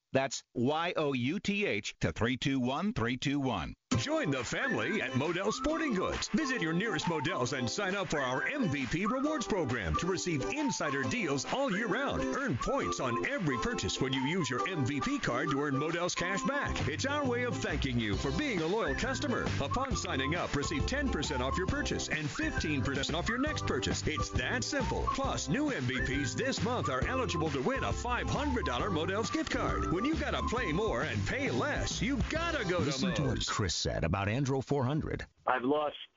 [0.13, 3.73] That's Y O U T H to 321321.
[3.97, 6.29] Join the family at Modell Sporting Goods.
[6.33, 11.03] Visit your nearest Modell's and sign up for our MVP Rewards program to receive insider
[11.03, 12.23] deals all year round.
[12.35, 16.41] Earn points on every purchase when you use your MVP card to earn Modell's cash
[16.43, 16.75] back.
[16.87, 19.45] It's our way of thanking you for being a loyal customer.
[19.61, 24.03] Upon signing up, receive 10% off your purchase and 15% off your next purchase.
[24.07, 25.03] It's that simple.
[25.13, 29.91] Plus, new MVPs this month are eligible to win a $500 Modell's gift card.
[30.05, 33.75] You gotta play more and pay less, you gotta go Listen to to what Chris
[33.75, 35.25] said about Andro 400.
[35.47, 35.95] I've lost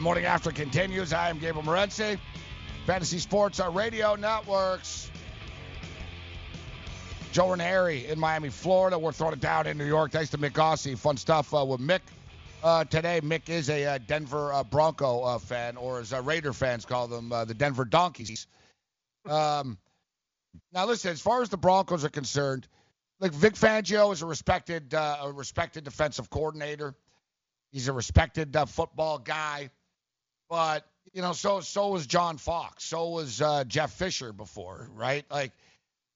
[0.00, 1.12] morning after continues.
[1.12, 2.18] I am Gabriel Morency.
[2.86, 5.10] Fantasy Sports uh, Radio Networks.
[7.30, 8.98] Joe Ranieri in Miami, Florida.
[8.98, 10.10] We're throwing it down in New York.
[10.10, 10.98] Thanks to Mick Ossie.
[10.98, 12.00] Fun stuff uh, with Mick
[12.64, 13.20] uh, today.
[13.22, 17.06] Mick is a uh, Denver uh, Bronco uh, fan, or as uh, Raider fans call
[17.06, 18.48] them, the Denver Donkeys.
[19.24, 19.78] Um,
[20.72, 22.66] now, listen, as far as the Broncos are concerned,
[23.20, 26.94] like Vic Fangio is a respected, a respected defensive coordinator.
[27.70, 29.70] He's a respected football guy,
[30.48, 35.24] but you know, so so was John Fox, so was uh, Jeff Fisher before, right?
[35.30, 35.52] Like,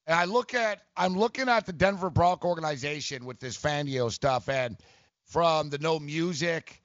[0.06, 4.48] and I look at, I'm looking at the Denver Bronco organization with this Fangio stuff,
[4.48, 4.76] and
[5.24, 6.82] from the no music,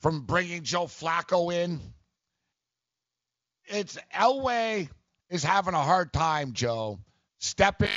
[0.00, 1.80] from bringing Joe Flacco in,
[3.66, 4.88] it's Elway
[5.28, 6.98] is having a hard time, Joe,
[7.38, 7.90] stepping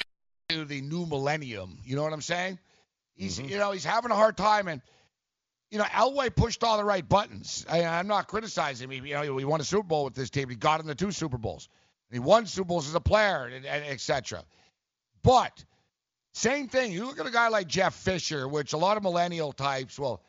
[0.50, 1.78] into the new millennium.
[1.84, 2.60] You know what I'm saying?
[3.16, 4.82] He's, you know, he's having a hard time, and
[5.72, 7.66] you know, Elway pushed all the right buttons.
[7.70, 9.04] I, I'm not criticizing him.
[9.04, 10.50] He, you know, he won a Super Bowl with this team.
[10.50, 11.70] He got into two Super Bowls.
[12.12, 14.44] He won Super Bowls as a player, and, and et cetera.
[15.22, 15.64] But
[16.34, 16.92] same thing.
[16.92, 20.22] You look at a guy like Jeff Fisher, which a lot of millennial types will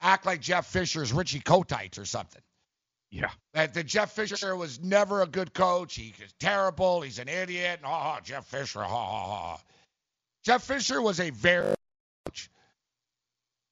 [0.00, 2.42] act like Jeff Fisher's Richie Kotites or something.
[3.10, 3.30] Yeah.
[3.52, 5.94] That, that Jeff Fisher was never a good coach.
[5.94, 7.00] He is terrible.
[7.00, 7.80] He's an idiot.
[7.82, 8.82] And, oh, Jeff Fisher.
[8.82, 9.60] Ha, ha, ha.
[10.44, 11.74] Jeff Fisher was a very.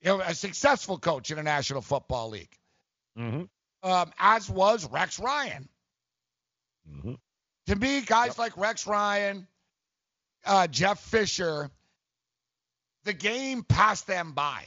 [0.03, 2.55] You know, a successful coach in the National Football League.
[3.19, 3.89] Mm-hmm.
[3.89, 5.69] Um, as was Rex Ryan.
[6.91, 7.15] Mm-hmm.
[7.67, 9.47] To me, guys like Rex Ryan,
[10.45, 11.71] uh, Jeff Fisher,
[13.05, 14.65] the game passed them by.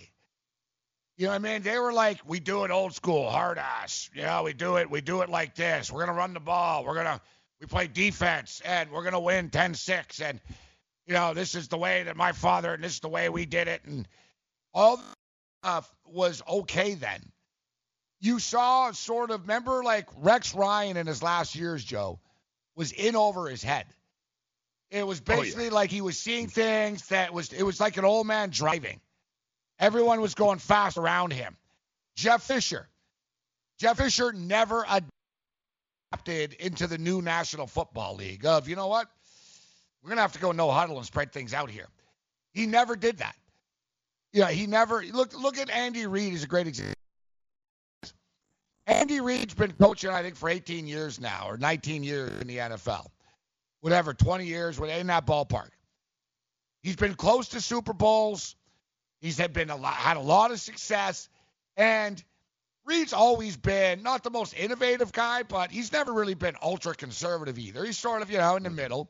[1.17, 1.61] You know what I mean?
[1.61, 4.09] They were like, we do it old school, hard ass.
[4.13, 4.89] Yeah, we do it.
[4.89, 5.91] We do it like this.
[5.91, 6.83] We're gonna run the ball.
[6.83, 7.21] We're gonna
[7.61, 10.21] we play defense and we're gonna win 10-6.
[10.21, 10.41] And
[11.05, 13.45] you know, this is the way that my father and this is the way we
[13.45, 13.81] did it.
[13.85, 14.07] And
[14.73, 14.99] all
[15.65, 17.19] stuff was okay then.
[18.21, 22.19] You saw sort of remember like Rex Ryan in his last years, Joe,
[22.75, 23.85] was in over his head.
[24.91, 26.51] It was oh, basically like he was seeing mm.
[26.51, 29.01] things that was it was like an old man driving.
[29.79, 31.57] Everyone was going fast around him.
[32.15, 32.87] Jeff Fisher.
[33.79, 34.85] Jeff Fisher never
[36.11, 39.07] adapted into the new National Football League of, you know what?
[40.01, 41.87] We're going to have to go no huddle and spread things out here.
[42.53, 43.35] He never did that.
[44.35, 46.93] Yeah, he never look look at Andy Reid is a great example.
[48.85, 52.57] Andy Reid's been coaching, I think, for 18 years now, or 19 years in the
[52.57, 53.07] NFL.
[53.79, 55.69] Whatever, 20 years, in that ballpark.
[56.83, 58.57] He's been close to Super Bowls.
[59.21, 61.29] He's had been a lot, had a lot of success,
[61.77, 62.21] and
[62.83, 67.57] Reid's always been not the most innovative guy, but he's never really been ultra conservative
[67.57, 67.85] either.
[67.85, 69.09] He's sort of, you know, in the middle.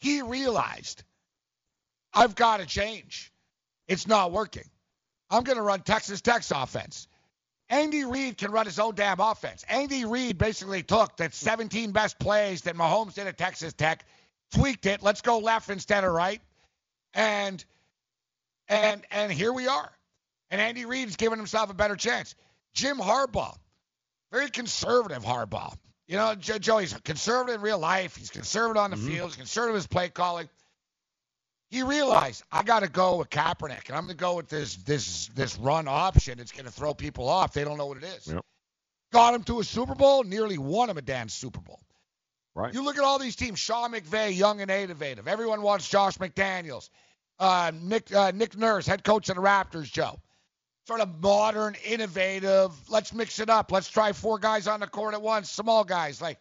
[0.00, 1.04] He realized,
[2.12, 3.32] I've got to change.
[3.88, 4.64] It's not working.
[5.30, 7.08] I'm going to run Texas Tech's offense.
[7.68, 9.64] Andy Reid can run his own damn offense.
[9.68, 14.04] Andy Reid basically took that 17 best plays that Mahomes did at Texas Tech,
[14.54, 15.02] tweaked it.
[15.02, 16.40] Let's go left instead of right,
[17.12, 17.64] and
[18.68, 19.90] and and here we are.
[20.50, 22.36] And Andy Reid's giving himself a better chance.
[22.72, 23.56] Jim Harbaugh,
[24.30, 25.74] very conservative Harbaugh.
[26.06, 28.16] You know, Joe, he's conservative in real life.
[28.16, 29.08] He's conservative on the Mm-hmm.
[29.08, 29.28] field.
[29.30, 30.48] He's conservative in his play calling.
[31.70, 34.76] He realized I got to go with Kaepernick, and I'm going to go with this
[34.76, 36.38] this this run option.
[36.38, 37.52] It's going to throw people off.
[37.52, 38.28] They don't know what it is.
[38.28, 38.44] Yep.
[39.12, 40.22] Got him to a Super Bowl.
[40.22, 41.80] Nearly won him a damn Super Bowl.
[42.54, 42.72] Right.
[42.72, 45.26] You look at all these teams: Sean McVay, young and innovative.
[45.26, 46.88] Everyone wants Josh McDaniels.
[47.38, 49.92] Uh, Nick uh, Nick Nurse, head coach of the Raptors.
[49.92, 50.20] Joe,
[50.86, 52.70] sort of modern, innovative.
[52.88, 53.72] Let's mix it up.
[53.72, 55.50] Let's try four guys on the court at once.
[55.50, 56.38] Small guys, like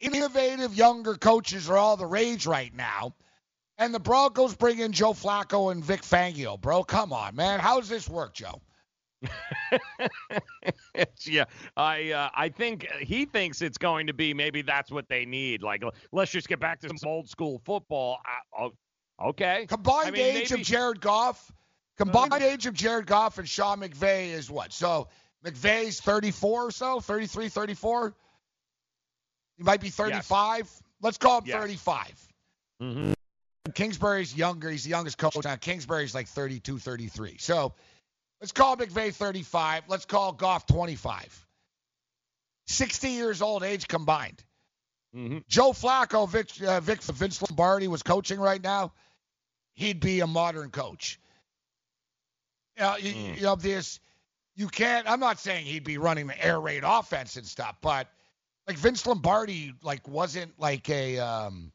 [0.00, 3.14] innovative, younger coaches are all the rage right now.
[3.78, 6.82] And the Broncos bring in Joe Flacco and Vic Fangio, bro.
[6.82, 7.60] Come on, man.
[7.60, 8.60] How does this work, Joe?
[11.26, 11.44] Yeah,
[11.76, 15.62] I uh, I think he thinks it's going to be maybe that's what they need.
[15.62, 18.18] Like, let's just get back to some old school football.
[18.58, 18.68] Uh,
[19.20, 19.66] oh, okay.
[19.68, 21.52] Combined I mean, age maybe- of Jared Goff.
[21.98, 24.72] Combined age of Jared Goff and Sean McVay is what?
[24.72, 25.08] So
[25.44, 28.14] McVay's 34 or so, 33, 34.
[29.56, 30.70] He might be 35.
[31.02, 31.60] Let's call him Yes.
[31.60, 32.28] 35.
[32.82, 33.14] Mhm.
[33.74, 34.70] Kingsbury's younger.
[34.70, 35.56] He's the youngest coach now.
[35.56, 37.36] Kingsbury's like 32, 33.
[37.38, 37.74] So
[38.40, 39.84] let's call McVay 35.
[39.88, 41.46] Let's call Goff 25.
[42.66, 44.42] 60 years old age combined.
[45.14, 45.46] Mhm.
[45.48, 48.92] Joe Flacco, Vic, uh, Vic Vince Lombardi was coaching right now.
[49.74, 51.18] He'd be a modern coach.
[52.76, 54.00] You know, you, you know this.
[54.54, 55.08] You can't.
[55.08, 58.08] I'm not saying he'd be running the air raid offense and stuff, but
[58.66, 61.72] like Vince Lombardi, like wasn't like a um,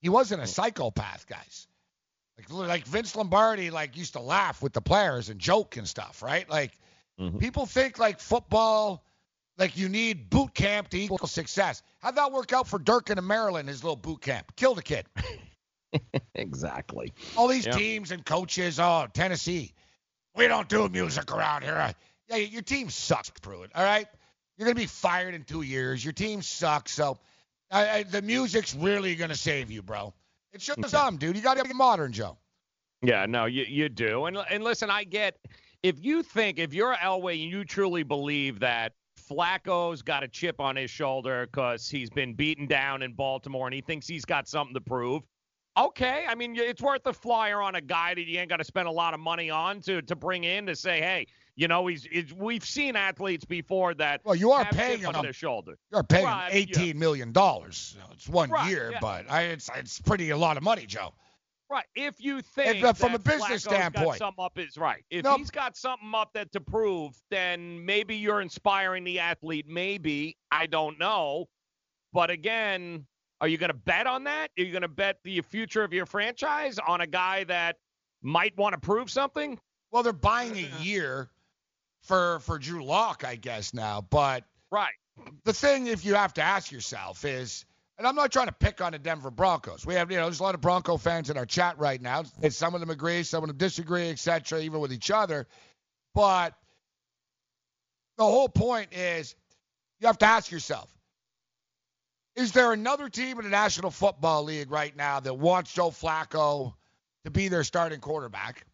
[0.00, 1.66] he wasn't a psychopath, guys.
[2.38, 6.22] Like like Vince Lombardi, like used to laugh with the players and joke and stuff,
[6.22, 6.48] right?
[6.48, 6.72] Like
[7.20, 7.38] Mm-hmm.
[7.38, 9.04] People think like football,
[9.58, 11.82] like you need boot camp to equal success.
[11.98, 14.56] How'd that work out for Durkin in Maryland, his little boot camp?
[14.56, 15.04] Killed a kid.
[16.34, 17.12] exactly.
[17.36, 17.76] All these Yep.
[17.76, 19.74] teams and coaches, oh, Tennessee,
[20.34, 21.94] we don't do music around here.
[22.28, 24.06] Yeah, your team sucks, Pruitt, all right?
[24.56, 26.02] You're going to be fired in two years.
[26.02, 27.18] Your team sucks, so
[27.70, 30.12] I, I, the music's really going to save you, bro.
[30.52, 31.36] It's just the dumb, dude.
[31.36, 32.36] You got to be modern, Joe.
[33.02, 34.26] Yeah, no, you you do.
[34.26, 35.38] And and listen, I get
[35.82, 40.60] if you think if you're Elway and you truly believe that Flacco's got a chip
[40.60, 44.48] on his shoulder because he's been beaten down in Baltimore and he thinks he's got
[44.48, 45.22] something to prove.
[45.78, 48.64] Okay, I mean it's worth a flyer on a guy that you ain't got to
[48.64, 51.26] spend a lot of money on to to bring in to say, hey,
[51.56, 54.20] you know, he's, he's we've seen athletes before that.
[54.24, 55.78] Well, you are paying chips on him- their shoulder.
[55.92, 56.80] You're paying Right, mean, yeah.
[56.80, 57.96] eighteen million dollars.
[58.12, 58.98] It's one Right, year, yeah.
[59.00, 61.12] but I, it's it's pretty a lot of money, Joe.
[61.70, 61.84] Right.
[61.94, 64.18] If you think uh, from that a business Flacco's got standpoint.
[64.18, 65.04] something up his right.
[65.08, 65.36] If No.
[65.36, 69.66] he's got something up that to prove, then maybe you're inspiring the athlete.
[69.68, 71.48] Maybe I don't know,
[72.12, 73.06] but again,
[73.40, 74.50] are you going to bet on that?
[74.58, 77.76] Are you going to bet the future of your franchise on a guy that
[78.20, 79.56] might want to prove something?
[79.92, 81.30] Well, they're buying a year
[82.02, 84.00] for for Drew Lock, I guess now.
[84.00, 84.92] But right,
[85.44, 87.64] the thing, if you have to ask yourself, is,
[87.98, 89.84] and I'm not trying to pick on the Denver Broncos.
[89.84, 92.24] We have, you know, there's a lot of Bronco fans in our chat right now.
[92.42, 95.46] And some of them agree, some of them disagree, etc., even with each other.
[96.14, 96.54] But
[98.16, 99.34] the whole point is,
[100.00, 100.90] you have to ask yourself.
[102.36, 106.74] Is there another team in the National Football League right now that wants Joe Flacco
[107.24, 108.64] to be their starting quarterback?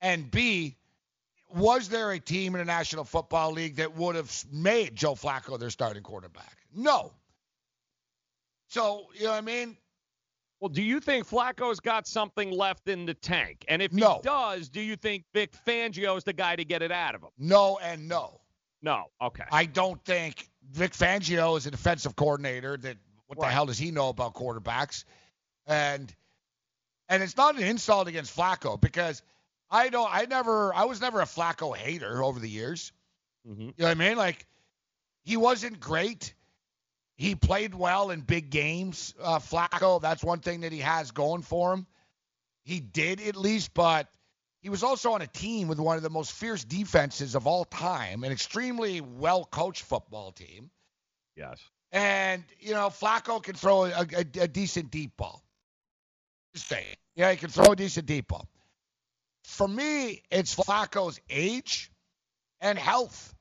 [0.00, 0.77] And B,
[1.54, 5.58] was there a team in the National Football League that would have made Joe Flacco
[5.58, 6.56] their starting quarterback?
[6.74, 7.12] No.
[8.68, 9.76] So, you know what I mean?
[10.60, 13.64] Well, do you think Flacco's got something left in the tank?
[13.68, 14.16] And if No.
[14.16, 17.30] he does, do you think Vic Fangio's the guy to get it out of him?
[17.38, 18.40] No and no.
[18.82, 19.04] No.
[19.22, 19.44] Okay.
[19.50, 22.96] I don't think Vic Fangio is a defensive coordinator that
[23.26, 25.04] what the hell does he know about quarterbacks?
[25.66, 26.14] And
[27.08, 29.22] and it's not an insult against Flacco because
[29.70, 32.92] I don't I never I was never a Flacco hater over the years.
[33.46, 33.60] Mm-hmm.
[33.60, 34.16] You know what I mean?
[34.16, 34.46] Like
[35.22, 36.34] he wasn't great.
[37.16, 39.14] He played well in big games.
[39.20, 41.86] Uh, Flacco, that's one thing that he has going for him.
[42.62, 44.08] He did at least, but
[44.60, 47.64] he was also on a team with one of the most fierce defenses of all
[47.64, 50.70] time, an extremely well coached football team.
[51.36, 51.60] Yes.
[51.90, 55.42] And, you know, Flacco can throw a, a, a decent deep ball.
[56.54, 56.96] Just saying.
[57.16, 58.48] Yeah, he can throw a decent deep ball.
[59.48, 61.90] For me, it's Flacco's age
[62.60, 63.34] and health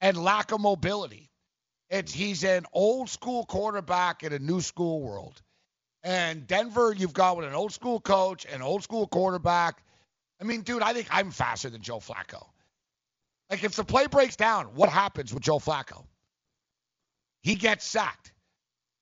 [0.00, 1.28] and lack of mobility.
[1.90, 5.42] It's he's an old school quarterback in a new school world.
[6.04, 9.82] And Denver, you've got with an old school coach, an old school quarterback.
[10.40, 12.46] I mean, dude, I think I'm faster than Joe Flacco.
[13.50, 16.04] Like, if the play breaks down, what happens with Joe Flacco?
[17.42, 18.32] He gets sacked.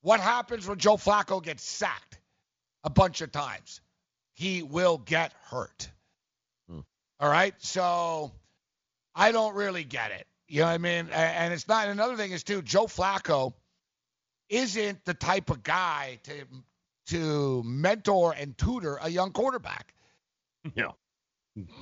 [0.01, 2.19] What happens when Joe Flacco gets sacked
[2.85, 3.83] a bunch of times?
[4.33, 5.91] He will get hurt.
[7.21, 7.55] All right.
[7.59, 8.33] So
[9.15, 10.27] I don't really get it.
[10.49, 11.09] You know what I mean?
[11.11, 11.89] And it's not.
[11.89, 12.63] Another thing is too.
[12.63, 13.55] Joe Flacco
[14.49, 16.33] isn't the type of guy to
[17.09, 19.93] to mentor and tutor a young quarterback.
[20.75, 20.95] No.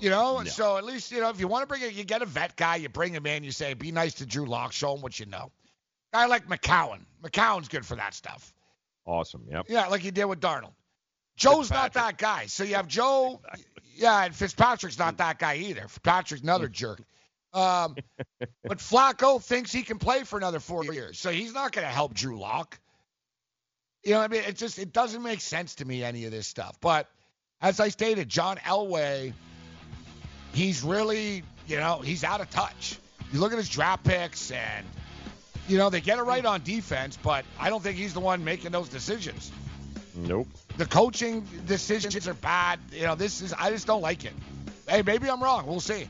[0.01, 0.45] You know, No.
[0.45, 2.57] so at least you know if you want to bring it, you get a vet
[2.57, 5.18] guy, you bring him in, you say, be nice to Drew Lock, show him what
[5.18, 5.51] you know.
[6.12, 8.55] Guy like McCown, McCown's good for that stuff.
[9.05, 9.45] Awesome.
[9.51, 9.66] Yep.
[9.68, 10.74] Yeah, like you did with Darnold.
[11.37, 12.47] Joe's not that guy.
[12.47, 13.41] So you have Joe.
[13.97, 15.19] Yeah, and Fitzpatrick's not mm.
[15.19, 15.83] that guy either.
[15.83, 16.73] Fitzpatrick's another mm.
[16.73, 17.01] jerk.
[17.53, 17.97] Um,
[18.65, 21.93] but Flacco thinks he can play for another four years, so he's not going to
[21.93, 22.79] help Drew Lock.
[24.05, 26.33] You know, what I mean, it just it doesn't make sense to me any of
[26.33, 26.77] this stuff.
[26.81, 27.09] But
[27.63, 29.33] as I stated, John Elway,
[30.53, 32.99] he's really, you know, he's out of touch.
[33.33, 34.85] You look at his draft picks, and
[35.69, 36.51] you know they get it right mm.
[36.51, 39.51] on defense, but I don't think he's the one making those decisions.
[40.17, 40.49] Nope.
[40.77, 42.79] The coaching decisions are bad.
[42.93, 44.33] You know, this is I just don't like it.
[44.89, 45.67] Hey, maybe I'm wrong.
[45.67, 46.09] We'll see.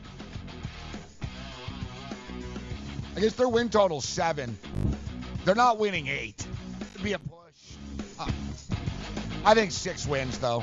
[3.16, 4.59] I guess their win total seven.
[5.44, 6.44] They're not winning eight.
[6.92, 7.76] It'd be a push.
[8.18, 8.31] Uh,
[9.44, 10.62] I think six wins though.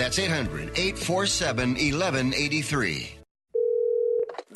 [0.00, 3.19] That's 800 847 1183.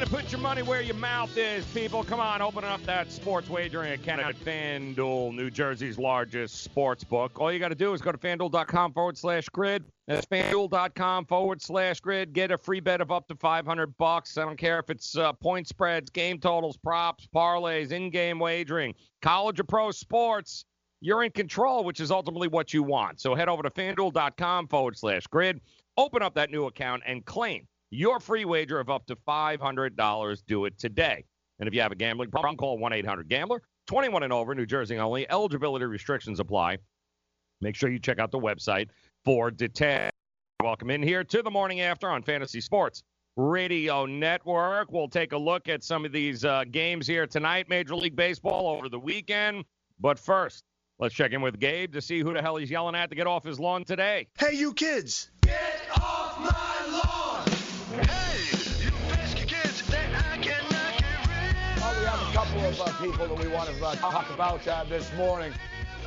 [0.00, 2.02] Time to put your money where your mouth is, people.
[2.02, 7.38] Come on, open up that sports wagering account at FanDuel, New Jersey's largest sports book.
[7.38, 9.84] All you got to do is go to fanduel.com forward slash grid.
[10.06, 12.32] That's fanduel.com forward slash grid.
[12.32, 14.38] Get a free bet of up to 500 bucks.
[14.38, 18.94] I don't care if it's uh, point spreads, game totals, props, parlays, in game wagering,
[19.20, 20.64] college or pro sports.
[21.02, 23.20] You're in control, which is ultimately what you want.
[23.20, 25.60] So head over to fanduel.com forward slash grid.
[25.98, 30.42] Open up that new account and claim your free wager of up to $500.
[30.46, 31.24] Do it today.
[31.58, 33.62] And if you have a gambling problem, call 1 800 Gambler.
[33.86, 35.30] 21 and over, New Jersey only.
[35.30, 36.78] Eligibility restrictions apply.
[37.60, 38.88] Make sure you check out the website
[39.24, 40.10] for details.
[40.62, 43.02] Welcome in here to the morning after on Fantasy Sports
[43.36, 44.92] Radio Network.
[44.92, 48.68] We'll take a look at some of these uh, games here tonight, Major League Baseball
[48.68, 49.64] over the weekend.
[49.98, 50.64] But first,
[50.98, 53.26] let's check in with Gabe to see who the hell he's yelling at to get
[53.26, 54.28] off his lawn today.
[54.38, 55.30] Hey, you kids!
[55.42, 57.19] Get off my lawn!
[57.90, 57.98] Well,
[61.98, 64.84] we have a couple of uh, people that we want to uh, talk about uh,
[64.84, 65.52] this morning.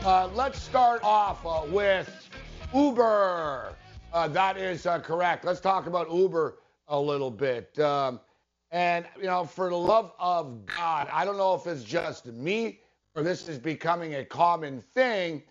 [0.05, 2.29] Uh, let's start off uh, with
[2.73, 3.75] Uber.
[4.13, 5.43] Uh, that is correct.
[5.43, 7.77] Let's talk about Uber a little bit.
[7.79, 8.21] Um,
[8.71, 12.79] and, you know, for the love of God, I don't know if it's just me
[13.13, 15.43] or this is becoming a common thing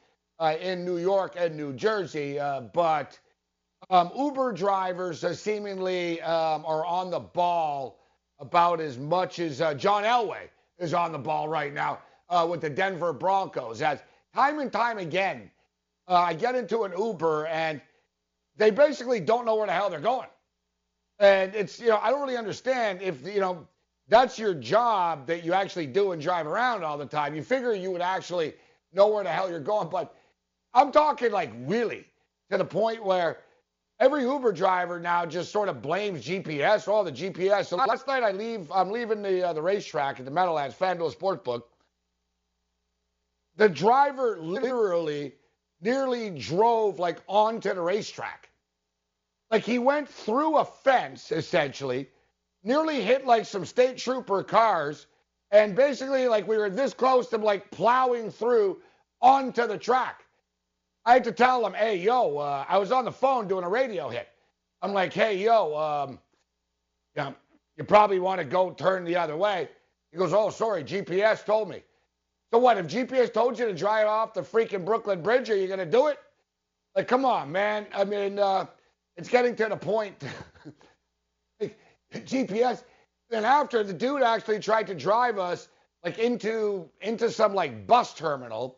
[0.61, 2.39] in New York and New Jersey,
[2.73, 3.19] but
[3.93, 8.01] um, Uber drivers seemingly um, are on the ball
[8.41, 10.49] about as much as uh, John Elway
[10.79, 11.99] is on the ball right now
[12.31, 13.83] uh, with the Denver Broncos.
[13.83, 14.03] As
[14.35, 15.51] time and time again,
[16.09, 17.83] uh, I get into an Uber and
[18.57, 20.29] they basically don't know where the hell they're going.
[21.19, 23.69] And it's, you know, I don't really understand if, you know,
[24.09, 27.35] that's your job that you actually do and drive around all the time.
[27.35, 28.55] You figure you would actually
[28.95, 29.91] know where the hell you're going.
[29.91, 30.17] But
[30.73, 32.07] I'm talking like really
[32.51, 33.41] to the point where
[34.03, 36.89] every Uber driver now just sort of blames GPS.
[36.89, 37.67] All the GPS.
[37.67, 38.71] So last night I leave.
[38.73, 41.63] I'm leaving the uh, the racetrack at the Meadowlands FanDuel Sportsbook.
[43.57, 45.35] The driver literally
[45.81, 48.51] nearly drove like onto the racetrack.
[49.51, 52.09] Like he went through a fence essentially,
[52.65, 55.07] nearly hit like some state trooper cars,
[55.53, 58.81] and basically like we were this close to like plowing through
[59.21, 60.22] onto the track.
[61.05, 63.69] I had to tell him, hey, yo, uh, I was on the phone doing a
[63.69, 64.29] radio hit.
[64.81, 66.19] I'm like, hey, yo, um,
[67.17, 67.35] you, know,
[67.77, 69.69] you probably want to go turn the other way.
[70.13, 71.83] He goes, oh, sorry, GPS told me.
[72.53, 75.67] So what, if GPS told you to drive off the freaking Brooklyn Bridge, are you
[75.67, 76.19] going to do it?
[76.95, 77.87] Like, come on, man.
[77.95, 78.67] I mean, uh,
[79.17, 80.23] it's getting to the point.
[81.61, 81.79] like,
[82.13, 82.85] GPS.
[83.31, 85.69] Then after the dude actually tried to drive us
[86.05, 88.77] like into into some like bus terminal,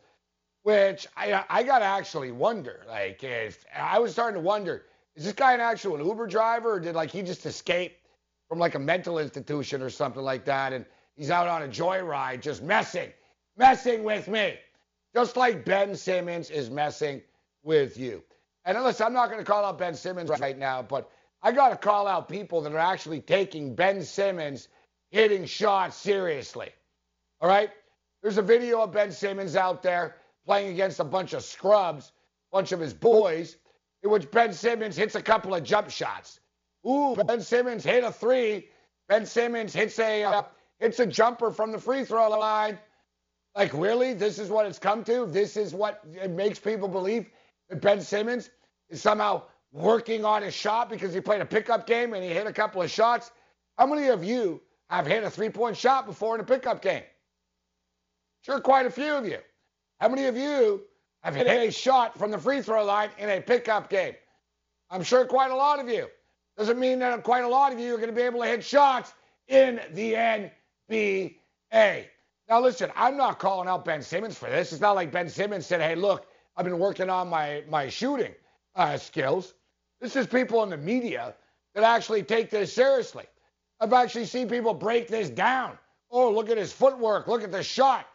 [0.64, 2.82] which I I gotta actually wonder.
[2.88, 6.80] Like, if I was starting to wonder, is this guy an actual Uber driver, or
[6.80, 7.96] did like he just escape
[8.48, 10.86] from like a mental institution or something like that, and
[11.16, 13.10] he's out on a joyride just messing,
[13.56, 14.58] messing with me,
[15.14, 17.22] just like Ben Simmons is messing
[17.62, 18.22] with you.
[18.64, 21.10] And listen, I'm not going to call out Ben Simmons right now, but
[21.42, 24.68] I got to call out people that are actually taking Ben Simmons
[25.10, 26.70] hitting shots seriously.
[27.42, 27.70] All right?
[28.22, 30.16] There's a video of Ben Simmons out there
[30.46, 32.12] playing against a bunch of scrubs,
[32.52, 33.56] a bunch of his boys,
[34.02, 36.40] in which Ben Simmons hits a couple of jump shots.
[36.86, 38.68] Ooh, Ben Simmons hit a three.
[39.08, 40.42] Ben Simmons hits a uh,
[40.78, 42.78] hits a jumper from the free throw line.
[43.54, 44.14] Like, really?
[44.14, 45.26] This is what it's come to?
[45.26, 47.30] This is what it makes people believe
[47.68, 48.50] that Ben Simmons
[48.88, 49.42] is somehow
[49.72, 52.82] working on his shot because he played a pickup game and he hit a couple
[52.82, 53.30] of shots.
[53.78, 54.60] How many of you
[54.90, 57.02] have hit a three point shot before in a pickup game?
[58.42, 59.38] Sure, quite a few of you.
[60.04, 60.82] How many of you
[61.22, 64.12] have hit a shot from the free throw line in a pickup game?
[64.90, 66.08] I'm sure quite a lot of you.
[66.58, 68.62] Doesn't mean that quite a lot of you are going to be able to hit
[68.62, 69.14] shots
[69.48, 70.12] in the
[70.92, 72.04] NBA.
[72.50, 74.72] Now, listen, I'm not calling out Ben Simmons for this.
[74.72, 78.34] It's not like Ben Simmons said, hey, look, I've been working on my, my shooting
[78.74, 79.54] uh, skills.
[80.02, 81.34] This is people in the media
[81.74, 83.24] that actually take this seriously.
[83.80, 85.78] I've actually seen people break this down.
[86.10, 87.26] Oh, look at his footwork.
[87.26, 88.06] Look at the shot.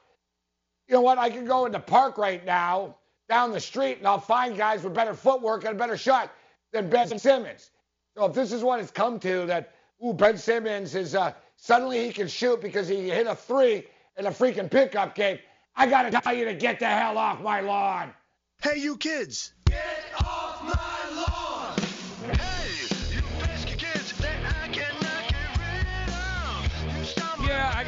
[0.90, 1.20] You know what?
[1.20, 2.96] I can go in the park right now,
[3.30, 6.32] down the street, and I'll find guys with better footwork and a better shot
[6.74, 7.70] than Ben Simmons.
[8.18, 12.08] So if this is what it's come to, that ooh, Ben Simmons is uh, suddenly
[12.08, 13.86] he can shoot because he hit a three
[14.18, 15.38] in a freaking pickup game,
[15.76, 18.12] I gotta tell you to get the hell off my lawn.
[18.64, 19.54] Hey, you kids!
[19.66, 19.86] Get
[20.20, 22.36] off my lawn!
[22.36, 22.89] Hey,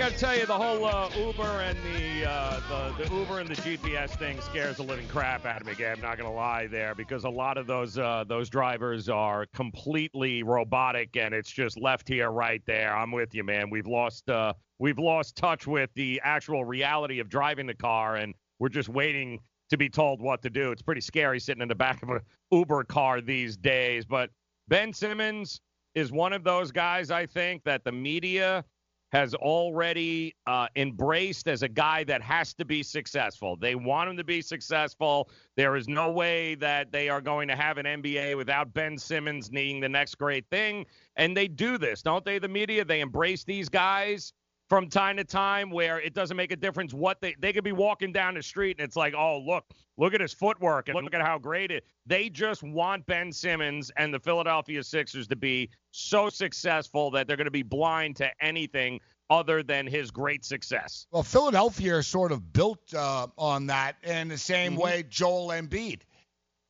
[0.02, 2.60] got to tell you, the whole uh, Uber and the, uh,
[2.98, 5.76] the the Uber and the GPS thing scares the living crap out of me.
[5.76, 9.46] Gabe, I'm not gonna lie there, because a lot of those uh, those drivers are
[9.54, 12.96] completely robotic, and it's just left here, right there.
[12.96, 13.70] I'm with you, man.
[13.70, 18.34] We've lost uh, we've lost touch with the actual reality of driving the car, and
[18.58, 19.38] we're just waiting
[19.70, 20.72] to be told what to do.
[20.72, 24.04] It's pretty scary sitting in the back of an Uber car these days.
[24.06, 24.32] But
[24.68, 25.62] Ben Simmons
[25.94, 28.66] is one of those guys, I think, that the media
[29.12, 33.58] has already uh, embraced as a guy that has to be successful.
[33.58, 35.30] They want him to be successful.
[35.58, 39.52] There is no way that they are going to have an NBA without Ben Simmons
[39.52, 40.86] needing the next great thing.
[41.18, 42.40] And they do this, don't they?
[42.40, 44.34] The media, they embrace these guys
[44.72, 47.74] from time to time where it doesn't make a difference what they they could be
[47.74, 49.66] walking down the street and it's like, oh look,
[49.98, 51.84] look at his footwork and look at how great it.
[52.06, 57.36] They just want Ben Simmons and the Philadelphia Sixers to be so successful that they're
[57.36, 61.06] going to be blind to anything other than his great success.
[61.12, 64.82] Well, Philadelphia is sort of built uh, on that in the same Mm-hmm.
[64.82, 66.00] way Joel Embiid.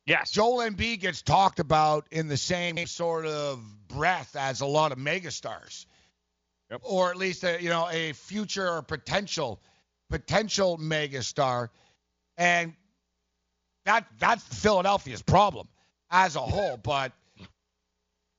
[0.06, 0.32] Yes.
[0.32, 4.98] Joel Embiid gets talked about in the same sort of breath as a lot of
[4.98, 5.86] megastars.
[6.82, 9.60] Or at least a, you know a future or potential
[10.10, 11.68] potential megastar.
[12.36, 12.74] And
[13.84, 15.68] that that's Philadelphia's problem
[16.10, 17.12] as a whole, but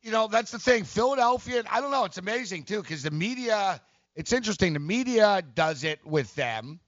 [0.02, 0.84] you know, that's the thing.
[0.84, 3.82] Philadelphia, I don't know, it's amazing too cuz the media
[4.16, 4.74] it's interesting.
[4.74, 6.80] The media does it with them.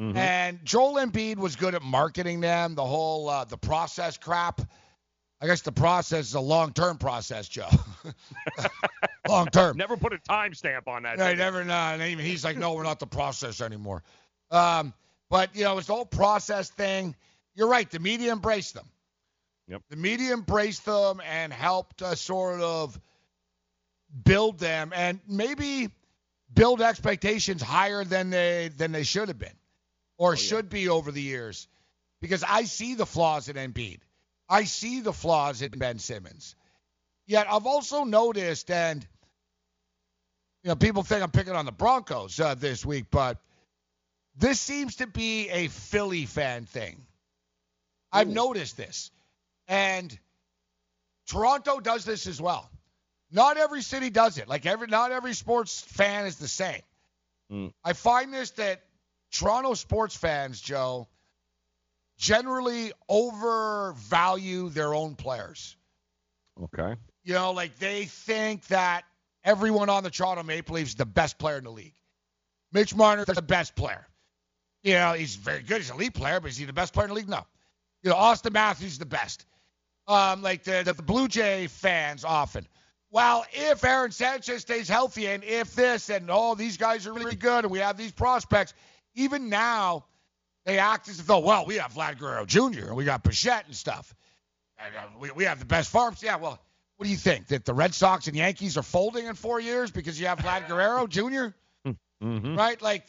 [0.00, 0.16] Mm-hmm.
[0.16, 4.60] And Joel Embiid was good at marketing them, the whole uh, the process crap.
[5.40, 7.68] I guess the process is a long-term process, Joe.
[9.28, 9.76] long term.
[9.76, 11.18] Never put a timestamp on that.
[11.18, 11.60] No, never.
[11.60, 14.02] And even he's like, no, we're not the process anymore.
[14.50, 14.92] Um,
[15.30, 17.14] but you know, it's the whole process thing.
[17.54, 17.88] You're right.
[17.88, 18.86] The media embraced them.
[19.68, 19.82] Yep.
[19.90, 22.98] The media embraced them and helped uh, sort of
[24.24, 25.90] build them, and maybe
[26.52, 29.56] build expectations higher than they than they should have been,
[30.16, 31.68] or should be over the years.
[32.20, 34.00] Because I see the flaws in Embiid.
[34.48, 36.54] I see the flaws in Ben Simmons.
[37.26, 39.06] Yet I've also noticed, and
[40.62, 43.38] you know, people think I'm picking on the Broncos uh, this week, but
[44.36, 47.04] this seems to be a Philly fan thing.
[48.12, 49.10] I've noticed this.
[49.66, 50.18] And
[51.26, 52.70] Toronto does this as well.
[53.30, 54.48] Not every city does it.
[54.48, 56.80] Like every not every sports fan is the same.
[57.52, 57.72] Mm.
[57.84, 58.82] I find this that
[59.30, 61.08] Toronto sports fans, Joe,
[62.18, 65.76] generally overvalue their own players.
[66.62, 66.96] Okay.
[67.24, 69.04] You know, like they think that
[69.44, 71.94] everyone on the Toronto Maple Leafs is the best player in the league.
[72.72, 74.06] Mitch Marner is the best player.
[74.82, 75.78] You know, he's very good.
[75.78, 77.28] He's an elite player, but is he the best player in the league?
[77.28, 77.46] No.
[78.02, 79.46] You know, Auston Matthews is the best.
[80.06, 82.66] Um, like the, the Blue Jay fans often.
[83.10, 87.36] Well, if Aaron Sanchez stays healthy and if this and oh, these guys are really
[87.36, 88.74] good and we have these prospects,
[89.14, 90.04] even now
[90.68, 92.88] they act as though, well, we have Vlad Guerrero Jr.
[92.88, 94.14] and we got Bichette and stuff.
[94.78, 96.22] And, uh, we, we have the best farms.
[96.22, 96.60] Yeah, well,
[96.98, 97.46] what do you think?
[97.46, 100.68] That the Red Sox and Yankees are folding in four years because you have Vlad
[100.68, 101.54] Guerrero Jr.?
[102.22, 102.54] Mm-hmm.
[102.54, 102.82] Right?
[102.82, 103.06] Like,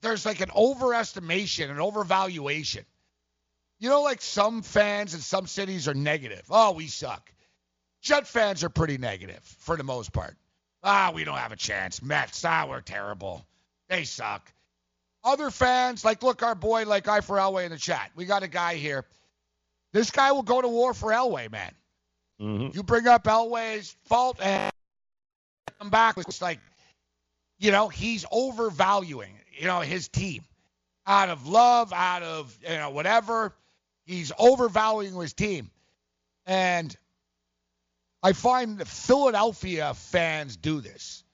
[0.00, 2.84] there's like an overestimation, an overvaluation.
[3.78, 6.44] You know, like some fans in some cities are negative.
[6.48, 7.30] Oh, we suck.
[8.00, 10.34] Jet fans are pretty negative for the most part.
[10.82, 12.00] Ah, we don't have a chance.
[12.00, 13.44] Mets, ah, we're terrible.
[13.90, 14.50] They suck.
[15.24, 18.10] Other fans, like, look, our boy, like I for Elway in the chat.
[18.14, 19.04] We got a guy here.
[19.92, 21.72] This guy will go to war for Elway, man.
[22.40, 22.76] Mm-hmm.
[22.76, 24.72] You bring up Elway's fault and
[25.78, 26.16] come back.
[26.18, 26.60] It's like,
[27.58, 30.44] you know, he's overvaluing, you know, his team
[31.06, 33.54] out of love, out of, you know, whatever.
[34.04, 35.70] He's overvaluing his team.
[36.46, 36.96] And
[38.22, 41.24] I find Philadelphia fans do this.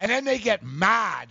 [0.00, 1.28] And then they get mad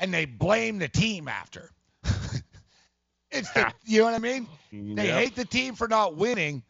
[0.00, 1.70] and they blame the team after.
[3.30, 4.48] it's the, you know what I mean?
[4.72, 5.14] They Yep.
[5.18, 6.62] hate the team for not winning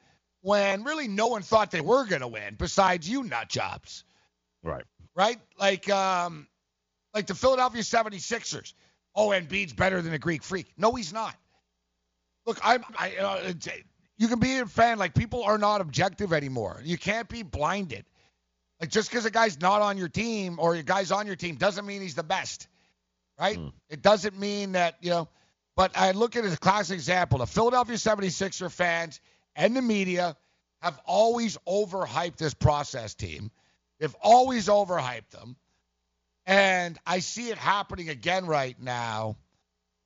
[0.43, 4.05] when really no one thought they were going to win besides you nut jobs
[4.63, 4.85] Right.
[5.15, 5.39] right?
[5.59, 6.47] Like um,
[7.15, 8.75] like the Philadelphia 76ers.
[9.15, 10.73] Oh, and Embiid's better than a Greek freak.
[10.77, 11.35] No, he's not.
[12.47, 13.69] Look, I'm I uh, it's-
[14.19, 16.81] you can be a fan like people are not objective anymore.
[16.85, 18.05] You can't be blinded.
[18.81, 21.57] Like just because a guy's not on your team or a guy's on your team
[21.57, 22.69] doesn't mean he's the best.
[23.41, 23.59] Right?
[23.89, 25.29] It doesn't mean that, you know,
[25.75, 27.39] but I look at it as a classic example.
[27.39, 29.19] The Philadelphia 76er fans
[29.57, 30.37] and the media
[30.83, 33.51] have always overhyped this process team.
[33.99, 35.57] They've always overhyped them.
[36.47, 39.37] And I see it happening again right now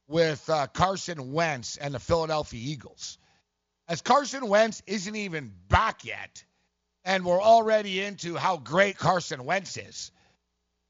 [0.07, 3.19] with uh, Carson Wentz and the Philadelphia Eagles.
[3.89, 6.45] As Carson Wentz isn't even back yet,
[7.05, 10.11] and we're already into how great Carson Wentz is.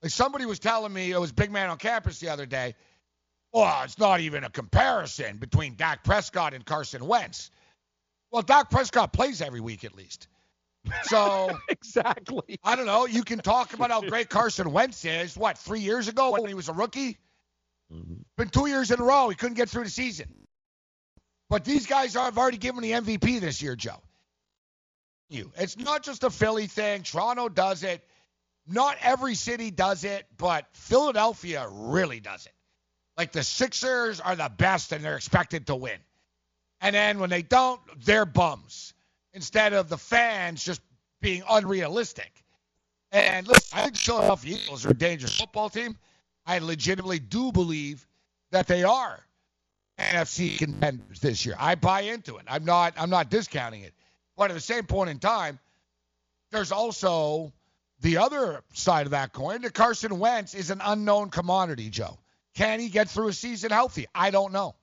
[0.04, 2.74] Like somebody was telling me, it was Big Man on campus the other day,
[3.54, 7.50] oh, it's not even a comparison between Dak Prescott and Carson Wentz.
[8.30, 10.28] Well, Dak Prescott plays every week at least.
[11.04, 12.58] So exactly.
[12.62, 13.06] I don't know.
[13.06, 15.38] You can talk about how great Carson Wentz is.
[15.38, 17.16] What three years ago when he was a rookie?
[17.90, 18.16] Mm-hmm.
[18.36, 19.30] Been two years in a row.
[19.30, 20.28] He couldn't get through the season.
[21.48, 24.02] But these guys are, have already given the MVP this year, Joe.
[25.30, 25.50] You.
[25.56, 27.04] It's not just a Philly thing.
[27.04, 28.06] Toronto does it.
[28.66, 32.52] Not every city does it, but Philadelphia really does it.
[33.16, 35.98] Like the Sixers are the best and they're expected to win.
[36.80, 38.94] And then when they don't, they're bums
[39.32, 40.80] instead of the fans just
[41.20, 42.30] being unrealistic.
[43.12, 45.96] And listen, I think Philadelphia Eagles are a dangerous football team.
[46.46, 48.06] I legitimately do believe
[48.50, 49.24] that they are
[49.98, 51.54] NFC contenders this year.
[51.58, 52.44] I buy into it.
[52.48, 53.94] I'm not I'm not discounting it.
[54.36, 55.60] But at the same point in time,
[56.50, 57.52] there's also
[58.00, 62.18] the other side of that coin that Carson Wentz is an unknown commodity, Joe.
[62.54, 64.06] Can he get through a season healthy?
[64.14, 64.74] I don't know.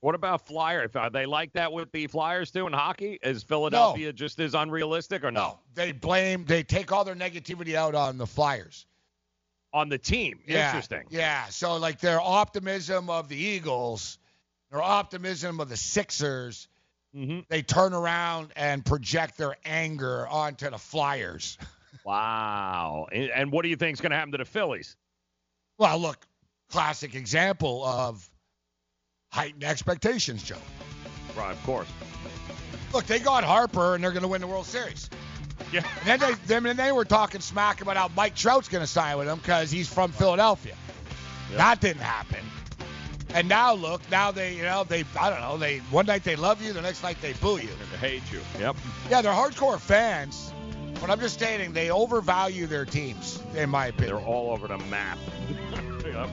[0.00, 0.96] What about Flyers?
[0.96, 3.20] Are they like that with the Flyers too in hockey?
[3.22, 5.60] Is Philadelphia just as unrealistic or no?
[5.74, 8.84] They blame they take all their negativity out on the Flyers.
[9.72, 10.40] On the team.
[10.46, 11.04] Yeah, Interesting.
[11.10, 11.46] Yeah.
[11.46, 14.18] So like their optimism of the Eagles,
[14.70, 16.68] their optimism of the Sixers,
[17.14, 17.40] Mm-hmm.
[17.50, 21.58] they turn around and project their anger onto the Flyers.
[22.04, 23.06] Wow.
[23.12, 24.96] And, and what do you think is going to happen to the Phillies?
[25.78, 26.18] Well, look,
[26.70, 28.28] classic example of
[29.30, 30.56] heightened expectations, Joe.
[31.36, 31.88] Right, of course.
[32.92, 35.08] Look, they got Harper and they're going to win the World Series.
[35.72, 35.82] Yeah.
[36.00, 39.16] And then they then they were talking smack about how Mike Trout's going to sign
[39.16, 40.74] with them because he's from Philadelphia.
[41.54, 42.44] That didn't happen.
[43.34, 46.36] And now look, now they you know they I don't know they one night they
[46.36, 47.70] love you, the next night they boo you.
[47.92, 48.40] They hate you.
[48.58, 48.76] Yep.
[49.10, 50.52] Yeah, they're hardcore fans,
[51.02, 54.16] but I'm just stating they overvalue their teams, in my opinion.
[54.16, 55.18] They're all over the map.
[56.06, 56.28] yep.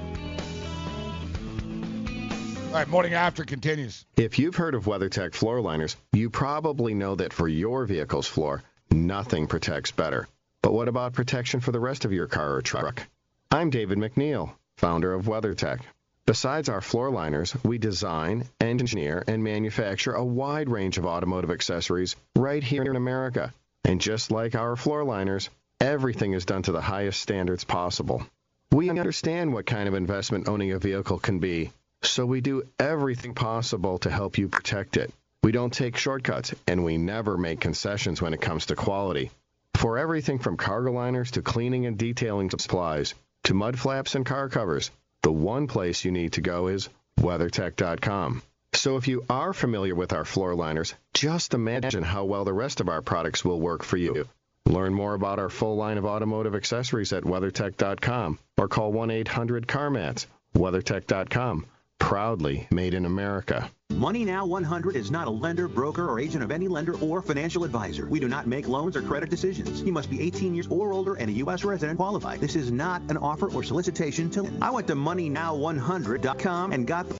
[2.67, 4.05] All right, morning after continues.
[4.15, 8.61] If you've heard of WeatherTech floor liners, you probably know that for your vehicle's floor,
[8.91, 10.27] nothing protects better.
[10.61, 13.01] But what about protection for the rest of your car or truck?
[13.49, 15.79] I'm David McNeil, founder of WeatherTech.
[16.27, 22.15] Besides our floor liners, we design, engineer, and manufacture a wide range of automotive accessories
[22.35, 23.51] right here in America.
[23.83, 25.49] And just like our floor liners,
[25.79, 28.25] everything is done to the highest standards possible.
[28.71, 31.71] We understand what kind of investment owning a vehicle can be,
[32.03, 35.11] so we do everything possible to help you protect it.
[35.41, 39.31] We don't take shortcuts, and we never make concessions when it comes to quality.
[39.75, 43.13] For everything from cargo liners to cleaning and detailing supplies
[43.45, 44.91] to mud flaps and car covers,
[45.23, 46.89] the one place you need to go is
[47.19, 48.41] WeatherTech.com.
[48.73, 52.79] So if you are familiar with our floor liners, just imagine how well the rest
[52.79, 54.27] of our products will work for you.
[54.65, 60.27] Learn more about our full line of automotive accessories at WeatherTech.com or call 1-800-CarMats.
[60.55, 61.65] WeatherTech.com,
[61.99, 63.69] proudly made in America.
[63.91, 67.63] Money Now 100 is not a lender, broker, or agent of any lender or financial
[67.63, 68.07] advisor.
[68.07, 69.81] We do not make loans or credit decisions.
[69.81, 71.63] You must be 18 years or older and a U.S.
[71.63, 72.39] resident qualified.
[72.39, 74.49] This is not an offer or solicitation to.
[74.61, 77.18] I went to MoneyNow100.com and got the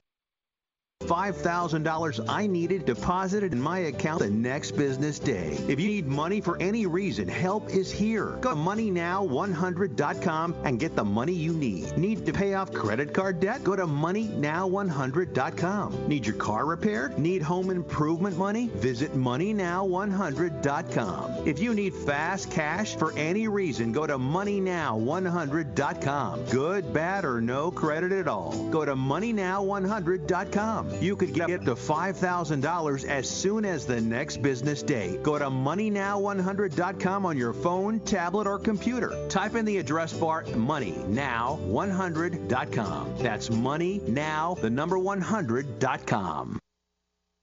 [1.10, 5.58] $5,000 I needed deposited in my account the next business day.
[5.66, 8.36] If you need money for any reason, help is here.
[8.40, 11.98] Go to MoneyNow100.com and get the money you need.
[11.98, 13.64] Need to pay off credit card debt?
[13.64, 16.06] Go to MoneyNow100.com.
[16.06, 17.18] Need your car repaired?
[17.18, 18.68] Need home improvement money?
[18.74, 21.48] Visit MoneyNow100.com.
[21.48, 26.44] If you need fast cash for any reason, go to MoneyNow100.com.
[26.44, 28.52] Good, bad, or no credit at all.
[28.70, 30.89] Go to MoneyNow100.com.
[31.00, 35.18] You could get up to $5,000 as soon as the next business day.
[35.22, 39.26] Go to MoneyNow100.com on your phone, tablet, or computer.
[39.28, 43.14] Type in the address bar MoneyNow100.com.
[43.18, 46.60] That's MoneyNow, the number 100.com.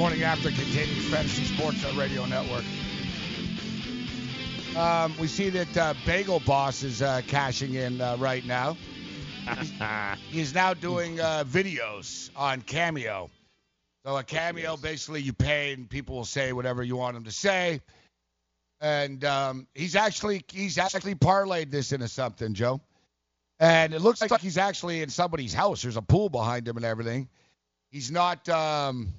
[0.00, 2.64] morning after continues Fantasy Sports uh, Radio Network.
[4.74, 8.78] Um, we see that uh, Bagel Boss is uh, cashing in uh, right now.
[9.58, 9.72] He's,
[10.30, 13.28] he's now doing uh, videos on Cameo.
[14.06, 17.32] So a Cameo, basically, you pay and people will say whatever you want them to
[17.32, 17.82] say.
[18.80, 22.80] And um, he's actually he's actually parlayed this into something, Joe.
[23.58, 25.82] And it looks like he's actually in somebody's house.
[25.82, 27.28] There's a pool behind him and everything.
[27.90, 28.48] He's not.
[28.48, 29.12] Um,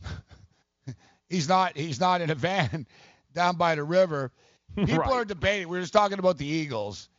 [1.32, 1.76] he's not.
[1.78, 2.86] He's not in a van
[3.34, 4.32] down by the river.
[4.76, 5.12] People Right.
[5.12, 5.68] are debating.
[5.70, 7.10] We are just talking about the Eagles,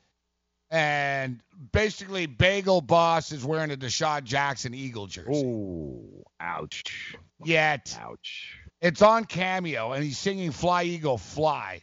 [0.70, 1.40] and
[1.72, 5.30] basically, Bagel Boss is wearing a DeSean Jackson Eagle jersey.
[5.44, 7.14] Ooh, ouch.
[7.44, 8.58] Yet, ouch.
[8.80, 11.82] It's on Cameo, and he's singing "Fly Eagle Fly."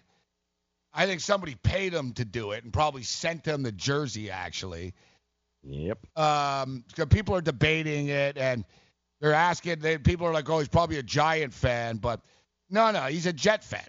[0.91, 4.93] I think somebody paid him to do it, and probably sent him the jersey actually.
[5.63, 6.17] Yep.
[6.17, 8.65] Um, so people are debating it, and
[9.19, 9.79] they're asking.
[9.79, 12.21] They, people are like, "Oh, he's probably a Giant fan," but
[12.69, 13.81] no, no, he's a Jet fan.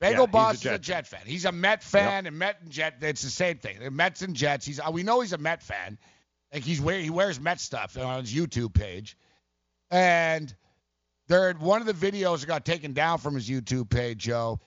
[0.00, 1.20] Bagel Yeah, he's a Boss is a Jet Jet fan.
[1.26, 2.96] He's a Met fan, and Met and Jet.
[3.02, 3.78] It's the same thing.
[3.78, 4.64] They're Mets and Jets.
[4.64, 4.80] He's.
[4.90, 5.98] We know he's a Met fan.
[6.52, 9.16] Like he's wear, he wears Met stuff on his YouTube page,
[9.90, 10.52] and
[11.28, 14.58] there one of the videos that got taken down from his YouTube page, Joe,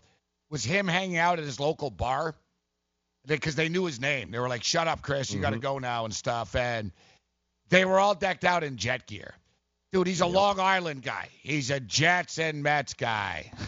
[0.50, 2.36] was him hanging out at his local bar
[3.26, 4.32] because they knew his name.
[4.32, 5.64] They were like, "Shut up, Chris, you got to mm-hmm.
[5.64, 6.56] go now" and stuff.
[6.56, 6.92] And
[7.70, 9.34] they were all decked out in jet gear.
[9.94, 11.30] Dude, he's a Long Island guy.
[11.44, 13.52] He's a Jets and Mets guy.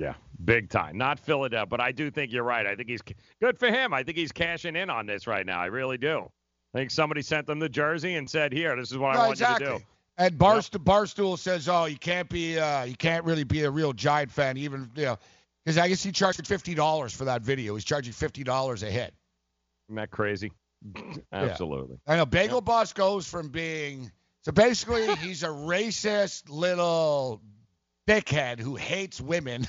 [0.00, 0.14] Yeah,
[0.44, 0.96] big time.
[0.96, 2.64] Not Philadelphia, but I do think you're right.
[2.68, 3.00] I think he's
[3.40, 3.92] good for him.
[3.92, 5.58] I think he's cashing in on this right now.
[5.58, 6.30] I really do.
[6.72, 9.26] I think somebody sent them the jersey and said, "Here, this is what No, I
[9.26, 9.66] want exactly.
[9.66, 9.84] you to do."
[10.18, 13.92] And Barst- Barstool says, "Oh, you can't be, uh, you can't really be a real
[13.92, 15.18] Giant fan, even you know,
[15.64, 17.74] Because I guess he charged fifty dollars for that video.
[17.74, 19.12] He's charging fifty dollars a hit.
[19.88, 20.52] Isn't that crazy?
[21.32, 21.98] Absolutely.
[22.06, 27.40] I know Bagel Boss goes from being so basically he's a racist little
[28.08, 29.66] dickhead who hates women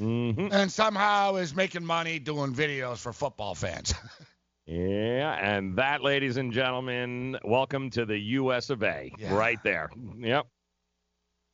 [0.00, 0.52] Mm-hmm.
[0.52, 3.94] and somehow is making money doing videos for football fans.
[4.70, 8.68] Yeah, and that, ladies and gentlemen, welcome to the U.S.
[8.68, 9.10] of A.
[9.18, 9.34] Yeah.
[9.34, 9.88] Right there.
[10.18, 10.46] Yep.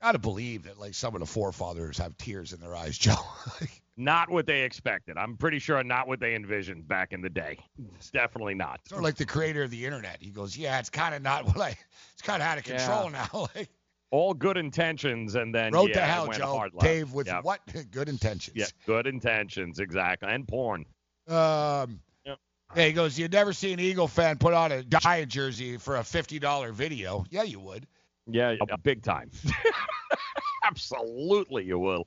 [0.03, 3.15] Gotta believe that like some of the forefathers have tears in their eyes, Joe.
[3.97, 5.17] Not what they expected.
[5.17, 7.59] I'm pretty sure not what they envisioned back in the day.
[7.95, 8.81] It's definitely not.
[8.89, 10.21] sort of like the creator of the internet.
[10.21, 11.79] He goes, Yeah, it's kinda not what I
[12.13, 12.77] it's kinda out of Yeah.
[12.79, 13.29] control now.
[13.55, 13.71] like
[14.11, 16.53] All good intentions, and then road yeah, to hell, went Joe.
[16.55, 16.73] hard.
[16.79, 17.43] Dave with Yep.
[17.45, 17.61] what
[17.93, 18.57] good intentions.
[18.57, 20.85] Yeah, good intentions, exactly, and porn.
[21.27, 22.39] Um, Yep.
[22.77, 25.97] yeah, he goes, You'd never see an Eagle fan put on a Giant jersey for
[25.97, 27.25] a $50 video.
[27.31, 27.87] Yeah, you would.
[28.27, 29.31] Yeah, yeah, big time.
[30.65, 32.05] Absolutely, you will.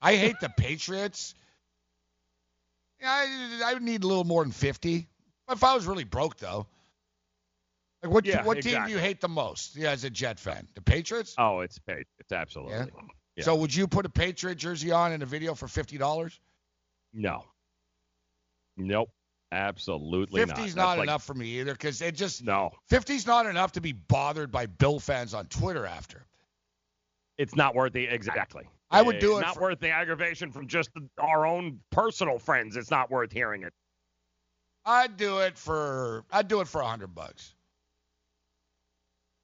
[0.00, 1.34] I hate the Patriots.
[3.00, 5.06] Yeah, I, I would need a little more than 50.
[5.50, 6.66] If I was really broke, though.
[8.02, 10.66] Like, what, Yeah, what team do you hate the most yeah, as a Jet fan?
[10.74, 11.34] The Patriots?
[11.38, 12.04] Oh, it's paid.
[12.18, 12.92] It's absolutely.
[13.36, 13.44] Yeah.
[13.44, 16.38] So would you put a Patriot jersey on in a video for $50?
[17.12, 17.44] No.
[18.76, 19.10] Nope.
[19.52, 20.56] Absolutely not.
[20.56, 23.80] 50's not like- enough for me either because it just No, 50's not enough to
[23.80, 26.26] be bothered by Bill fans on Twitter after.
[27.38, 28.64] it's not worth the exactly.
[28.90, 32.38] I would do it Not for- worth the aggravation from just the, our own personal
[32.38, 32.76] friends.
[32.76, 33.72] It's not worth hearing it.
[34.84, 37.52] I'd do it for I'd do it for a hundred bucks.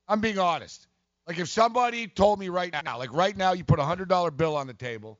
[0.06, 0.86] I'm being honest.
[1.26, 4.30] Like if somebody told me right now, like right now, you put a hundred dollar
[4.30, 5.18] bill on the table,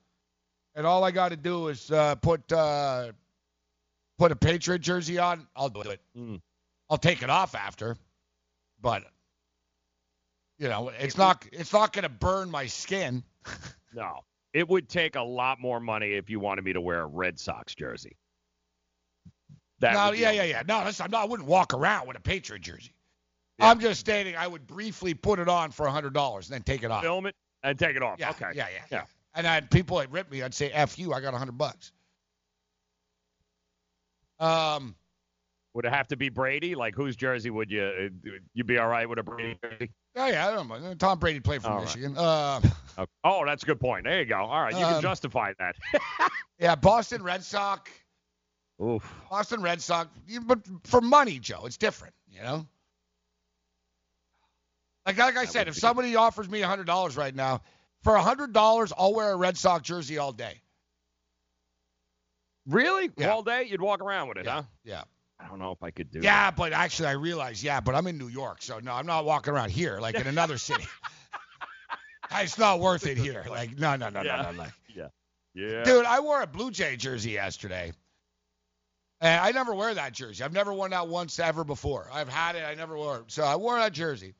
[0.75, 3.13] and all I got to do is uh, put uh,
[4.19, 6.01] put a Patriot jersey on, I'll do it.
[6.17, 6.41] Mm.
[6.91, 7.97] I'll take it off after,
[8.81, 9.05] but
[10.59, 13.25] you know, it's not it's not gonna burn my skin.
[13.95, 14.21] No.
[14.55, 17.39] It would take a lot more money if you wanted me to wear a Red
[17.39, 18.17] Sox jersey.
[19.81, 20.63] That no, yeah, yeah, yeah.
[20.67, 22.95] No, listen, I'm not, I wouldn't walk around with a Patriot jersey.
[23.59, 26.63] I'm just stating I would briefly put it on for a hundred dollars and then
[26.63, 27.03] take it off.
[27.03, 28.19] Film it and take it off.
[28.19, 28.51] Yeah, okay.
[28.55, 29.05] yeah, yeah, yeah.
[29.35, 31.93] And then people that rip me, I'd say "f you." I got a hundred bucks.
[34.39, 34.95] Um,
[35.75, 36.75] Would it have to be Brady?
[36.75, 39.91] Like whose jersey would you uh, you be all right with a Brady jersey?
[40.17, 40.95] oh yeah, I don't know.
[40.95, 41.85] Tom Brady played for All right.
[41.85, 42.17] Michigan.
[42.17, 42.61] Uh,
[42.99, 43.11] Okay.
[43.25, 44.05] Oh, that's a good point.
[44.05, 44.37] There you go.
[44.37, 45.77] All right, you can Um, justify that.
[46.59, 47.91] yeah, Boston Red Sox.
[48.83, 49.11] Oof.
[49.31, 50.11] Boston Red Sox,
[50.45, 52.15] but for money, Joe, it's different.
[52.31, 52.67] You know.
[55.07, 57.63] Like, like I said, if somebody offers me a hundred dollars right now,
[58.03, 60.61] for a hundred dollars, I'll wear a Red Sox jersey all day.
[62.67, 63.11] Really?
[63.17, 63.31] Yeah.
[63.31, 63.65] All day?
[63.65, 64.63] You'd walk around with it, huh?
[64.85, 65.03] Yeah.
[65.43, 66.25] I don't know if I could do it.
[66.25, 69.25] Yeah, but actually, I realize, yeah, but I'm in New York, so no, I'm not
[69.25, 70.85] walking around here like in another city.
[72.41, 73.45] it's not worth it here.
[73.49, 74.37] Like, no, no, no, yeah.
[74.37, 74.67] no, no, no.
[74.95, 75.09] Yeah.
[75.55, 75.85] Yeah.
[75.85, 77.93] Dude, I wore a Blue Jay jersey yesterday.
[79.21, 80.43] And I never wear that jersey.
[80.43, 82.09] I've never worn that once ever before.
[82.13, 82.65] I've had it.
[82.65, 83.25] I never wore it.
[83.29, 84.35] So I wore that jersey.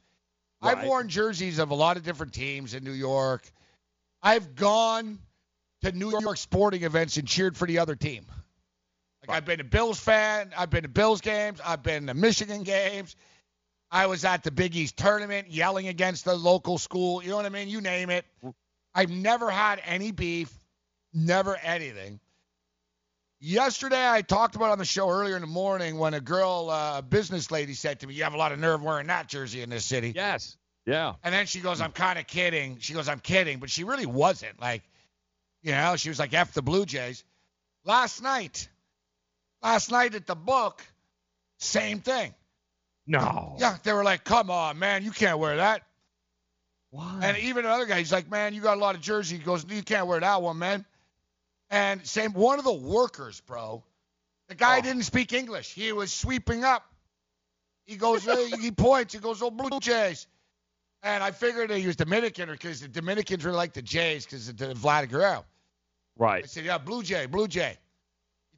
[0.61, 3.49] I've worn jerseys of a lot of different teams in New York.
[4.23, 5.19] I've gone
[5.83, 8.25] to New York sporting events and cheered for the other team.
[9.27, 10.53] Like I've been a Bills fan.
[10.57, 11.61] I've been to Bills games.
[11.65, 13.15] I've been to Michigan games.
[13.91, 17.23] I was at the Big East tournament yelling against the local school.
[17.23, 17.69] You know what I mean?
[17.69, 18.25] You name it.
[18.95, 20.53] I've never had any beef,
[21.13, 22.19] never anything.
[23.39, 26.99] Yesterday, I talked about on the show earlier in the morning when a girl, uh,
[26.99, 29.63] a business lady, said to me, "You have a lot of nerve wearing that jersey
[29.63, 30.57] in this city." Yes.
[30.87, 31.15] Yeah.
[31.25, 34.07] And then she goes, "I'm kind of kidding." She goes, "I'm kidding," but she really
[34.07, 34.61] wasn't.
[34.61, 34.83] Like,
[35.63, 37.25] you know, she was like, "F the Blue Jays."
[37.85, 38.69] Last night,
[39.63, 40.85] last night at the book,
[41.59, 42.35] same thing.
[43.07, 43.57] No.
[43.59, 45.83] Yeah, they were like, "Come on, man, you can't wear that."
[46.91, 47.21] Why?
[47.23, 49.65] And even another guy, he's like, "Man, you got a lot of jersey." He goes,
[49.69, 50.85] "You can't wear that one, man."
[51.71, 53.83] And same, one of the workers, bro.
[54.49, 54.83] The guy oh.
[54.83, 55.73] didn't speak English.
[55.73, 56.85] He was sweeping up.
[57.87, 58.25] He goes,
[58.61, 59.15] he points.
[59.15, 60.27] He goes, "Oh, Blue Jays."
[61.03, 64.57] And I figured he was Dominican, because the Dominicans really like the Jays because of
[64.57, 65.39] the Vlad Guerrero.
[65.41, 65.45] I
[66.23, 66.49] Right.
[66.49, 67.77] said, "Yeah, Blue Jay, Blue Jay."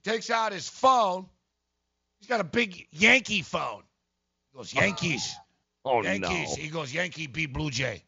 [0.05, 1.27] Takes out his phone.
[2.21, 3.83] He's got a big Yankee phone.
[4.53, 5.35] He goes, oh, "Yankees."
[5.85, 6.57] Oh Yankees.
[6.57, 6.63] no.
[6.63, 8.03] He goes, Yankee beat Blue Jay.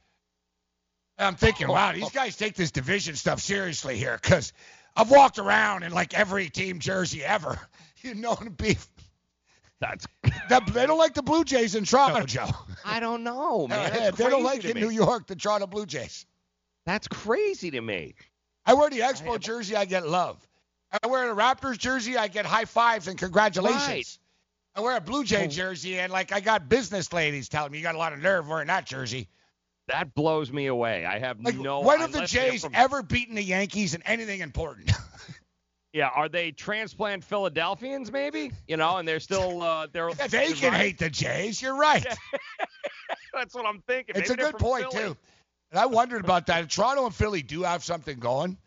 [1.19, 4.53] And I'm thinking, wow, these guys take this division stuff seriously here because
[4.95, 7.59] I've walked around in like every team jersey ever.
[8.03, 8.87] You know the beef.
[9.81, 10.07] That's.
[10.49, 12.47] That, they don't like the Blue Jays in Toronto, Joe.
[12.85, 13.91] I don't know, man.
[13.93, 14.81] Yeah, they don't like to in me.
[14.83, 16.25] New York the Toronto Blue Jays.
[16.85, 18.15] That's crazy to me.
[18.65, 20.39] I wear the Expo jersey, I get love.
[21.03, 23.87] I wear a Raptors jersey, I get high fives and congratulations.
[23.89, 24.19] Right.
[24.75, 25.49] I wear a Blue Jay Oh.
[25.49, 28.47] jersey, and like I got business ladies telling me you got a lot of nerve
[28.49, 29.29] wearing that jersey.
[29.89, 31.05] That blows me away.
[31.07, 31.81] I have Like, no.
[31.81, 34.91] when have the Jays from- ever beaten the Yankees in anything important?
[35.93, 38.51] Yeah, are they transplant Philadelphians maybe?
[38.69, 40.11] You know, and they're still uh, they're.
[40.11, 40.79] Yeah, they can right?
[40.81, 41.63] hate the Jays.
[41.63, 42.05] You're right.
[43.33, 44.15] That's what I'm thinking.
[44.15, 45.05] It's Maybe a good point Philly.
[45.11, 45.17] too.
[45.71, 46.69] And I wondered about that.
[46.69, 48.59] Toronto and Philly do have something going,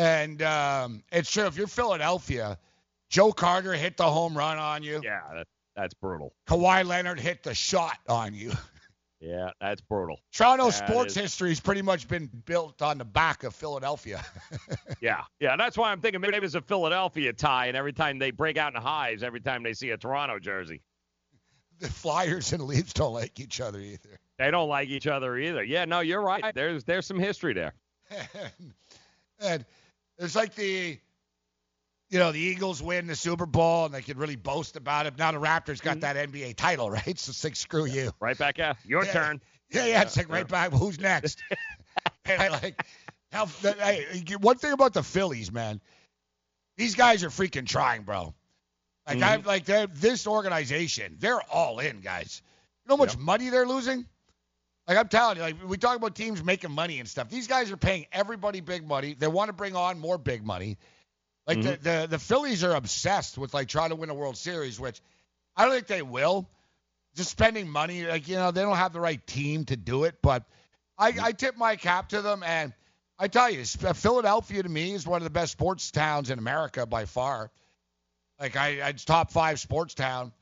[0.00, 1.44] and um, it's true.
[1.44, 2.58] If you're Philadelphia,
[3.10, 5.00] Joe Carter hit the home run on you.
[5.04, 5.46] Yeah, that,
[5.76, 6.32] that's brutal.
[6.48, 8.52] Kawhi Leonard hit the shot on you.
[9.22, 10.18] Yeah, that's brutal.
[10.32, 14.24] Toronto That sports is- history has pretty much been built on the back of Philadelphia.
[15.02, 15.56] Yeah, yeah.
[15.56, 18.74] That's why I'm thinking maybe it's a Philadelphia tie, and every time they break out
[18.74, 20.80] in hives, every time they see a Toronto jersey,
[21.80, 24.18] the Flyers and Leafs don't like each other either.
[24.38, 25.64] they don't like each other either.
[25.64, 26.54] Yeah, no, you're right.
[26.54, 27.74] There's there's some history there.
[29.40, 29.66] and
[30.20, 30.98] it's like the
[32.10, 35.16] you know the Eagles win the Super Bowl and they could really boast about it.
[35.18, 37.18] Now the Raptors got that NBA title, right?
[37.18, 38.12] So it's like screw you.
[38.20, 39.12] Right back at your Yeah.
[39.12, 39.40] turn.
[39.72, 40.72] Yeah, yeah, it's like right back.
[40.72, 41.44] Who's next?
[42.24, 42.84] and I like
[43.30, 43.46] how.
[43.46, 45.80] Hey, one thing about the Phillies, man,
[46.76, 48.34] these guys are freaking trying, bro.
[49.06, 49.22] Like Mhm.
[49.22, 52.42] I'm like this organization, they're all in, guys.
[52.84, 54.06] You know how much money they're losing?
[54.90, 57.28] Like I'm telling you, like we talk about teams making money and stuff.
[57.28, 59.14] These guys are paying everybody big money.
[59.16, 60.78] They want to bring on more big money.
[61.46, 61.68] Like mm-hmm.
[61.68, 65.00] the, the the Phillies are obsessed with like trying to win a World Series, which
[65.56, 66.48] I don't think they will.
[67.14, 70.16] Just spending money, like you know, they don't have the right team to do it.
[70.22, 70.42] But
[70.98, 71.24] I, mm-hmm.
[71.24, 72.72] I tip my cap to them, and
[73.16, 76.84] I tell you, Philadelphia to me is one of the best sports towns in America
[76.84, 77.52] by far.
[78.40, 80.32] Like I, it's top five sports town.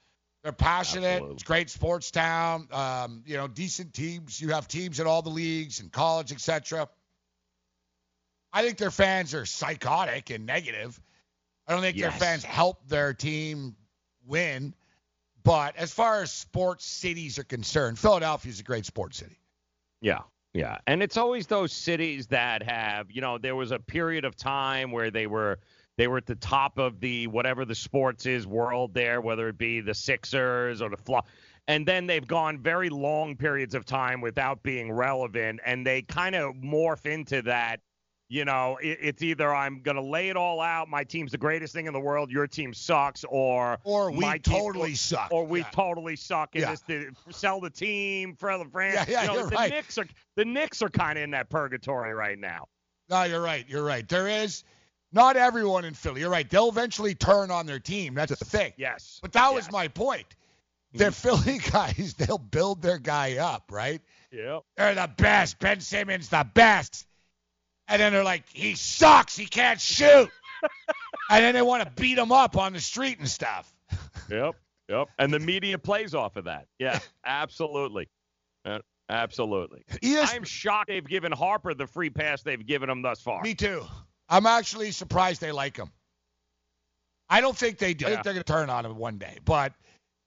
[0.49, 1.23] They're passionate.
[1.33, 2.69] It's great sports town.
[2.73, 4.41] Um, you know, decent teams.
[4.41, 6.89] You have teams in all the leagues and college, etc.
[8.51, 10.99] I think their fans are psychotic and negative.
[11.67, 13.77] I don't think their fans help their team
[14.27, 14.75] win.
[15.45, 19.39] But as far as sports cities are concerned, Philadelphia is a great sports city.
[20.01, 20.21] Yeah,
[20.55, 20.79] yeah.
[20.87, 24.93] And it's always those cities that have, you know, there was a period of time
[24.93, 25.59] where they were
[25.99, 29.59] they were at the top of the whatever the sports is world there, whether it
[29.59, 31.21] be the Sixers or the Fly.
[31.67, 36.35] And then they've gone very long periods of time without being relevant, and they kind
[36.35, 37.81] of morph into that.
[38.31, 41.73] You know, it, it's either I'm gonna lay it all out, my team's the greatest
[41.75, 45.29] thing in the world, your team sucks, or Or we team- totally suck.
[45.33, 46.71] or we totally suck in Yeah.
[46.73, 49.07] this to sell the team for the franchise.
[49.09, 49.71] Yeah, yeah, you know, you're the right.
[49.71, 50.07] Knicks are
[50.37, 52.67] the Knicks are kind of in that purgatory right now.
[53.11, 53.65] No, you're right.
[53.67, 54.07] You're right.
[54.07, 54.63] There is
[55.13, 56.21] not everyone in Philly.
[56.21, 56.49] You're right.
[56.49, 58.15] They'll eventually turn on their team.
[58.15, 58.73] That's the thing.
[58.77, 59.19] Yes.
[59.23, 60.27] But that was my point.
[60.93, 64.01] They're Philly guys, they'll build their guy up, right?
[64.33, 64.63] Yep.
[64.77, 65.59] They're the best.
[65.59, 67.07] Ben Simmons, the best.
[67.89, 69.37] And then they're like, he sucks.
[69.37, 70.31] He can't shoot.
[71.31, 73.73] and then they want to beat him up on the street and stuff.
[74.31, 74.57] Yep.
[74.91, 75.09] Yep.
[75.19, 76.67] And the media plays off of that.
[76.79, 78.11] Yeah, absolutely.
[78.63, 79.85] Uh, absolutely.
[80.03, 83.41] I'm shocked they've given Harper the free pass they've given him thus far.
[83.43, 83.87] Me too.
[84.29, 85.91] I'm actually surprised they like him.
[87.29, 88.07] I don't think they do.
[88.07, 89.39] I think they're going to turn on him one day.
[89.45, 89.75] But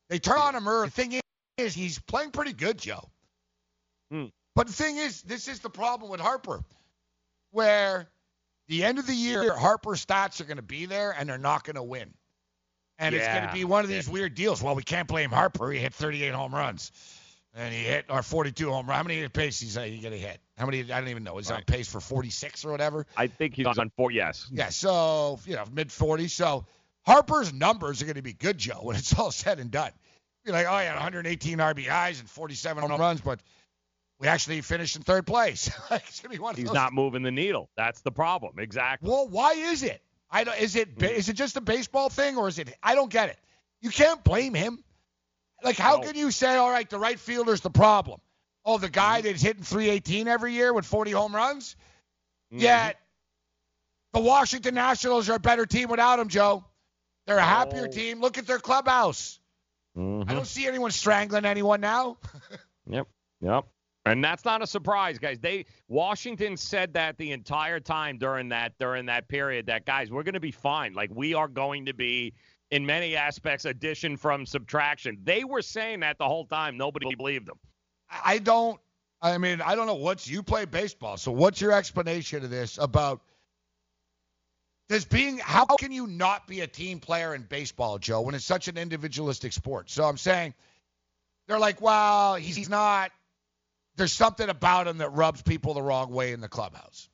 [0.09, 0.87] they turn on him early.
[0.87, 1.21] The thing
[1.57, 3.09] is, he's playing pretty good, Joe.
[4.11, 4.25] Hmm.
[4.55, 6.61] But the thing is, this is the problem with Harper,
[7.51, 8.09] where
[8.67, 11.63] the end of the year, Harper's stats are going to be there and they're not
[11.63, 12.13] going to win.
[12.99, 14.61] And it's going to be one of these weird deals.
[14.61, 15.71] Well, we can't blame Harper.
[15.71, 16.91] He hit 38 home runs.
[17.55, 18.97] And he hit or 42 home runs.
[18.97, 20.39] How many pace he's uh, you going to hit?
[20.61, 20.91] How many?
[20.91, 21.39] I don't even know.
[21.39, 23.07] Is he on pace for 46 or whatever?
[23.17, 24.11] I think he's on four.
[24.11, 24.47] Yes.
[24.53, 26.29] Yeah, so you know, mid 40s.
[26.29, 26.67] So
[27.01, 29.91] Harper's numbers are going to be good, Joe, when it's all said and done.
[30.45, 33.39] Be like, oh, had 118 RBIs and 47 home runs, but
[34.19, 35.71] we actually finished in third place.
[35.91, 37.71] It's going to be one of He's not moving the needle.
[37.75, 38.59] That's the problem.
[38.59, 39.09] Exactly.
[39.09, 39.99] Well, why is it?
[40.29, 40.59] I don't.
[40.59, 41.15] Is it ba- hmm.
[41.15, 42.71] is it just a baseball thing or is it?
[42.83, 43.39] I don't get it.
[43.81, 44.83] You can't blame him.
[45.63, 46.03] Like, how No.
[46.03, 48.21] can you say, all right, the right fielder's the problem?
[48.65, 51.75] Oh, the guy that's hitting 318 every year with 40 home runs.
[52.51, 52.97] Yet
[54.13, 56.65] the Washington Nationals are a better team without him, Joe.
[57.25, 57.91] They're a happier Oh.
[57.91, 58.19] team.
[58.19, 59.39] Look at their clubhouse.
[59.97, 60.29] Mhm.
[60.29, 62.17] I don't see anyone strangling anyone now.
[62.87, 63.07] Yep.
[63.41, 63.65] Yep.
[64.05, 65.39] And that's not a surprise, guys.
[65.39, 70.23] They Washington said that the entire time during that during that period that guys, we're
[70.23, 70.93] going to be fine.
[70.93, 72.33] Like we are going to be
[72.71, 75.19] in many aspects addition from subtraction.
[75.23, 76.75] They were saying that the whole time.
[76.75, 77.59] Nobody believed them.
[78.25, 78.79] I don't.
[79.21, 81.17] I mean, I don't know what's you play baseball.
[81.17, 83.21] So what's your explanation of this about?
[84.91, 88.45] this being how can you not be a team player in baseball, Joe, when it's
[88.45, 89.89] such an individualistic sport?
[89.89, 90.53] So I'm saying
[91.47, 93.11] they're like, well, he's, he's not.
[93.95, 97.09] There's something about him that rubs people the wrong way in the clubhouse.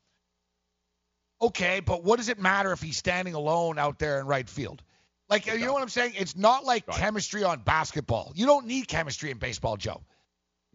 [1.39, 4.81] Okay, but what does it matter if he's standing alone out there in right field?
[5.29, 6.13] Like, you know what I'm saying?
[6.17, 8.31] It's not like chemistry on basketball.
[8.33, 10.01] You don't need chemistry in baseball, Joe.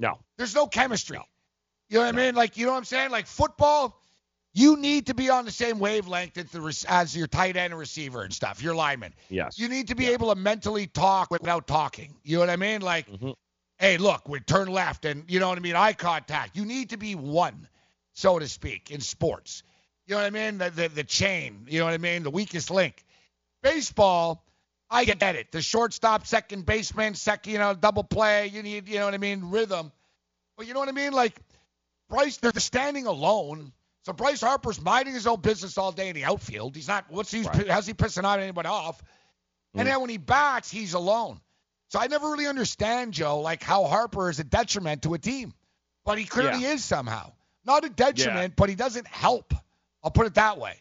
[0.02, 0.18] No.
[0.36, 1.18] There's no chemistry.
[1.88, 2.34] You know what I mean?
[2.34, 3.10] Like, you know what I'm saying?
[3.10, 3.98] Like football,
[4.52, 7.78] you need to be on the same wavelength as, the, as your tight end and
[7.78, 9.14] receiver and stuff, your lineman.
[9.30, 9.58] Yes.
[9.58, 12.14] You need to be able to mentally talk without talking.
[12.24, 12.82] You know what I mean?
[12.82, 13.30] Like, Mm-hmm.
[13.78, 15.76] hey, look, we turn left, and you know what I mean?
[15.76, 16.56] Eye contact.
[16.56, 17.68] You need to be one,
[18.12, 19.62] so to speak, in sports.
[20.06, 20.58] You know what I mean?
[20.58, 21.66] The, the, the chain.
[21.68, 22.22] You know what I mean?
[22.24, 23.04] The weakest link.
[23.62, 24.44] Baseball,
[24.92, 25.50] I get it.
[25.50, 28.48] The shortstop, second baseman, second, you know, double play.
[28.48, 29.90] You need, you know what I mean, rhythm.
[30.56, 31.12] But you know what I mean?
[31.12, 31.34] Like
[32.10, 33.72] Bryce, they're standing alone.
[34.04, 36.76] So Bryce Harper's minding his own business all day in the outfield.
[36.76, 37.06] He's not.
[37.08, 37.42] What's he?
[37.42, 37.68] Right.
[37.68, 39.02] How's he pissing out anybody off?
[39.74, 39.90] And Mm.
[39.90, 41.40] then when he bats, he's alone.
[41.88, 45.54] So I never really understand Joe, like how Harper is a detriment to a team,
[46.04, 47.32] but he clearly is somehow.
[47.64, 49.54] Not a detriment, but he doesn't help.
[50.02, 50.74] I'll put it that way.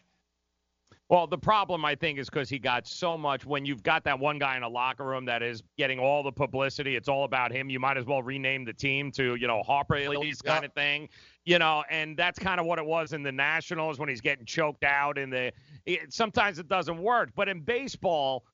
[1.12, 3.44] Well, the problem I think is because he got so much.
[3.44, 6.32] When you've got that one guy in a locker room that is getting all the
[6.32, 7.68] publicity, it's all about him.
[7.68, 11.10] You might as well rename the team to you know Harper Elise kind of thing,
[11.44, 11.84] you know.
[11.90, 15.18] And that's kind of what it was in the Nationals when he's getting choked out.
[15.18, 15.52] In the
[15.84, 18.46] it, sometimes it doesn't work, but in baseball.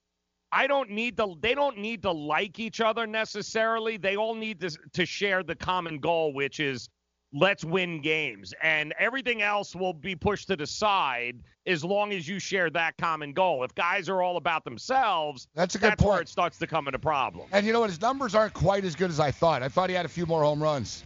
[0.51, 1.37] I don't need to.
[1.41, 3.99] They don't need to like each other necessarily.
[3.99, 6.89] They all need to to share the common goal, which is
[7.33, 12.27] let's win games, and everything else will be pushed to the side as long as
[12.27, 13.63] you share that common goal.
[13.65, 16.23] If guys are all about themselves, That's a good that's where point.
[16.23, 17.47] it starts to come into problem.
[17.53, 17.91] And you know what?
[17.91, 19.63] His numbers aren't quite as good as I thought.
[19.63, 21.05] I thought he had a few more home runs.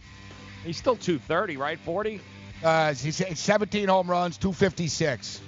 [0.63, 1.77] He's still 230, right?
[1.79, 2.21] 40,
[2.63, 5.41] Uh, he's he's 17 home runs, 256.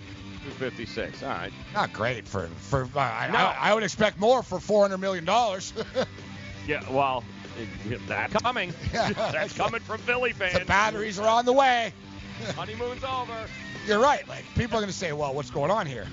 [0.43, 1.23] 256.
[1.23, 1.53] All right.
[1.73, 2.83] Not great for for.
[2.95, 3.37] Uh, I, No.
[3.37, 5.73] I, I would expect more for 400 million dollars.
[6.67, 6.81] Yeah.
[6.91, 7.34] Well, it-
[8.07, 8.73] that's coming.
[8.91, 10.59] that's coming from Philly fans.
[10.59, 11.93] the batteries are on the way.
[12.55, 13.47] Honeymoon's over.
[13.87, 14.27] You're right.
[14.27, 16.07] Like people are going to say, "Well, what's going on here?"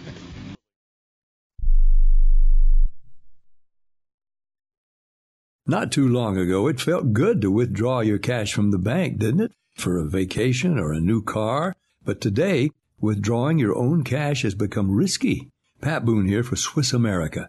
[5.67, 9.41] Not too long ago, it felt good to withdraw your cash from the bank, didn't
[9.41, 9.53] it?
[9.77, 11.77] For a vacation or a new car.
[12.05, 12.71] But today,
[13.01, 15.49] withdrawing your own cash has become risky.
[15.81, 17.49] Pat Boone here for Swiss America.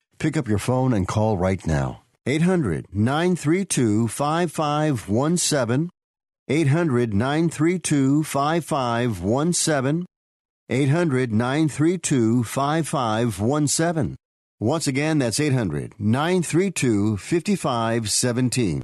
[0.21, 2.03] Pick up your phone and call right now.
[2.27, 5.89] 800 932 5517.
[6.47, 10.05] 800 932 5517.
[10.69, 14.15] 800 932 5517.
[14.59, 18.83] Once again, that's 800 932 5517.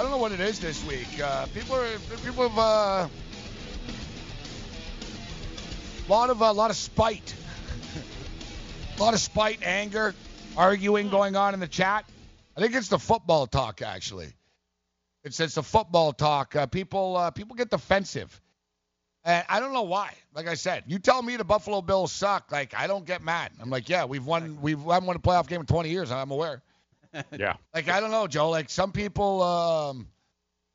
[0.00, 1.20] I don't know what it is this week.
[1.22, 3.06] Uh, people are people have uh,
[6.06, 7.34] a lot of a lot of spite,
[8.96, 10.14] a lot of spite, anger,
[10.56, 12.06] arguing going on in the chat.
[12.56, 14.32] I think it's the football talk actually.
[15.22, 16.56] It's it's the football talk.
[16.56, 18.40] Uh, people uh, people get defensive,
[19.22, 20.14] and I don't know why.
[20.34, 22.50] Like I said, you tell me the Buffalo Bills suck.
[22.50, 23.52] Like I don't get mad.
[23.60, 24.62] I'm like, yeah, we've won.
[24.62, 26.10] We've I haven't won a playoff game in 20 years.
[26.10, 26.62] I'm aware.
[27.36, 27.54] Yeah.
[27.74, 28.50] Like I don't know, Joe.
[28.50, 30.08] Like some people, um,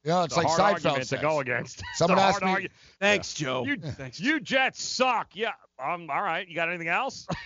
[0.03, 1.81] you know, it's a like hard Seinfeld argument to go against.
[1.95, 2.67] Someone It's a asked hard me.
[2.69, 3.65] argu- Thanks, Joe.
[3.65, 3.77] You,
[4.15, 5.29] you Jets suck.
[5.33, 5.51] Yeah.
[5.83, 6.09] Um.
[6.09, 6.47] All right.
[6.47, 7.27] You got anything else?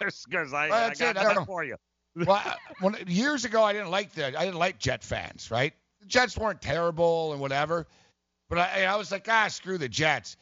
[0.00, 1.18] Because I, Well, I that's got it.
[1.18, 1.44] I don't nothing know.
[1.44, 1.76] for you.
[2.14, 2.40] well,
[2.80, 5.74] when, years ago, I didn't like the I didn't like Jet fans, right?
[6.00, 7.84] The Jets weren't terrible and whatever,
[8.48, 10.36] but I, I was like, ah, screw the Jets.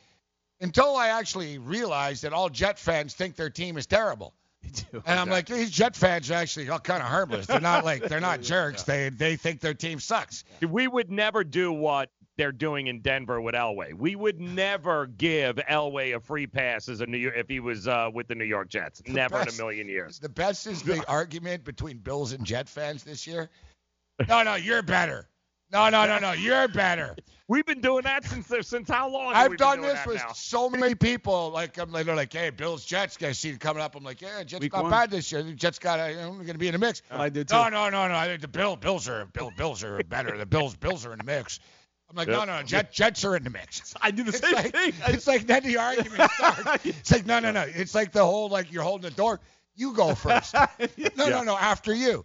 [0.61, 4.35] Until I actually realized that all Jet fans think their team is terrible.
[5.07, 7.47] And I'm like, these Jet fans are actually all kind of harmless.
[7.47, 8.83] They're not like they're not jerks.
[8.83, 10.45] They they think their team sucks.
[10.67, 13.95] We would never do what they're doing in Denver with Elway.
[13.95, 17.89] We would never give Elway a free pass as a New York if he was
[17.89, 19.03] uh, with the New York Jets.
[19.07, 20.19] Never in a million years.
[20.19, 23.51] The best is the argument between Bills and Jet fans this year.
[24.29, 25.29] No, no, you're better.
[25.73, 27.17] No, no, no, no, you're better.
[27.49, 29.33] We've been doing that since since how long?
[29.33, 30.33] I've done doing this with now?
[30.33, 31.51] so many people.
[31.51, 33.17] Like I'm like, they're like, hey, Bills Jets.
[33.23, 33.95] I see it coming up.
[33.95, 34.91] I'm like, yeah, Jets Week not one.
[34.91, 35.45] bad this year.
[35.45, 37.03] The Jets got to, you know, going to be in the mix.
[37.11, 37.55] Oh, I did too.
[37.55, 38.09] no, no, no.
[38.09, 38.15] No.
[38.17, 40.37] I think the Bill, Bills are Bill, Bills are better.
[40.37, 41.61] The Bills, Bills are in the mix.
[42.11, 42.47] I'm like, no, Yep.
[42.49, 43.95] no, Jet, Jets are in the mix.
[44.03, 44.93] I do the It's same like, thing.
[45.09, 46.85] it's like then the argument starts.
[46.85, 47.63] It's like, no, no, no.
[47.63, 49.41] It's like the whole like you're holding the door.
[49.77, 50.53] You go first.
[50.55, 50.67] No,
[51.17, 51.43] no, Yeah.
[51.43, 51.57] no.
[51.57, 52.25] After you.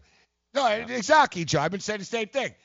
[0.56, 1.60] No, exactly, Joe.
[1.62, 2.56] I've been saying the same thing.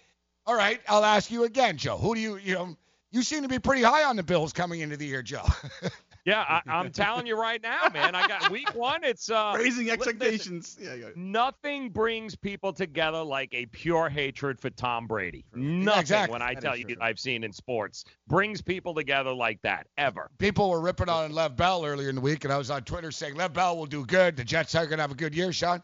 [0.47, 1.97] All right, I'll ask you again, Joe.
[1.99, 2.77] Who do you, you know,
[3.11, 5.45] you seem to be pretty high on the Bills coming into the year, Joe.
[6.25, 8.17] Yeah, I, I'm telling you right now, man.
[8.17, 9.05] I got week one.
[9.05, 10.77] It's uh, Raising li- listen, expectations.
[10.81, 11.07] Yeah, yeah.
[11.15, 15.45] Nothing brings people together like a pure hatred for Tom Brady.
[15.55, 16.33] Nothing, exactly.
[16.33, 16.97] when I That tell you true.
[17.01, 20.29] I've seen in sports, brings people together like that ever.
[20.39, 23.13] People were ripping on Lev Bell earlier in the week, and I was on Twitter
[23.13, 24.35] saying Lev Bell will do good.
[24.37, 25.81] The Jets are going to have a good year, Sean.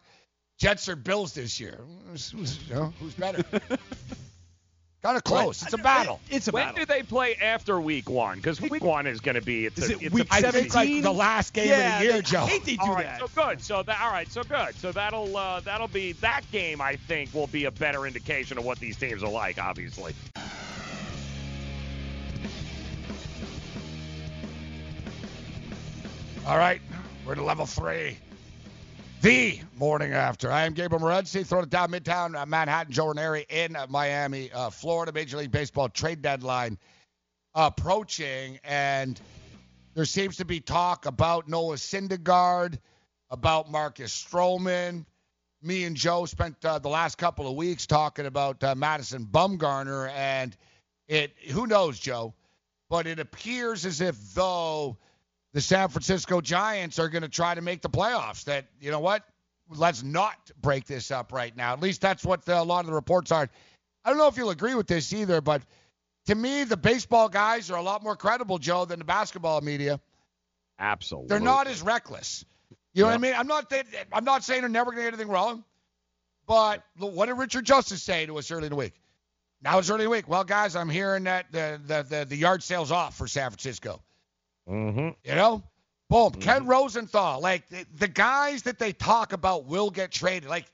[0.59, 1.79] Jets are Bills this year.
[2.09, 3.45] Who's, who's- you know, who's better?
[5.03, 5.61] kind of close.
[5.61, 6.19] It's a battle.
[6.29, 6.75] It's a when battle.
[6.79, 8.37] When do they play after week one?
[8.37, 10.41] Because week one is going to be it's Is a, it it's week a I
[10.41, 12.39] think like the last game yeah, of the year, they- Joe.
[12.43, 13.19] I hate they do All right, that.
[13.19, 13.61] so good.
[13.61, 14.75] So that all right, so good.
[14.75, 16.81] So that'll uh, that'll be that game.
[16.81, 19.59] I think will be a better indication of what these teams are like.
[19.61, 20.13] Obviously.
[26.45, 26.81] All right,
[27.25, 28.17] we're to level three.
[29.23, 30.51] The morning after.
[30.51, 34.51] I am Gabriel Morency, throwing it down Midtown uh, Manhattan, Joe Ranieri in uh, Miami,
[34.51, 35.13] uh, Florida.
[35.13, 36.77] Major League Baseball trade deadline
[37.55, 39.21] approaching, and
[39.93, 42.79] there seems to be talk about Noah Syndergaard,
[43.29, 45.05] about Marcus Stroman.
[45.61, 50.11] Me and Joe spent uh, the last couple of weeks talking about uh, Madison Bumgarner,
[50.11, 50.53] and
[51.07, 51.31] it.
[51.51, 52.33] Who knows, Joe?
[52.89, 54.97] But it appears as if though
[55.53, 58.43] the San Francisco Giants are going to try to make the playoffs.
[58.45, 59.23] That you know what?
[59.69, 61.73] Let's not break this up right now.
[61.73, 63.49] At least that's what the, a lot of the reports are.
[64.03, 65.61] I don't know if you'll agree with this either, but
[66.25, 69.99] to me, the baseball guys are a lot more credible, Joe, than the basketball media.
[70.79, 71.29] Absolutely.
[71.29, 72.45] They're not as reckless.
[72.93, 73.33] You know what I mean?
[73.35, 73.69] I'm not.
[73.69, 75.63] th- I'm not saying they're never going to get anything wrong.
[76.45, 78.93] But what did Richard Justice say to us early in the week?
[79.61, 80.27] Now it's early in the week.
[80.27, 84.01] Well, guys, I'm hearing that the the the, the yard sale's off for San Francisco.
[84.69, 85.09] Mm-hmm.
[85.23, 85.63] You know,
[86.09, 86.31] boom.
[86.33, 90.49] Ken Rosenthal, like the, the guys that they talk about will get traded.
[90.49, 90.65] Like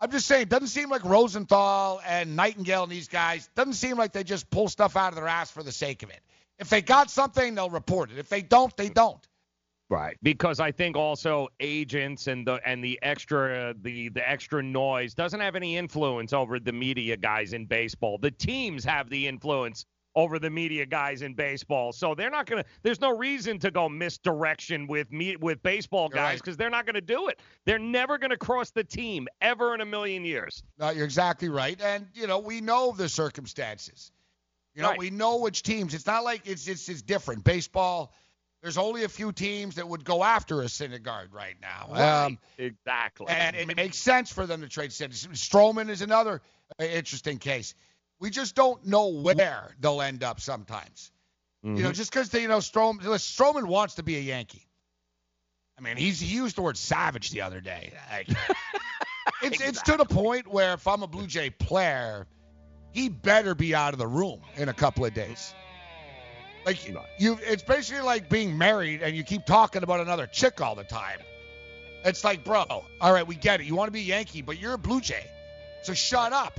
[0.00, 4.12] I'm just saying, doesn't seem like Rosenthal and Nightengale and these guys doesn't seem like
[4.12, 6.20] they just pull stuff out of their ass for the sake of it.
[6.58, 8.18] If they got something, they'll report it.
[8.18, 9.26] If they don't, they don't.
[9.88, 15.14] Right, because I think also agents and the and the extra the the extra noise
[15.14, 18.18] doesn't have any influence over the media guys in baseball.
[18.18, 19.86] The teams have the influence
[20.16, 22.64] over the media guys in baseball, so they're not gonna.
[22.82, 26.38] There's no reason to go misdirection with me with baseball guys right.
[26.38, 27.38] because they're not gonna do it.
[27.66, 30.64] They're never gonna cross the team ever in a million years.
[30.78, 31.80] No, you're exactly right.
[31.80, 34.10] And you know, we know the circumstances.
[34.74, 34.98] You know, Right.
[34.98, 35.94] we know which teams.
[35.94, 37.44] It's not like it's it's it's different.
[37.44, 38.12] Baseball,
[38.62, 42.24] there's only a few teams that would go after a Syndergaard right now.
[42.24, 43.26] Um, exactly.
[43.28, 45.28] and it makes sense for them to trade Syndergaard.
[45.34, 46.42] Stroman is another
[46.80, 47.74] uh, interesting case.
[48.20, 51.10] We just don't know where they'll end up sometimes.
[51.62, 51.94] You know, Mhm.
[51.94, 54.66] just because you know Strom, Stroman wants to be a Yankee.
[55.78, 57.92] I mean, he's he used the word savage the other day.
[58.10, 58.28] Like,
[59.42, 62.26] it's it's to the point where if I'm a Blue Jay player,
[62.92, 65.52] he better be out of the room in a couple of days.
[66.64, 70.74] Like you, it's basically like being married and you keep talking about another chick all
[70.74, 71.18] the time.
[72.04, 72.64] It's like, bro,
[73.00, 73.66] all right, we get it.
[73.66, 75.26] You want to be a Yankee, but you're a Blue Jay,
[75.82, 76.58] so shut up.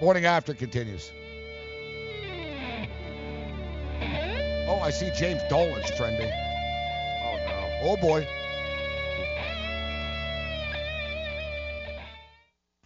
[0.00, 1.10] Morning after continues.
[4.68, 6.30] Oh, I see James Dolan's trending.
[6.30, 7.78] Oh no.
[7.82, 8.24] Oh boy.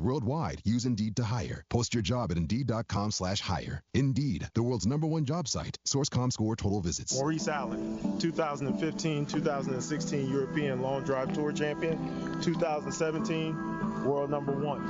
[0.00, 1.64] worldwide use Indeed to hire.
[1.68, 3.82] Post your job at Indeed.com slash hire.
[3.92, 5.78] Indeed, the world's number one job site.
[5.84, 7.14] Source.com score total visits.
[7.14, 14.86] Maurice Allen, 2015-2016 European Long Drive Tour Champion, 2017 World Number One.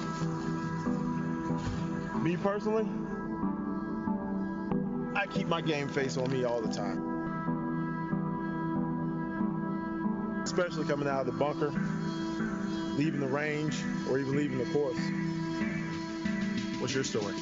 [2.22, 2.86] Me personally,
[5.16, 7.14] I keep my game face on me all the time.
[10.42, 11.70] Especially coming out of the bunker,
[12.96, 14.96] leaving the range, or even leaving the course.
[16.86, 17.34] What's your story?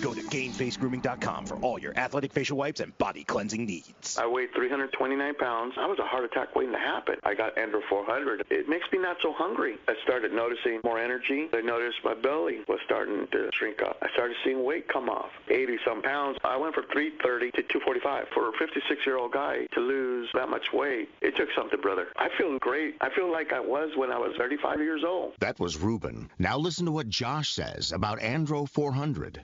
[0.00, 4.16] Go to GameFaceGrooming.com for all your athletic facial wipes and body cleansing needs.
[4.16, 5.74] I weighed 329 pounds.
[5.76, 7.16] I was a heart attack waiting to happen.
[7.22, 8.46] I got Andro 400.
[8.48, 9.76] It makes me not so hungry.
[9.86, 11.50] I started noticing more energy.
[11.52, 13.98] I noticed my belly was starting to shrink up.
[14.00, 15.30] I started seeing weight come off.
[15.50, 16.38] 80 some pounds.
[16.42, 18.28] I went from 330 to 245.
[18.32, 22.06] For a 56 year old guy to lose that much weight, it took something, brother.
[22.16, 22.96] I feel great.
[23.02, 25.34] I feel like I was when I was 35 years old.
[25.40, 26.30] That was Ruben.
[26.38, 28.85] Now listen to what Josh says about Andro 400.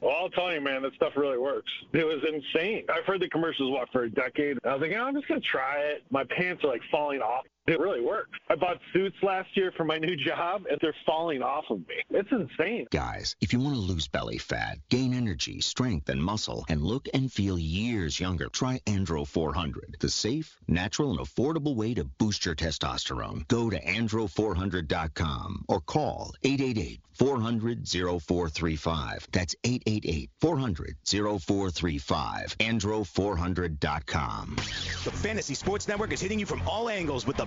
[0.00, 1.70] Well, I'll tell you, man, that stuff really works.
[1.92, 2.84] It was insane.
[2.92, 4.58] I've heard the commercials, what, for a decade.
[4.64, 6.04] I was like, oh, I'm just going to try it.
[6.10, 7.44] My pants are like falling off.
[7.68, 8.32] It really works.
[8.50, 11.94] I bought suits last year for my new job, and they're falling off of me.
[12.10, 12.86] It's insane.
[12.90, 17.06] Guys, if you want to lose belly fat, gain energy, strength, and muscle, and look
[17.14, 22.44] and feel years younger, try Andro 400, the safe, natural, and affordable way to boost
[22.44, 23.46] your testosterone.
[23.46, 29.28] Go to andro400.com or call 888 400 0435.
[29.30, 32.58] That's 888 400 0435.
[32.58, 34.56] Andro400.com.
[34.56, 37.46] The Fantasy Sports Network is hitting you from all angles with the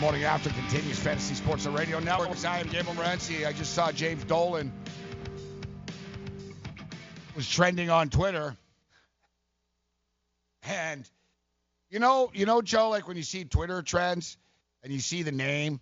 [0.00, 2.44] Morning after continues Fantasy Sports and Radio Network.
[2.44, 3.46] I am Gabriel Morency.
[3.46, 4.70] I just saw James Dolan
[7.34, 8.54] was trending on Twitter.
[10.64, 11.08] And
[11.88, 14.36] you know, you know, Joe, like when you see Twitter trends
[14.82, 15.80] and you see the name,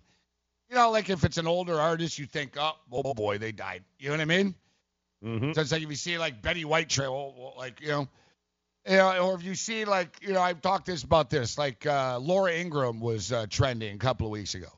[0.69, 3.83] you know, like if it's an older artist, you think, oh, oh boy, they died.
[3.99, 4.55] You know what I mean?
[5.25, 5.51] Mm-hmm.
[5.51, 8.07] So it's like if you see like Betty White trail, like you know,
[8.87, 11.85] you know, or if you see like you know, I've talked this about this, like
[11.85, 14.69] uh, Laura Ingraham was uh, trending a couple of weeks ago.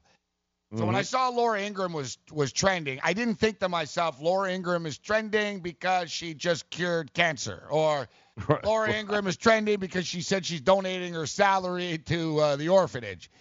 [0.76, 4.52] So when I saw Laura Ingraham was was trending, I didn't think to myself, Laura
[4.52, 8.08] Ingraham is trending because she just cured cancer, or
[8.64, 13.32] Laura Ingraham is trending because she said she's donating her salary to uh, the orphanage.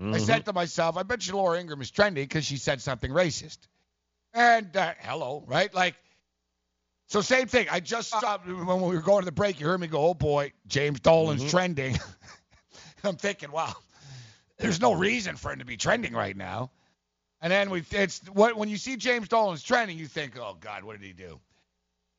[0.00, 0.20] I Mhm.
[0.20, 3.58] said to myself, I bet you Laura Ingraham is trending because she said something racist.
[4.34, 5.72] And uh, hello, right?
[5.72, 5.94] Like,
[7.12, 7.66] so same thing.
[7.70, 9.60] I just saw when we were going to the break.
[9.60, 11.50] You heard me go, "Oh boy, James Dolan's Mhm.
[11.50, 11.98] trending."
[13.04, 13.74] I'm thinking, wow,
[14.58, 16.70] there's no reason for him to be trending right now.
[17.40, 20.84] And then we, it's what when you see James Dolan's trending, you think, oh God,
[20.84, 21.40] what did he do?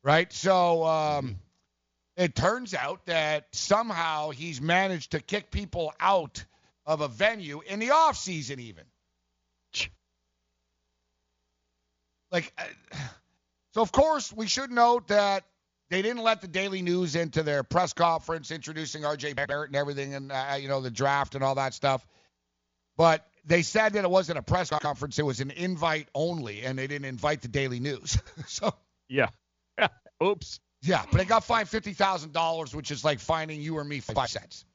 [0.04, 0.32] Right.
[0.32, 1.40] So um,
[2.18, 6.46] it turns out that somehow he's managed to kick people out
[6.86, 8.84] of a venue in the off season, even.
[12.32, 12.98] Like, uh,
[13.74, 15.44] so of course we should note that
[15.90, 19.34] they didn't let the Daily News into their press conference introducing R.J.
[19.34, 22.06] Barrett and everything, and uh, you know the draft and all that stuff.
[22.98, 26.80] But they said that it wasn't a press conference; it was an invite only, and
[26.80, 28.18] they didn't invite the Daily News.
[28.48, 28.74] so
[29.08, 29.28] Yeah.
[30.24, 30.60] Oops.
[30.82, 34.00] yeah, but they got fined fifty thousand dollars, which is like fining you or me
[34.00, 34.66] five cents.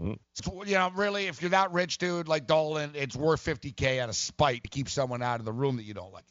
[0.00, 0.18] Mm.
[0.34, 4.08] So, you know, really, if you're that rich, dude, like Dolan, it's worth 50k out
[4.08, 6.24] of spite to keep someone out of the room that you don't like.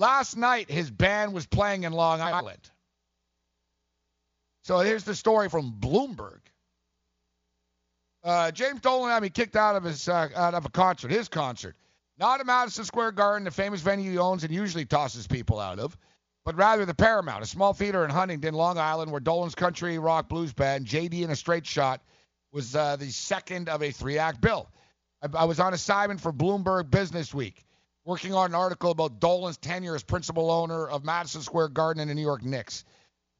[0.00, 2.70] Last night, his band was playing in Long Island.
[4.64, 6.40] So here's the story from Bloomberg.
[8.24, 11.28] Uh, James Dolan had me kicked out of his uh, out of a concert, his
[11.28, 11.76] concert,
[12.18, 15.78] not at Madison Square Garden, the famous venue he owns and usually tosses people out
[15.78, 15.94] of,
[16.46, 20.30] but rather the Paramount, a small theater in Huntington, Long Island, where Dolan's country rock
[20.30, 22.00] blues band JD and a Straight Shot
[22.52, 24.66] was uh, the second of a three-act bill.
[25.20, 27.66] I, I was on assignment for Bloomberg Business Week,
[28.04, 32.10] working on an article about Dolan's tenure as principal owner of Madison Square Garden and
[32.10, 32.84] the New York Knicks.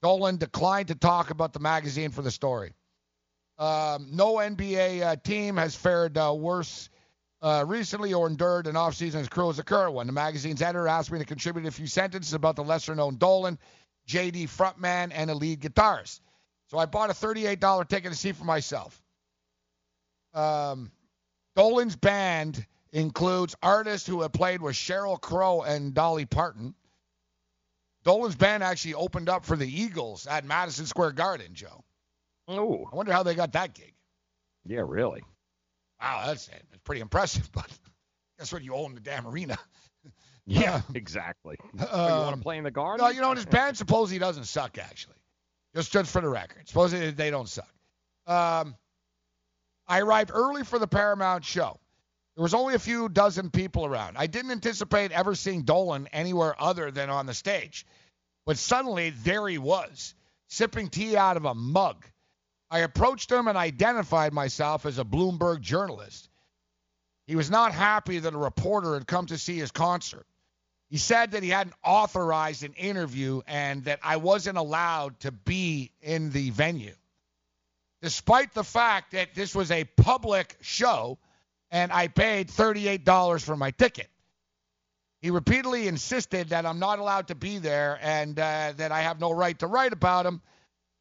[0.02, 2.72] Dolan declined to talk about the magazine for the story.
[3.58, 6.88] Um, no NBA uh, team has fared uh, worse
[7.42, 10.06] uh, recently or endured an offseason as cruel as the current one.
[10.06, 13.58] The magazine's editor asked me to contribute a few sentences about the lesser-known Dolan,
[14.08, 16.20] JD frontman, and a lead guitarist.
[16.68, 19.02] So I bought a $38 ticket to see for myself.
[20.32, 20.90] Um,
[21.56, 26.74] Dolan's band includes artists who have played with Sheryl Crow and Dolly Parton.
[28.04, 31.84] Dolan's band actually opened up for the Eagles at Madison Square Garden, Joe.
[32.48, 32.86] Oh.
[32.90, 33.92] I wonder how they got that gig.
[34.64, 35.22] Yeah, really.
[36.00, 36.62] Wow, that's it.
[36.72, 37.68] It's pretty impressive, but
[38.38, 38.62] guess what?
[38.62, 39.58] You own the damn arena.
[40.46, 41.56] Yeah, exactly.
[41.78, 43.04] Oh, you want Um, to play in the garden?
[43.06, 45.14] No, you know, his band supposedly doesn't suck, actually.
[45.76, 46.66] Just, just for the record.
[46.66, 47.68] Supposedly they don't suck.
[48.26, 48.74] Um,
[49.86, 51.78] I arrived early for the Paramount show.
[52.36, 54.16] There was only a few dozen people around.
[54.16, 57.86] I didn't anticipate ever seeing Dolan anywhere other than on the stage.
[58.46, 60.14] But suddenly, there he was,
[60.48, 62.04] sipping tea out of a mug.
[62.70, 66.28] I approached him and identified myself as a Bloomberg journalist.
[67.26, 70.26] He was not happy that a reporter had come to see his concert.
[70.88, 75.92] He said that he hadn't authorized an interview and that I wasn't allowed to be
[76.00, 76.94] in the venue.
[78.02, 81.18] Despite the fact that this was a public show
[81.70, 84.08] and I paid $38 for my ticket.
[85.20, 89.20] He repeatedly insisted that I'm not allowed to be there and uh, that I have
[89.20, 90.40] no right to write about him,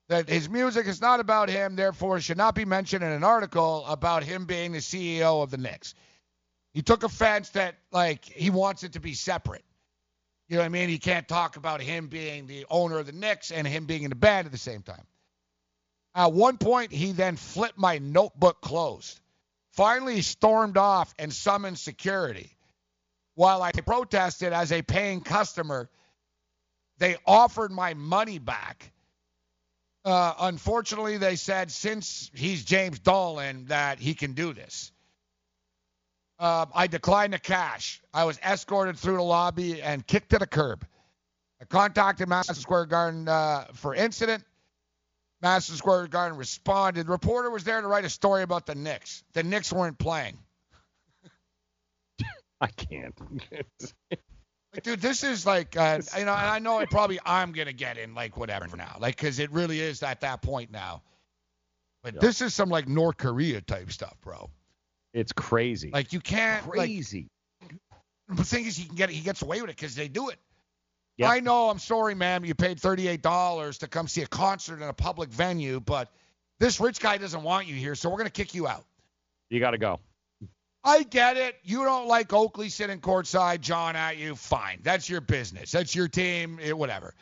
[0.09, 3.85] that his music is not about him, therefore should not be mentioned in an article
[3.87, 5.95] about him being the CEO of the Knicks.
[6.73, 9.63] He took offense that, like, he wants it to be separate.
[10.49, 10.89] You know what I mean?
[10.89, 14.09] He can't talk about him being the owner of the Knicks and him being in
[14.09, 15.05] the band at the same time.
[16.13, 19.19] At one point, he then flipped my notebook closed.
[19.71, 22.55] Finally, stormed off and summoned security.
[23.35, 25.89] While I protested as a paying customer,
[26.97, 28.91] they offered my money back.
[30.03, 34.91] Uh, unfortunately, they said since he's James Dolan that he can do this.
[36.39, 38.01] Um, I declined the cash.
[38.13, 40.85] I was escorted through the lobby and kicked to the curb.
[41.61, 44.43] I contacted Madison Square Garden uh, for incident.
[45.41, 47.07] Madison Square Garden responded.
[47.07, 49.23] The reporter was there to write a story about the Knicks.
[49.33, 50.37] The Knicks weren't playing.
[52.61, 53.15] I can't.
[54.71, 57.73] Like, dude, this is like, uh, you know, and I know it probably I'm gonna
[57.73, 61.01] get in like whatever for now, like, because it really is at that point now.
[62.03, 62.19] But Yeah.
[62.21, 64.51] this is some like North Korea type stuff, bro.
[65.11, 65.89] It's crazy.
[65.91, 67.29] Like you can't like, crazy.
[68.27, 70.37] the thing is, he can get he gets away with it because they do it.
[71.19, 71.29] Yep.
[71.29, 71.69] I know.
[71.69, 72.45] I'm sorry, ma'am.
[72.45, 76.09] You paid thirty-eight dollars to come see a concert in a public venue, but
[76.59, 78.85] this rich guy doesn't want you here, so we're gonna kick you out.
[79.49, 79.99] you got to go.
[80.83, 81.55] I get it.
[81.61, 84.33] You don't like Oakley sitting courtside, John at you.
[84.35, 84.79] Fine.
[84.81, 85.71] That's your business.
[85.71, 86.57] That's your team.
[86.61, 87.13] eh, whatever.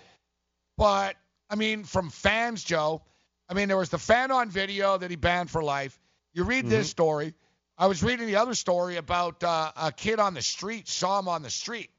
[0.77, 1.15] But
[1.49, 3.01] I mean, from fans, Joe.
[3.49, 5.97] I mean, there was the fan on video that he banned for life.
[6.33, 7.33] You read this story.
[7.77, 11.27] I was reading the other story about uh, a kid on the street saw him
[11.27, 11.89] on the street.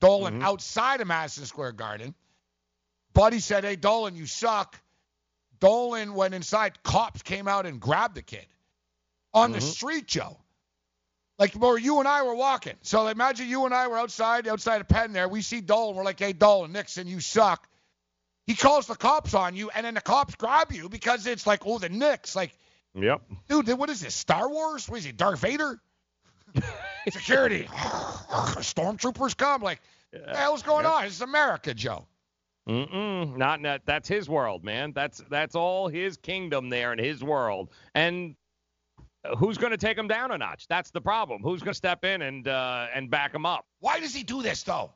[0.00, 0.42] Dolan mm-hmm.
[0.42, 2.14] outside of Madison Square Garden.
[3.14, 4.80] Buddy said, "Hey, Dolan, you suck."
[5.60, 6.82] Dolan went inside.
[6.82, 8.46] Cops came out and grabbed the kid
[9.34, 9.66] on the mm-hmm.
[9.66, 10.36] street, Joe.
[11.38, 12.74] Like where you and I were walking.
[12.82, 15.28] So imagine you and I were outside, outside of Penn there.
[15.28, 15.94] We see Dolan.
[15.94, 17.68] We're like, hey, Dolan, Nixon, you suck.
[18.46, 21.66] He calls the cops on you, and then the cops grab you because it's like,
[21.66, 22.34] oh, the Knicks.
[22.34, 22.52] Like,
[22.94, 23.20] Yep.
[23.48, 24.14] dude, what is this?
[24.14, 24.88] Star Wars?
[24.88, 25.78] What is he, Darth Vader?
[27.12, 27.64] Security.
[27.72, 29.62] Stormtroopers come.
[29.62, 29.80] Like,
[30.12, 31.04] what the hell's going on?
[31.04, 32.06] This is America, Joe.
[32.68, 33.36] Mm-mm.
[33.36, 33.82] Not that.
[33.86, 34.92] That's his world, man.
[34.92, 37.70] That's that's all his kingdom there in his world.
[37.94, 38.36] And
[39.38, 40.66] who's going to take him down a notch?
[40.68, 41.42] That's the problem.
[41.42, 43.64] Who's going to step in and uh, and back him up?
[43.80, 44.92] Why does he do this, though?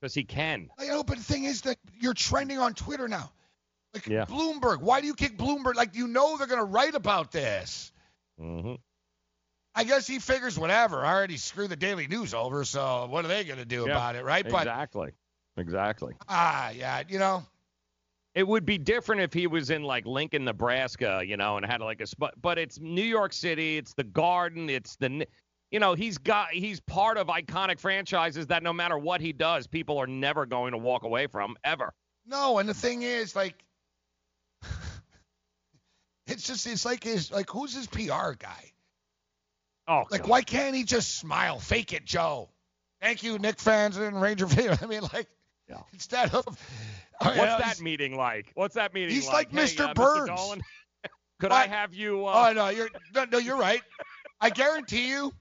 [0.00, 0.68] Because he can.
[0.78, 3.32] You know, but the thing is that you're trending on Twitter now.
[3.94, 4.26] Like Yeah.
[4.26, 4.80] Bloomberg.
[4.80, 5.74] Why do you kick Bloomberg?
[5.74, 7.92] Like you know they're gonna write about this.
[8.40, 8.74] Mm-hmm.
[9.78, 11.06] I guess he figures whatever.
[11.06, 14.24] I already screwed the Daily News over, so what are they gonna do about it,
[14.24, 14.44] right?
[14.48, 15.12] But Exactly.
[15.56, 16.14] Exactly.
[16.28, 17.44] ah, yeah, you know,
[18.34, 21.80] It would be different if he was in like Lincoln, Nebraska, you know, and had
[21.80, 22.34] like a spot.
[22.42, 23.76] But it's New York City.
[23.76, 24.68] It's the Garden.
[24.68, 25.26] It's the,
[25.70, 29.68] you know, he's got he's part of iconic franchises that no matter what he does,
[29.68, 31.94] people are never going to walk away from ever.
[32.26, 32.58] no.
[32.58, 33.64] And the thing is, like,
[36.26, 38.72] it's just it's like his like who's his PR guy?
[39.88, 40.30] Oh, like God.
[40.30, 41.58] why can't he just smile?
[41.58, 42.50] Fake it, Joe.
[43.00, 44.78] Thank you, Nick fans and Ranger fans.
[44.82, 45.26] I mean, like,
[45.92, 46.44] instead of
[47.20, 48.52] I mean, What's he's- that meeting like?
[48.54, 49.14] What's that meeting like?
[49.16, 49.52] He's like?
[49.52, 49.88] like Hey, Mr.
[49.88, 50.28] uh, Burns.
[50.28, 50.60] Dolan,
[51.40, 52.26] could I have you?
[52.26, 53.82] Uh, Oh no, you're no, no, you're right.
[54.40, 55.32] I guarantee you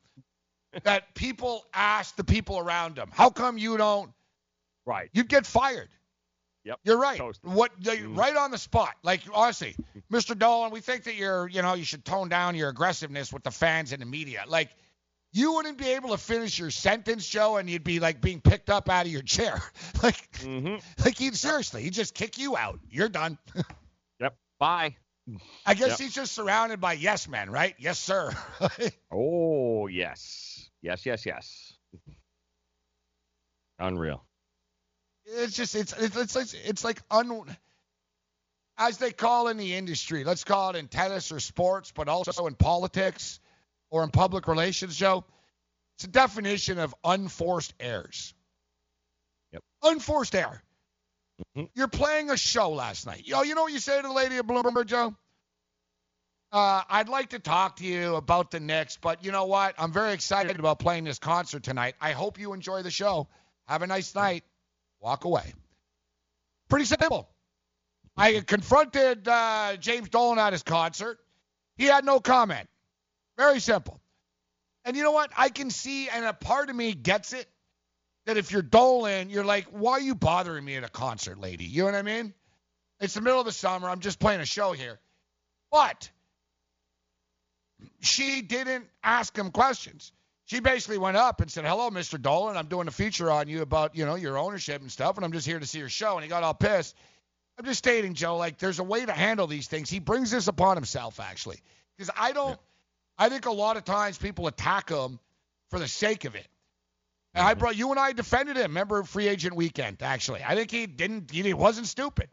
[0.83, 4.11] that people ask the people around him, "How come you don't?"
[4.85, 5.09] Right.
[5.13, 5.89] You'd get fired.
[6.67, 6.79] Yep.
[6.83, 7.17] You're right.
[7.17, 7.49] Toasted.
[7.51, 8.93] What they- right on the spot.
[9.01, 9.75] Like honestly,
[10.11, 10.37] Mr.
[10.37, 13.51] Dolan, we think that you're, you know, you should tone down your aggressiveness with the
[13.51, 14.43] fans and the media.
[14.47, 14.69] Like
[15.31, 18.69] you wouldn't be able to finish your sentence, Joe, and you'd be like being picked
[18.69, 19.61] up out of your chair.
[20.03, 20.75] like, Mm-hmm.
[21.05, 22.79] like he'd seriously, he'd just kick you out.
[22.89, 23.37] You're done.
[24.19, 24.35] Yep.
[24.59, 24.95] Bye.
[25.65, 25.99] I guess Yep.
[25.99, 27.75] he's just surrounded by yes men, right?
[27.79, 28.31] Yes, sir.
[29.11, 31.73] Oh yes, yes, yes, yes.
[33.79, 34.25] Unreal.
[35.27, 37.45] It's just it's it's it's it's, it's like un
[38.77, 40.23] as they call in the industry.
[40.23, 43.39] Let's call it in tennis or sports, but also in politics
[43.89, 45.23] or in public relations, Joe.
[45.97, 48.33] It's a definition of unforced errors.
[49.51, 49.63] Yep.
[49.83, 50.61] Unforced error.
[51.55, 51.69] Mhm.
[51.73, 53.25] You're playing a show last night.
[53.25, 55.15] Yo, you know what you say to the lady at Bloomberg, Joe?
[56.51, 59.75] Uh, I'd like to talk to you about the Knicks, but you know what?
[59.77, 61.95] I'm very excited about playing this concert tonight.
[61.99, 63.27] I hope you enjoy the show.
[63.67, 64.43] Have a nice night.
[65.01, 65.53] Walk away.
[66.69, 67.29] Pretty simple.
[68.15, 71.19] I confronted uh, James Dolan at his concert.
[71.77, 72.67] He had no comment.
[73.37, 74.01] Very simple.
[74.83, 75.31] And you know what?
[75.37, 77.47] I can see, and a part of me gets it,
[78.25, 81.65] that if you're Dolan, you're like, why are you bothering me at a concert, lady?
[81.65, 82.33] You know what I mean?
[82.99, 83.89] It's the middle of the summer.
[83.89, 84.99] I'm just playing a show here.
[85.71, 86.09] But
[88.01, 90.11] she didn't ask him questions.
[90.47, 92.21] She basically went up and said, "Hello, Mr.
[92.21, 92.57] Dolan.
[92.57, 95.33] I'm doing a feature on you about, you know, your ownership and stuff, and I'm
[95.33, 96.95] just here to see your show." And he got all pissed.
[97.59, 99.89] I'm just stating, Joe, like there's a way to handle these things.
[99.89, 101.59] He brings this upon himself, actually,
[101.97, 102.59] because I don't.
[103.17, 105.19] I think a lot of times people attack him
[105.69, 106.47] for the sake of it.
[107.33, 108.71] And I brought you and I defended him.
[108.71, 110.01] Remember free agent weekend?
[110.01, 111.29] Actually, I think he didn't.
[111.29, 112.29] He wasn't stupid.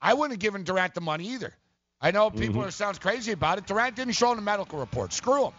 [0.00, 1.54] I wouldn't have given Durant the money either.
[2.00, 2.66] I know people Mhm.
[2.66, 3.66] are sounds crazy about it.
[3.66, 5.12] Durant didn't show him the medical report.
[5.12, 5.54] Screw him.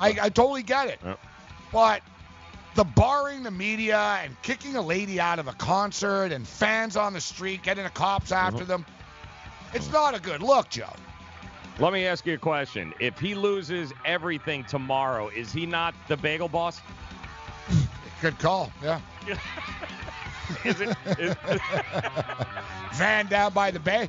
[0.00, 1.00] I, I totally get it.
[1.04, 1.20] Yep.
[1.72, 2.02] But
[2.74, 7.12] the barring the media and kicking a lady out of a concert and fans on
[7.12, 8.46] the street getting the cops mm-hmm.
[8.46, 8.84] after them,
[9.72, 10.92] it's not a good look, Joe.
[11.78, 12.94] Let me ask you a question.
[13.00, 16.80] If he loses everything tomorrow, is he not the bagel boss?
[18.22, 18.72] Good call.
[18.82, 19.00] Yeah.
[20.64, 20.96] Is it?
[21.18, 21.34] Is,
[22.94, 24.08] Van down by the bay.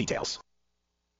[0.00, 0.40] details.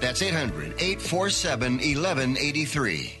[0.00, 3.20] That's 800 847 1183.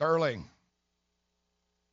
[0.00, 0.48] Sterling.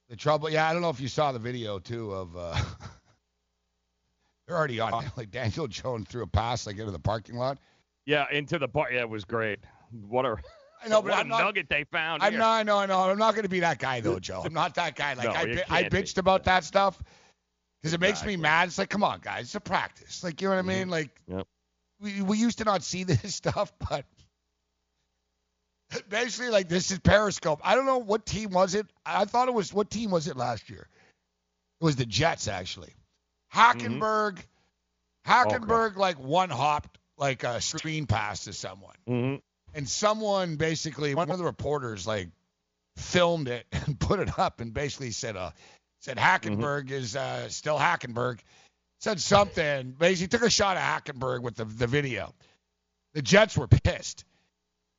[0.08, 2.58] The trouble, yeah, I don't know if you saw the video too of uh
[4.48, 7.58] they're already on like Daniel Jones threw a pass like into the parking lot.
[8.06, 8.94] Yeah, into the part.
[8.94, 9.60] Yeah, it was great.
[10.08, 10.38] What a
[10.86, 12.24] I know, but what I'm a not- nugget they found.
[12.24, 12.40] I'm here.
[12.40, 13.10] not, I know, I know.
[13.10, 14.42] I'm not going to be that guy though, Joe.
[14.46, 15.14] I'm not that guy.
[15.16, 15.98] Like No, I, I can't be.
[15.98, 16.98] bitched about that stuff
[17.82, 18.70] because it makes me mad.
[18.70, 20.24] It's like, come on, guys, it's a practice.
[20.24, 20.90] Like, you know what I mean?
[20.90, 21.46] Like, Yep.
[22.00, 24.06] we we used to not see this stuff, but
[26.10, 27.62] basically, like, this is Periscope.
[27.64, 28.88] I don't know what team was it.
[29.06, 30.88] I thought it was what team was it last year?
[31.80, 32.94] It was the Jets actually.
[33.54, 34.40] Hackenberg,
[35.26, 39.42] Hackenberg, like one hopped like a screen pass to someone Mhm.
[39.74, 42.30] and someone basically one of the reporters like
[42.96, 45.52] filmed it and put it up and basically said uh
[46.02, 48.40] said Hackenberg is uh still Hackenberg
[49.00, 52.34] said something basically took a shot at Hackenberg with the the video
[53.14, 54.26] the Jets were pissed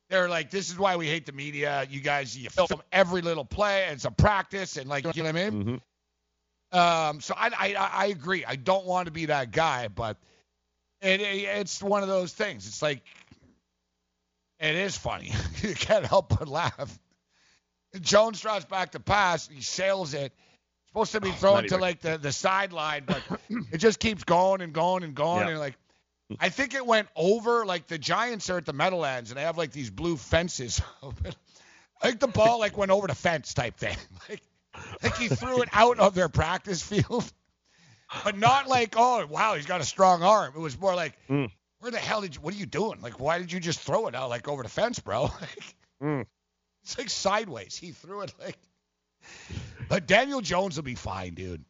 [0.09, 3.45] they're like this is why we hate the media you guys you film every little
[3.45, 5.81] play and it's a practice and like you know what I mean
[6.71, 10.17] um so I I I agree I don't want to be that guy but
[11.01, 13.01] it, it it's one of those things it's like
[14.59, 15.31] it is funny.
[15.61, 16.99] you can't help but laugh.
[18.01, 19.47] Jones draws back the pass.
[19.47, 20.33] He sails it.
[20.87, 23.21] Supposed to be thrown not to like the, the sideline, but
[23.71, 25.47] it just keeps going and going and going.
[25.47, 25.75] And like,
[26.39, 27.65] I think it went over.
[27.65, 30.81] Like the Giants are at the Meadowlands and they have like these blue fences.
[32.01, 33.97] I think the ball like went over the fence type thing.
[34.29, 34.41] Like,
[35.03, 37.29] like he threw it out of their practice field,
[38.23, 40.53] but not like oh wow he's got a strong arm.
[40.55, 41.49] It was more like Mm.
[41.79, 42.41] where the hell did you?
[42.41, 43.01] What are you doing?
[43.01, 45.23] Like, why did you just throw it out like over the fence, bro?
[45.23, 46.25] Like, Mm.
[46.83, 47.75] It's like sideways.
[47.75, 48.57] He threw it like.
[49.89, 51.65] But Daniel Jones will be fine, dude.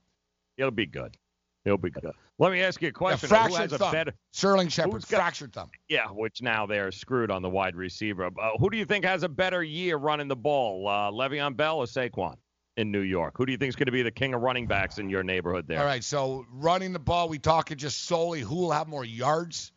[0.58, 1.18] He'll be good.
[1.66, 2.12] He'll be good.
[2.40, 3.30] Let me ask you a Yeah, question.
[3.30, 3.92] Who fractured has a thumb.
[3.92, 4.14] better?
[4.32, 5.70] Sterling Shepard, got- fractured thumb.
[5.90, 8.26] Yeah, which now they're screwed on the wide receiver.
[8.28, 11.80] Uh, who do you think has a better year running the ball, uh, Le'Veon Bell
[11.80, 12.38] or Saquon
[12.78, 13.34] in New York?
[13.38, 15.22] Who do you think is going to be the king of running backs in your
[15.22, 15.80] neighborhood there?
[15.80, 19.74] All right, so running the ball, we talking just solely who will have more yards?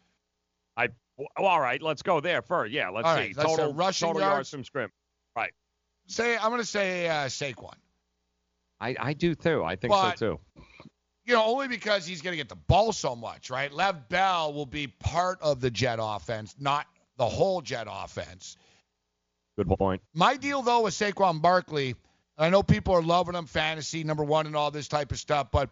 [0.77, 0.89] I.
[1.19, 2.73] Well, all right, let's go there first.
[2.73, 3.21] Yeah, let's All see.
[3.21, 4.35] right, let's, total rushing total yards.
[4.35, 4.93] yards from scrimmage.
[5.37, 5.53] Right.
[6.07, 7.75] Say I'm gonna say uh, Saquon.
[8.81, 9.63] I, I do too.
[9.63, 10.63] I think But- so too.
[11.25, 13.73] You know, only because he's going to get the ball so much, right?
[13.73, 16.87] Lev Bell will be part of the Jet offense, not
[17.17, 18.57] the whole Jet offense.
[19.57, 20.03] Good point.
[20.15, 21.95] My deal though with Saquon Barkley,
[22.39, 25.49] I know people are loving him fantasy number one and all this type of stuff,
[25.53, 25.71] but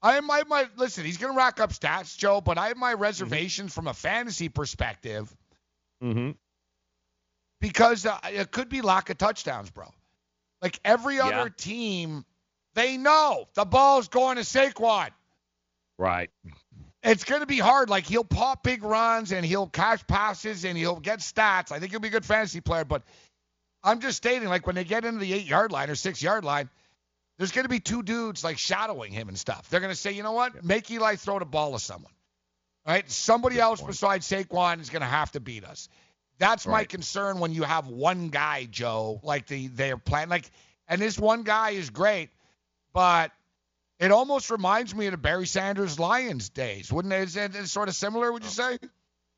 [0.00, 1.04] I have my, my listen.
[1.04, 4.48] He's going to rack up stats, Joe, but I have my reservations from a fantasy
[4.48, 5.34] perspective
[6.02, 6.30] Mm-hmm.
[7.60, 9.84] because uh, it could be lack of touchdowns, bro.
[10.62, 11.26] Like every Yeah.
[11.26, 12.24] other team,
[12.74, 15.10] they know the ball's going to Saquon.
[15.98, 16.30] Right.
[17.02, 17.88] It's going to be hard.
[17.88, 21.72] Like he'll pop big runs and he'll catch passes and he'll get stats.
[21.72, 23.02] I think he'll be a good fantasy player, but
[23.82, 26.44] I'm just stating like when they get into the eight yard line or six yard
[26.44, 26.68] line,
[27.38, 29.70] there's going to be two dudes like shadowing him and stuff.
[29.70, 32.12] They're going to say, you know what, make Eli throw the ball to someone.
[32.86, 33.10] Right?
[33.10, 35.88] Somebody else besides Saquon is going to have to beat us.
[36.38, 40.50] That's my concern when you have one guy, Joe, like the they're playing like,
[40.88, 42.30] and this one guy is great,
[42.92, 43.32] but
[43.98, 47.22] it almost reminds me of the Barry Sanders Lions days, wouldn't it?
[47.22, 48.32] Is it sort of similar?
[48.32, 48.78] Would you say?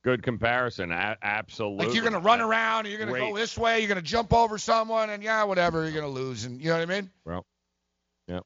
[0.05, 0.91] Good comparison.
[0.91, 1.87] A- absolutely.
[1.87, 3.31] Like you're gonna run around, you're gonna Great.
[3.31, 6.61] go this way, you're gonna jump over someone, and yeah, whatever, you're gonna lose, and
[6.61, 7.11] you know what I mean?
[7.25, 7.47] Well,
[8.27, 8.41] yeah.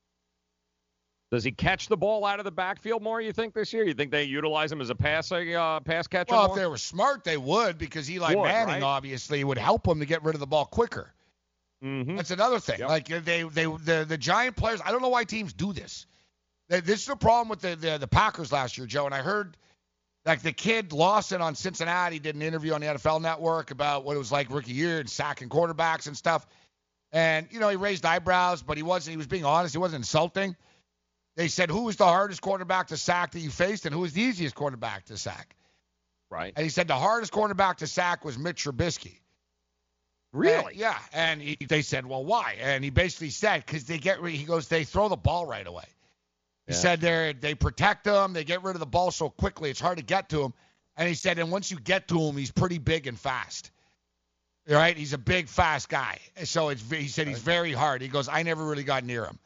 [1.30, 3.22] Does he catch the ball out of the backfield more?
[3.22, 3.84] You think this year?
[3.84, 6.34] You think they utilize him as a passing uh, pass catcher?
[6.34, 8.82] Well, if they were smart, they would because Eli Would, Manning right?
[8.82, 11.14] obviously would help him to get rid of the ball quicker.
[11.84, 12.16] Mm-hmm.
[12.16, 12.80] That's another thing.
[12.80, 14.80] Like they, they, the the giant players.
[14.84, 16.06] I don't know why teams do this.
[16.68, 19.06] This is the problem with the, the the Packers last year, Joe.
[19.06, 19.56] And I heard
[20.24, 24.16] like the kid Lawson on Cincinnati did an interview on the NFL Network about what
[24.16, 26.46] it was like rookie year and sacking quarterbacks and stuff.
[27.12, 29.12] And you know he raised eyebrows, but he wasn't.
[29.12, 29.74] He was being honest.
[29.74, 30.56] He wasn't insulting.
[31.36, 34.14] They said who was the hardest quarterback to sack that you faced, and who was
[34.14, 35.54] the easiest quarterback to sack.
[36.30, 36.52] Right.
[36.56, 39.20] And he said the hardest quarterback to sack was Mitch Trubisky.
[40.32, 40.72] Really?
[40.72, 40.98] And- yeah.
[41.12, 42.56] And he, they said, well, why?
[42.60, 45.84] And he basically said, because they get, he goes, they throw the ball right away.
[46.66, 46.78] He Yeah.
[46.80, 49.98] said they they protect them, they get rid of the ball so quickly, it's hard
[49.98, 50.52] to get to him.
[50.96, 53.70] And he said, and once you get to him, he's pretty big and fast.
[54.68, 56.18] All right, he's a big, fast guy.
[56.44, 58.02] So it's he said he's very hard.
[58.02, 59.38] He goes, I never really got near him.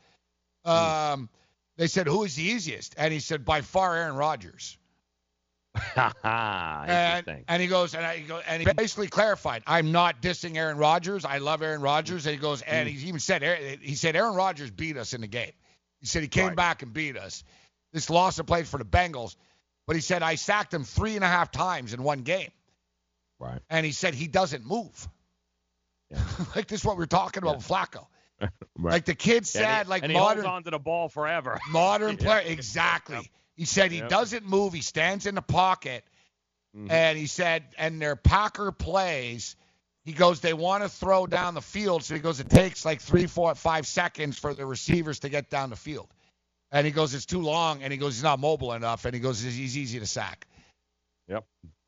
[0.64, 0.70] Hmm.
[0.70, 1.28] Um,
[1.76, 2.94] they said, who is the easiest?
[2.96, 4.78] And he said, by far, Aaron Rodgers.
[5.96, 6.90] and,
[7.24, 10.56] And, and he goes, and I, he goes, and he basically clarified, I'm not dissing
[10.56, 11.24] Aaron Rodgers.
[11.24, 12.26] I love Aaron Rodgers.
[12.26, 12.94] And he goes, and hmm.
[12.94, 13.42] he even said,
[13.80, 15.52] he said Aaron Rodgers beat us in the game.
[16.00, 17.44] He said he came back and beat us.
[17.92, 19.36] This loss of plays for the Bengals,
[19.86, 22.50] but he said I sacked him three and a half times in one game.
[23.38, 23.60] Right.
[23.68, 25.08] And he said he doesn't move.
[26.10, 26.22] Yeah.
[26.56, 28.06] like this is what we're talking about with Flacco.
[28.78, 28.92] Right.
[28.92, 31.10] Like the kid And he- said, like and he modern holds on to the ball
[31.10, 31.58] forever.
[31.68, 32.42] modern player.
[32.46, 33.30] Exactly.
[33.60, 34.08] He said he Yep.
[34.08, 34.72] doesn't move.
[34.72, 36.02] He stands in the pocket.
[36.74, 36.90] Mhm.
[36.90, 39.54] And he said, and their Packer plays,
[40.06, 42.02] he goes, they want to throw down the field.
[42.02, 45.50] So he goes, it takes like three, four, five seconds for the receivers to get
[45.50, 46.08] down the field.
[46.72, 47.82] And he goes, it's too long.
[47.82, 49.04] And he goes, he's not mobile enough.
[49.04, 50.46] And he goes, he's easy to sack.
[51.28, 51.44] Yep.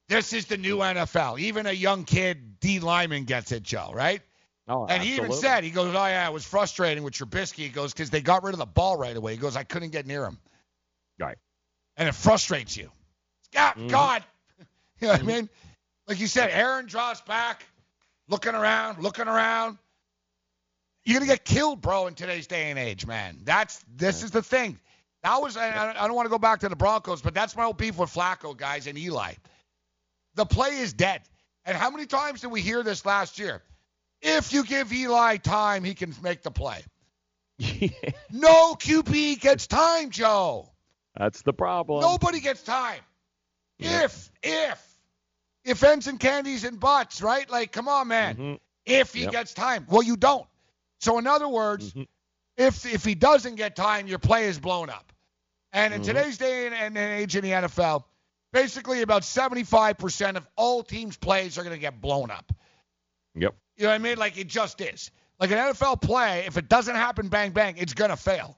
[0.08, 1.40] This is the new NFL.
[1.40, 2.80] Even a young kid, D.
[2.80, 4.20] Lyman, gets it, Joe, right?
[4.68, 7.60] Oh, and he even said, he goes, oh, yeah, it was frustrating with Trubisky.
[7.64, 9.32] He goes, because they got rid of the ball right away.
[9.32, 10.38] He goes, I couldn't get near him.
[11.18, 11.38] Right.
[12.02, 12.90] And it frustrates you.
[13.54, 13.88] God, Mhm.
[13.90, 14.24] God.
[15.00, 15.48] You know what I mean?
[16.08, 17.64] Like you said, Aaron draws back,
[18.28, 19.78] looking around, looking around.
[21.04, 23.38] You're gonna get killed, bro, in today's day and age, man.
[23.44, 24.80] That's this is the thing.
[25.22, 27.64] That was I, I don't want to go back to the Broncos, but that's my
[27.66, 29.34] old beef with Flacco, guys, and Eli.
[30.34, 31.22] The play is dead.
[31.64, 33.62] And how many times did we hear this last year?
[34.22, 36.82] If you give Eli time, he can make the play.
[38.32, 40.71] No QB gets time, Joe.
[41.16, 42.00] That's the problem.
[42.00, 43.00] Nobody gets time.
[43.78, 44.98] If, if,
[45.64, 47.48] if ends and candies and butts, right?
[47.50, 48.36] Like, come on, man.
[48.36, 48.58] Mhm.
[48.86, 49.32] If he Yep.
[49.32, 49.86] gets time.
[49.88, 50.46] Well, you don't.
[51.00, 51.92] So, in other words,
[52.56, 55.12] if if he doesn't get time, your play is blown up.
[55.72, 56.04] And in Mhm.
[56.04, 58.04] today's day and, and age in the NFL,
[58.52, 62.52] basically about 75% of all teams' plays are going to get blown up.
[63.34, 63.54] Yep.
[63.76, 64.18] You know what I mean?
[64.18, 65.10] Like it just is.
[65.40, 68.56] Like an NFL play, if it doesn't happen bang bang, it's gonna fail.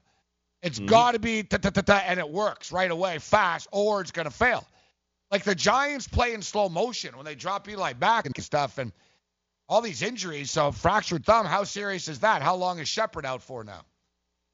[0.65, 0.87] It's Mhm.
[0.87, 4.11] got to be ta ta ta ta, and it works right away, fast, or it's
[4.11, 4.67] gonna fail.
[5.29, 8.91] Like the Giants play in slow motion when they drop Eli back and stuff, and
[9.69, 10.49] all these injuries.
[10.49, 12.41] So fractured thumb, how serious is that?
[12.41, 13.85] How long is Shepard out for now?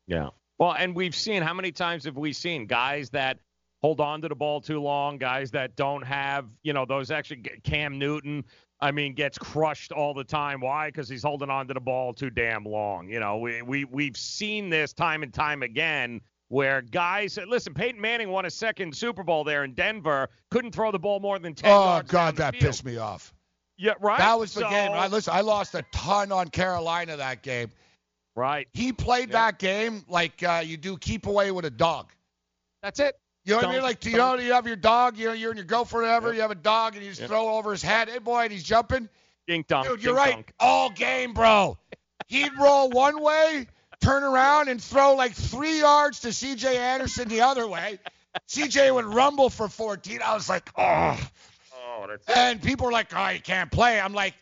[0.05, 0.29] Yeah.
[0.57, 3.39] Well, and we've seen how many times have we seen guys that
[3.81, 7.41] hold on to the ball too long, guys that don't have, you know, those actually
[7.63, 8.43] Cam Newton,
[8.81, 10.59] I mean, gets crushed all the time.
[10.59, 10.87] Why?
[10.87, 13.07] Because he's holding on to the ball too damn long.
[13.09, 18.01] You know, we we we've seen this time and time again where guys listen, Peyton
[18.01, 21.53] Manning won a second Super Bowl there in Denver, couldn't throw the ball more than
[21.53, 22.09] ten Oh yards.
[22.09, 22.63] Oh, God, that field.
[22.63, 23.33] pissed me off.
[23.77, 24.17] Yeah, right.
[24.19, 24.91] That was the So- game.
[24.91, 25.33] I listen.
[25.33, 27.71] I lost a ton on Carolina that game.
[28.35, 28.67] Right.
[28.73, 32.11] He played that game like uh, you do keep away with a dog.
[32.81, 33.15] That's it.
[33.43, 33.81] You know what I mean?
[33.81, 36.27] Like, Like, you know, you have your dog, you know, you're in your girlfriend whatever,
[36.27, 36.35] Yep.
[36.35, 37.29] you have a dog, and you just Yep.
[37.29, 38.07] throw over his head.
[38.09, 39.09] Hey, boy, and he's jumping.
[39.47, 39.87] Dink dunk.
[39.87, 40.33] Dude, you're right.
[40.35, 40.53] dunk.
[40.59, 41.77] All game, bro.
[42.27, 43.67] He'd roll one way,
[44.01, 46.77] turn around, and throw like three yards to C.J.
[46.77, 47.99] Anderson the other way.
[48.45, 48.91] C.J.
[48.91, 50.21] would rumble for 14.
[50.23, 51.19] I was like, oh.
[51.73, 53.99] Oh, that's And people were like, oh, he can't play.
[53.99, 54.35] I'm like,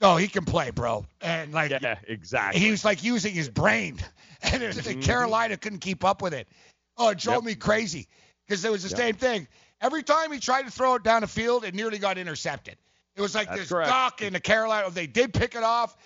[0.00, 1.06] no, he can play, bro.
[1.20, 2.60] And like, yeah, exactly.
[2.60, 3.98] he was like using his brain,
[4.42, 5.02] and was, Mhm.
[5.02, 6.48] Carolina couldn't keep up with it.
[6.96, 7.44] Oh, it drove Yep.
[7.44, 8.08] me crazy
[8.50, 8.98] because it was the Yep.
[8.98, 9.48] same thing.
[9.80, 12.76] Every time he tried to throw it down the field, it nearly got intercepted.
[13.14, 13.88] It was like That's this correct.
[13.90, 14.90] duck in the Carolina.
[14.90, 15.96] They did pick it off,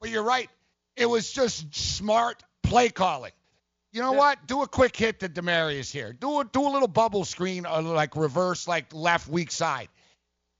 [0.00, 0.50] but you're right.
[0.96, 3.30] It was just smart play calling.
[3.92, 4.46] You know what?
[4.48, 6.12] Do a quick hit to Demaryius here.
[6.12, 9.88] Do a do a little bubble screen, uh, like reverse, like left weak side.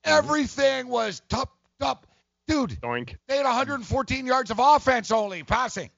[0.05, 2.07] Everything was top top,
[2.47, 2.79] dude.
[2.81, 3.17] Doink.
[3.27, 5.89] They had 114 yards of offense only passing.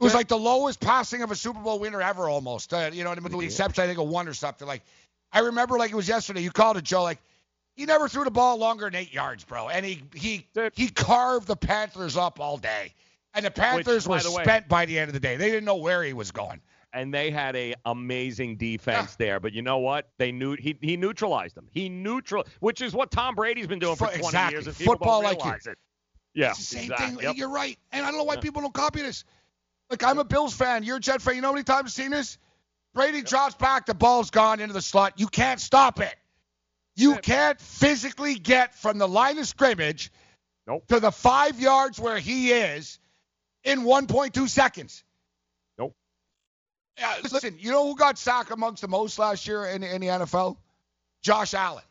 [0.00, 2.72] It was like the lowest passing of a Super Bowl winner ever, almost.
[2.72, 4.66] Uh, you know, with the exception, I think, of one or something.
[4.66, 4.82] Like,
[5.32, 6.40] I remember, like it was yesterday.
[6.40, 7.02] You called it, Joe.
[7.02, 7.18] Like,
[7.76, 9.68] he never threw the ball longer than eight yards, bro.
[9.68, 12.94] And he he he carved the Panthers up all day.
[13.34, 15.36] And the Panthers by were the way- spent by the end of the day.
[15.36, 16.60] They didn't know where he was going.
[16.92, 19.38] and they had a amazing defense there.
[19.38, 20.08] But you know what?
[20.18, 21.68] They knew he he neutralized them.
[21.70, 24.54] He neutral, which is what Tom Brady's been doing for Fo- 20 exactly.
[24.56, 24.66] years.
[24.66, 25.52] And Football like you.
[25.52, 25.78] It.
[26.34, 27.16] Yeah, It's the same exactly.
[27.16, 27.24] thing.
[27.24, 27.36] Yep.
[27.36, 27.78] You're right.
[27.92, 28.40] And I don't know why Yeah.
[28.40, 29.24] people don't copy this.
[29.90, 30.84] Like, I'm a Bills fan.
[30.84, 31.34] You're a Jet fan.
[31.34, 32.38] You know how many times I've seen this?
[32.94, 35.14] Brady drops back, the ball's gone into the slot.
[35.16, 36.14] You can't stop it.
[36.96, 40.10] You can't physically get from the line of scrimmage
[40.66, 40.86] Nope.
[40.88, 42.98] to the five yards where he is
[43.64, 45.04] in 1.2 seconds.
[45.78, 45.94] Nope.
[46.98, 50.08] Yeah, listen, you know who got sacked amongst the most last year in, in the
[50.08, 50.56] NFL?
[51.22, 51.84] Josh Allen.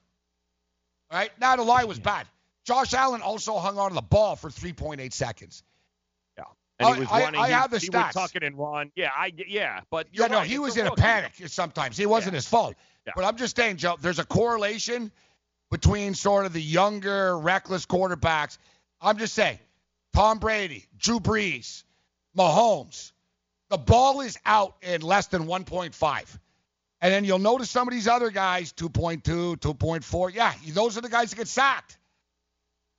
[1.12, 1.32] All right?
[1.40, 2.28] Now the line was bad.
[2.66, 5.64] Josh Allen also hung on to the ball for 3.8 seconds.
[6.80, 6.88] Yeah.
[6.88, 7.42] And he was I- I- running.
[7.42, 8.16] I he, have the he stats.
[8.16, 8.92] would tuck and run.
[8.96, 12.00] Yeah, I yeah, but Yeah, no, right, he it's was a in a panic sometimes.
[12.00, 12.76] It wasn't his fault.
[13.06, 13.14] Yeah.
[13.16, 15.12] But I'm just saying, Joe, there's a correlation
[15.72, 18.58] between sort of the younger, reckless quarterbacks.
[19.02, 19.60] I'm just saying,
[20.14, 21.84] Tom Brady, Drew Brees,
[22.38, 23.12] Mahomes,
[23.70, 26.40] the ball is out in less than 1.5.
[27.02, 30.34] And then you'll notice some of these other guys, 2.2, 2.4.
[30.34, 31.98] Yeah, those are the guys that get sacked.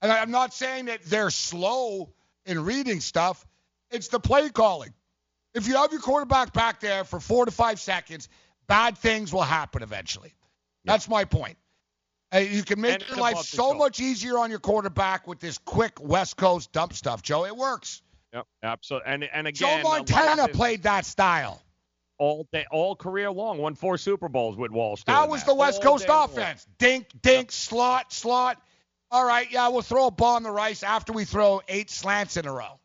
[0.01, 2.09] And I'm not saying that they're slow
[2.47, 3.45] in reading stuff.
[3.91, 4.93] It's the play calling.
[5.55, 8.29] If you have your quarterback back there for four to five seconds,
[8.69, 10.33] bad things will happen eventually.
[10.85, 11.57] That's my point.
[12.33, 15.59] Uh, you can make And your life so much easier on your quarterback with this
[15.59, 17.45] quick West Coast dump stuff, Joe.
[17.45, 18.03] It works.
[18.33, 19.13] Yep, absolutely.
[19.13, 21.61] And and again, lot of Montana this played that style.
[22.19, 23.59] all day, all career long.
[23.59, 25.03] Won four Super Bowls with Walsh.
[25.07, 26.31] That was the West All Coast day long.
[26.31, 26.65] offense.
[26.79, 28.63] Dink, dink, slot, slot.
[29.11, 32.37] All right, yeah, we'll throw a ball on the rice after we throw eight slants
[32.37, 32.79] in a row.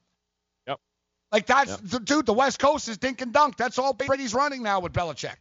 [1.36, 1.80] Like that's Yep.
[1.84, 2.26] the dude.
[2.26, 3.58] The West Coast is dink and dunk.
[3.58, 5.36] That's all Brady's running now with Belichick.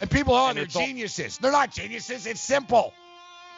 [0.00, 1.38] And people, oh, And they're all- geniuses.
[1.38, 2.24] They're not geniuses.
[2.24, 2.94] It's simple.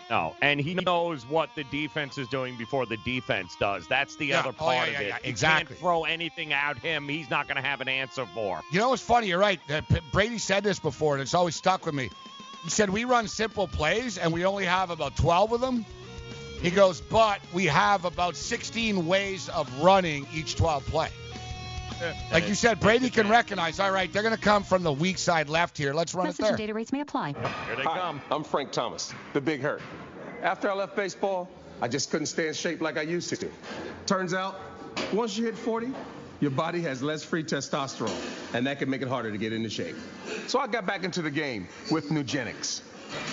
[0.09, 3.87] No, and he knows what the defense is doing before the defense does.
[3.89, 4.39] That's the Yeah.
[4.41, 5.09] other Oh, part yeah, of yeah, it.
[5.09, 5.67] yeah, You exactly.
[5.75, 7.07] can't throw anything at him.
[7.11, 8.63] He's not going to have an answer for.
[8.73, 9.27] You know what's funny?
[9.27, 9.61] You're right.
[9.71, 12.09] Uh, Brady said this before, and it's always stuck with me.
[12.65, 15.85] He said we run simple plays, and we only have about 12 of them.
[16.63, 21.11] He goes, but we have about 16 ways of running each 12 play.
[22.33, 25.19] Like you said, Brady can recognize, all right, they're going to come from the weak
[25.19, 25.95] side left here.
[25.95, 26.67] Let's run it Message and there.
[26.67, 27.33] data rates may apply.
[27.67, 28.21] Here they Hi, come.
[28.31, 29.83] I'm Frank Thomas, the Big Hurt.
[30.43, 31.49] After I left baseball,
[31.81, 33.49] I just couldn't stay in shape like I used to.
[34.07, 34.61] Turns out,
[35.13, 35.93] once you hit 40,
[36.41, 39.71] your body has less free testosterone, and that can make it harder to get into
[39.71, 39.97] shape.
[40.49, 42.83] So I got back into the game with Nugenix.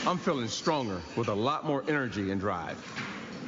[0.06, 2.78] I'm feeling stronger with a lot more energy and drive.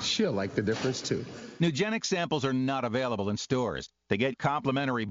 [0.00, 1.24] she'll like the difference too.
[1.60, 3.88] Nugenix samples are not available in stores.
[4.10, 5.08] To get complimentary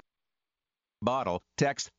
[1.02, 1.88] bottle, text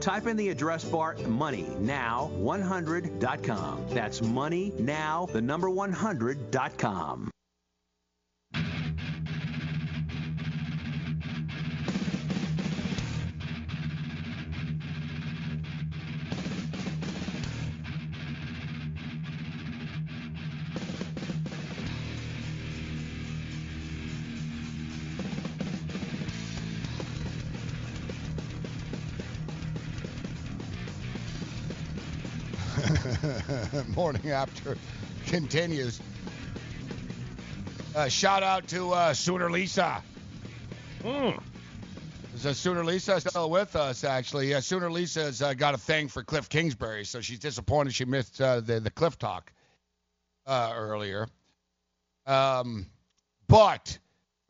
[0.00, 3.86] Type in the address bar moneynow100.com.
[3.90, 7.30] That's moneynow, the number 100.com.
[33.96, 34.76] Morning after
[35.26, 36.00] continues.
[37.94, 40.02] Uh, shout out to uh, Sooner Lisa.
[41.04, 44.04] Is uh, Sooner Lisa is still with us?
[44.04, 44.60] Actually, yeah.
[44.60, 48.60] Sooner Lisa's uh, got a thing for Cliff Kingsbury, so she's disappointed she missed uh,
[48.60, 49.52] the the Cliff talk
[50.46, 51.26] uh, earlier.
[52.26, 52.86] Um,
[53.48, 53.98] but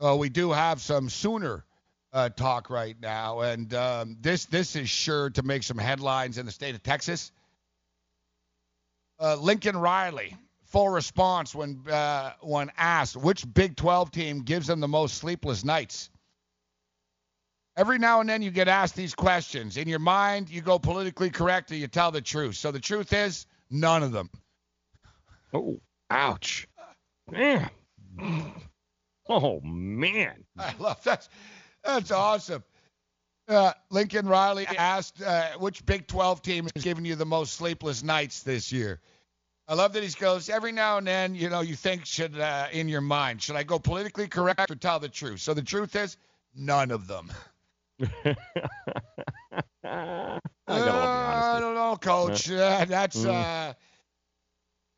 [0.05, 1.65] uh, we do have some Sooner
[2.13, 6.45] uh, talk right now, and um, this this is sure to make some headlines in
[6.45, 7.33] the state of Texas.
[9.21, 10.35] Uh, Lincoln Riley,
[10.65, 15.65] full response when uh, when asked which Big 12 team gives them the most sleepless
[15.65, 16.11] nights.
[17.77, 19.77] Every now and then you get asked these questions.
[19.77, 22.57] In your mind, you go politically correct or you tell the truth.
[22.57, 24.29] So the truth is, none of them.
[25.53, 26.67] Oh, ouch.
[27.31, 27.71] Man.
[29.33, 30.45] Oh, man.
[30.59, 31.29] I love that.
[31.85, 32.65] That's awesome.
[33.51, 38.03] Uh, Lincoln Riley asked uh, which Big 12 team is giving you the most sleepless
[38.05, 39.01] nights this year.
[39.67, 41.35] I love that he goes every now and then.
[41.35, 44.77] You know, you think should uh, in your mind should I go politically correct or
[44.77, 45.41] tell the truth?
[45.41, 46.17] So the truth is,
[46.55, 47.31] none of them.
[49.85, 50.39] I
[50.69, 52.51] Uh, I don't know, Coach.
[52.51, 53.71] Uh, that's Mm.
[53.71, 53.75] uh,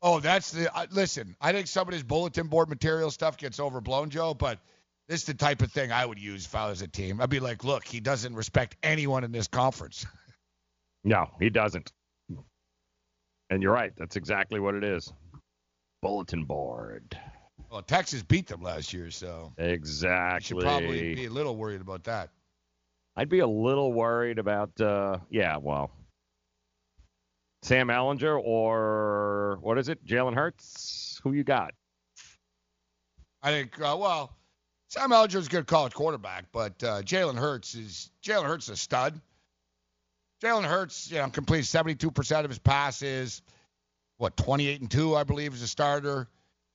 [0.01, 1.35] oh, that's the uh, listen.
[1.41, 4.33] I think some of this bulletin board material stuff gets overblown, Joe.
[4.33, 4.59] But
[5.07, 7.21] this is the type of thing I would use if I was a team.
[7.21, 10.05] I'd be like, look, he doesn't respect anyone in this conference.
[11.05, 11.91] No, he doesn't.
[13.49, 13.91] And you're right.
[13.97, 15.11] That's exactly what it is.
[16.01, 17.19] Bulletin board.
[17.69, 20.45] Well, Texas beat them last year, so you Exactly.
[20.45, 22.29] should probably be a little worried about that.
[23.17, 25.91] I'd be a little worried about, uh, yeah, well,
[27.63, 31.19] Sam Ehlinger or what is it, Jalen Hurts?
[31.23, 31.73] Who you got?
[33.41, 34.37] I think, uh, well,
[34.93, 38.77] Sam Ehlinger's a good college quarterback, but uh, Jalen Hurts is Jalen Hurts is a
[38.77, 39.19] stud.
[40.43, 43.41] Jalen Hurts, you know, completes 72% of his passes.
[44.17, 46.27] What, 28 and two, I believe, as a starter.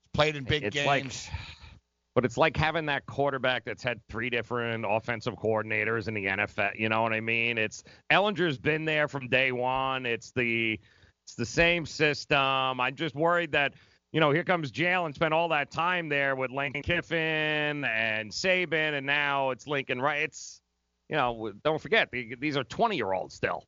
[0.03, 1.29] He's played in big it's games.
[1.31, 1.41] like,
[2.17, 6.77] but it's like having that quarterback that's had three different offensive coordinators in the NFL.
[6.77, 7.57] You know what I mean?
[7.57, 10.07] It's Ehlinger's been there from day one.
[10.07, 10.81] It's the
[11.25, 12.81] it's the same system.
[12.81, 13.75] I'm just worried that
[14.13, 18.95] you know here comes Jalen, spent all that time there with Lincoln Kiffin and Saban,
[18.95, 20.01] and now it's Lincoln.
[20.01, 20.23] Right?
[20.23, 20.61] It's
[21.09, 23.65] you know don't forget these are 20 year olds still.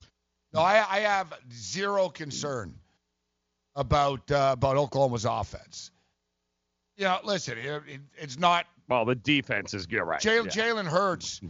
[0.52, 2.74] No, I, I have zero concern
[3.76, 5.90] about uh, about Oklahoma's offense.
[6.96, 10.20] You know, listen, it, it, it's not Well, the defense is you're right.
[10.20, 10.72] Jalen yeah.
[10.72, 11.40] Jalen Hurts.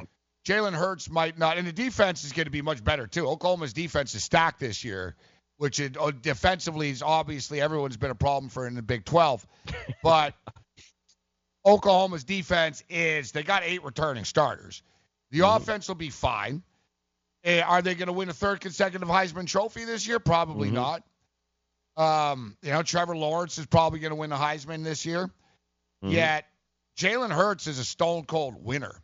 [0.46, 3.28] Jalen Hurts might not, and the defense is going to be much better too.
[3.28, 5.16] Oklahoma's defense is stacked this year,
[5.60, 9.46] which it, oh, defensively is obviously everyone's been a problem for in the Big 12.
[10.02, 10.32] But
[11.66, 14.82] Oklahoma's defense is they got eight returning starters.
[15.32, 16.62] The offense will be fine.
[17.44, 20.18] Eh, Are they going to win a third consecutive Heisman Trophy this year?
[20.18, 20.72] Probably Mhm.
[20.72, 21.02] not.
[21.94, 25.30] Um, you know, Trevor Lawrence is probably going to win the Heisman this year.
[26.02, 26.12] Mhm.
[26.12, 26.46] Yet
[26.96, 28.98] Jalen Hurts is a stone cold winner,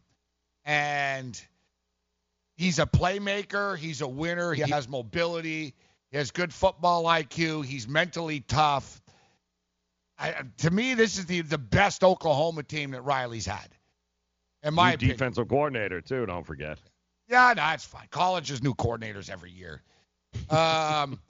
[0.65, 1.39] and
[2.57, 3.77] he's a playmaker.
[3.77, 4.55] He's a winner.
[4.55, 5.75] He has mobility.
[6.17, 7.63] He has good football IQ.
[7.67, 9.03] He's mentally tough.
[10.19, 13.69] I, to me, this is the the best Oklahoma team that Riley's had.
[14.63, 15.19] In my New opinion.
[15.19, 16.25] defensive coordinator too.
[16.25, 16.79] Don't forget.
[17.29, 18.07] Yeah, no, it's fine.
[18.11, 19.83] College has new coordinators every year.
[20.49, 21.21] Um,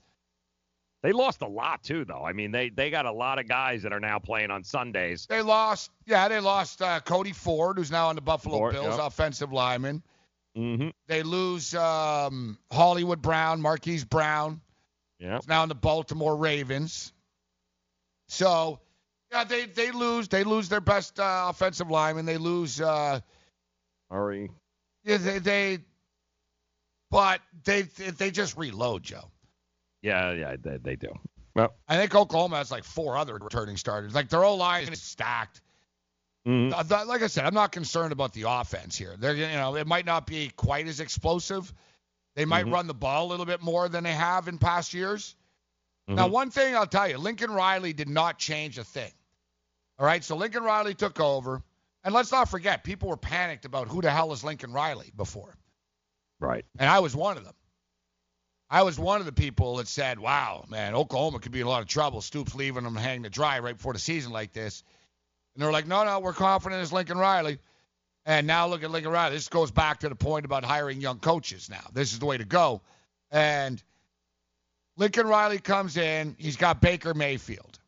[1.02, 2.24] They lost a lot too, though.
[2.24, 5.26] I mean, they they got a lot of guys that are now playing on Sundays.
[5.26, 5.90] they lost.
[6.06, 9.06] Yeah, they lost uh, Cody Ford, who's now on the Buffalo Ford, Bills, yep.
[9.06, 10.00] offensive lineman.
[10.56, 10.88] Mm-hmm.
[11.08, 14.60] They lose um, Hollywood Brown, Marquise Brown,
[15.18, 15.36] Yeah.
[15.36, 17.12] who's now in the Baltimore Ravens.
[18.28, 18.80] So,
[19.32, 20.28] yeah, they they lose.
[20.28, 22.26] They lose their best uh, offensive lineman.
[22.26, 22.80] They lose.
[22.80, 23.20] Uh,
[24.10, 24.50] Murray.
[25.04, 25.78] yeah, they, they,
[27.10, 29.30] but they they just reload, Joe.
[30.02, 31.08] Yeah, yeah, they, they do.
[31.54, 34.14] Well, I think Oklahoma has like four other returning starters.
[34.14, 35.60] Like their O line is stacked.
[36.46, 36.72] mhm.
[36.72, 39.16] Uh, Like I said, I'm not concerned about the offense here.
[39.18, 41.72] They're you know it might not be quite as explosive.
[42.36, 42.72] They might Mhm.
[42.72, 45.34] run the ball a little bit more than they have in past years.
[46.06, 46.30] Now, Mhm.
[46.30, 49.12] one thing I'll tell you, Lincoln Riley did not change a thing.
[49.98, 51.64] All right, so Lincoln Riley took over,
[52.04, 55.56] and let's not forget, people were panicked about who the hell is Lincoln Riley before,
[56.38, 56.64] right.
[56.78, 57.56] and I was one of them.
[58.68, 61.70] I was one of the people that said, "Wow, man, Oklahoma could be in a
[61.70, 62.20] lot of trouble.
[62.20, 64.82] Stoops leaving them hanging to dry right before the season like this."
[65.54, 67.58] And they were like, "No, no, we're confident it's Lincoln Riley."
[68.26, 69.36] And now look at Lincoln Riley.
[69.36, 71.70] This goes back to the point about hiring young coaches.
[71.70, 72.82] Now this is the way to go.
[73.30, 73.80] And
[74.96, 76.34] Lincoln Riley comes in.
[76.38, 77.78] He's got Baker Mayfield.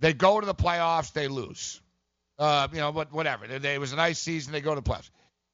[0.00, 1.12] They go to the playoffs.
[1.12, 1.80] They lose.
[2.38, 3.44] Uh, you know, but whatever.
[3.46, 4.52] It was a nice season.
[4.52, 5.10] They go to the playoffs.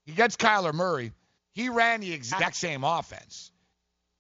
[0.07, 1.13] He gets Kyler Murray.
[1.53, 3.51] He ran the exact same offense.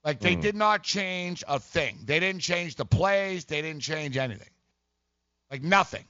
[0.04, 0.42] Like they Mm.
[0.42, 2.00] did not change a thing.
[2.04, 3.46] They didn't change the plays.
[3.46, 4.50] They didn't change anything.
[5.50, 6.04] Like nothing.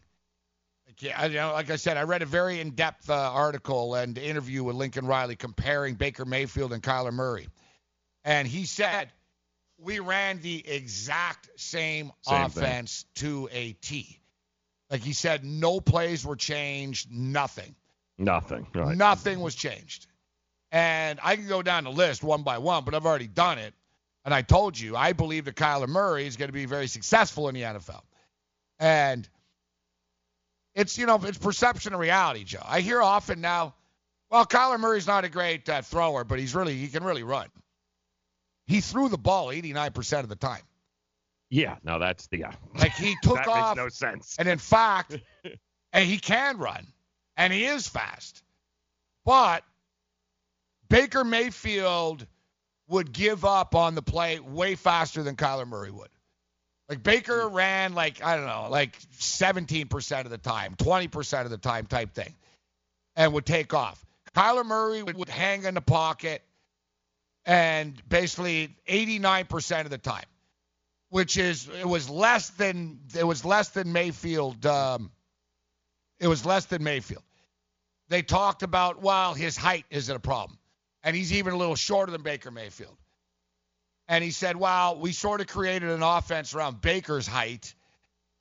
[0.86, 3.94] Like, yeah, I- you know, like I said, I read a very in-depth uh, article
[3.94, 7.48] and interview with Lincoln Riley comparing Baker Mayfield and Kyler Murray,
[8.24, 9.10] and he said
[9.78, 12.62] we ran the exact same, Same thing.
[12.64, 14.20] offense to a T.
[14.90, 17.74] Like he said, no plays were changed, nothing.
[18.16, 18.66] Nothing.
[18.74, 18.96] Right.
[18.96, 20.06] Nothing was changed.
[20.70, 23.74] And I can go down the list one by one, but I've already done it.
[24.24, 27.48] And I told you, I believe that Kyler Murray is going to be very successful
[27.48, 28.02] in the NFL.
[28.78, 29.28] And
[30.74, 32.62] it's, you know, it's perception and reality, Joe.
[32.64, 33.74] I hear often now,
[34.30, 37.48] well, Kyler Murray's not a great uh, thrower, but he's really, he can really run.
[38.66, 40.62] He threw the ball 89% of the time.
[41.50, 41.76] Yeah.
[41.84, 42.38] No, that's the.
[42.38, 42.52] Yeah.
[42.76, 43.76] Like he took that off.
[43.76, 44.36] makes no sense.
[44.38, 45.16] And in fact,
[45.92, 46.86] and he can run,
[47.36, 48.42] and he is fast.
[49.24, 49.62] But
[50.88, 52.26] Baker Mayfield
[52.88, 56.08] would give up on the play way faster than Kyler Murray would.
[56.88, 61.58] Like Baker ran like I don't know, like 17% of the time, 20% of the
[61.58, 62.34] time type thing,
[63.16, 64.04] and would take off.
[64.36, 66.42] Kyler Murray would, would hang in the pocket,
[67.46, 70.26] and basically 89% of the time
[71.14, 74.66] which is it was less than it was less than Mayfield.
[74.66, 75.12] Um,
[76.18, 77.22] it was less than Mayfield.
[78.08, 80.58] They talked about well, his height isn't a problem,
[81.04, 82.96] and he's even a little shorter than Baker Mayfield.
[84.08, 87.74] And he said, "Well, we sort of created an offense around Baker's height."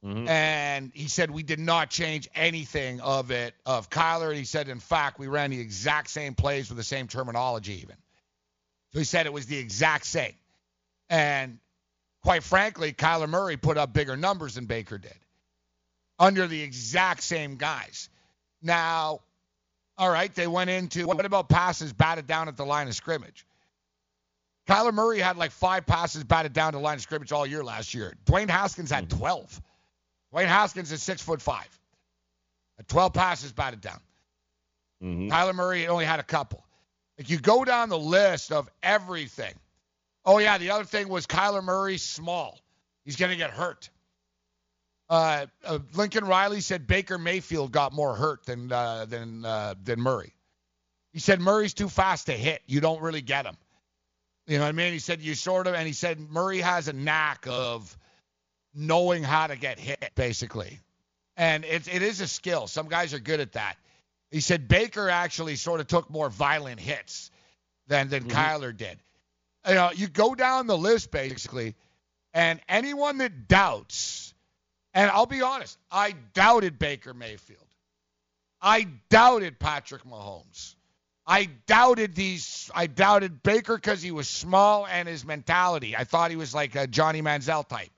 [0.03, 0.27] Mhm.
[0.27, 4.29] And he said we did not change anything of it of Kyler.
[4.29, 7.81] And he said, in fact, we ran the exact same plays with the same terminology
[7.81, 7.95] even.
[8.91, 10.35] So he said it was the exact same.
[11.09, 11.59] And
[12.21, 15.17] quite frankly, Kyler Murray put up bigger numbers than Baker did
[16.19, 18.09] under the exact same guys.
[18.61, 19.21] Now,
[19.97, 23.45] all right, they went into what about passes batted down at the line of scrimmage?
[24.67, 27.63] Kyler Murray had like five passes batted down to the line of scrimmage all year
[27.63, 28.13] last year.
[28.25, 29.61] Dwayne Haskins had 12.
[30.33, 31.67] Dwayne Haskins is six foot five.
[32.77, 33.99] Had 12 passes batted down.
[35.01, 35.29] Mhm.
[35.29, 36.65] Kyler Murray only had a couple.
[37.17, 39.53] Like you go down the list of everything.
[40.25, 42.59] Oh yeah, the other thing was Kyler Murray small.
[43.03, 43.89] He's gonna get hurt.
[45.09, 49.99] Uh, uh, Lincoln Riley said Baker Mayfield got more hurt than uh, than uh, than
[49.99, 50.33] Murray.
[51.11, 52.63] He said Murray's too fast to hit.
[52.65, 53.57] You don't really get him.
[54.47, 54.91] You know what I mean?
[54.93, 57.97] He said you sort of, and he said Murray has a knack of
[58.73, 60.79] knowing how to get hit, basically,
[61.37, 62.67] and it it is a skill.
[62.67, 63.77] Some guys are good at that.
[64.31, 67.31] He said Baker actually sort of took more violent hits
[67.87, 68.37] than than mm-hmm.
[68.37, 68.99] Kyler did.
[69.67, 71.75] You know, you go down the list basically,
[72.33, 74.33] and anyone that doubts,
[74.93, 77.59] and I'll be honest, I doubted Baker Mayfield.
[78.61, 80.75] I doubted Patrick Mahomes.
[81.25, 82.69] I doubted these.
[82.75, 85.95] I doubted Baker because he was small and his mentality.
[85.95, 87.89] I thought he was like a Johnny Manziel type.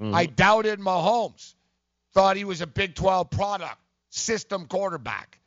[0.00, 0.14] Mm-hmm.
[0.14, 1.54] I doubted Mahomes.
[2.14, 3.76] Thought he was a Big 12 product,
[4.10, 5.40] system quarterback.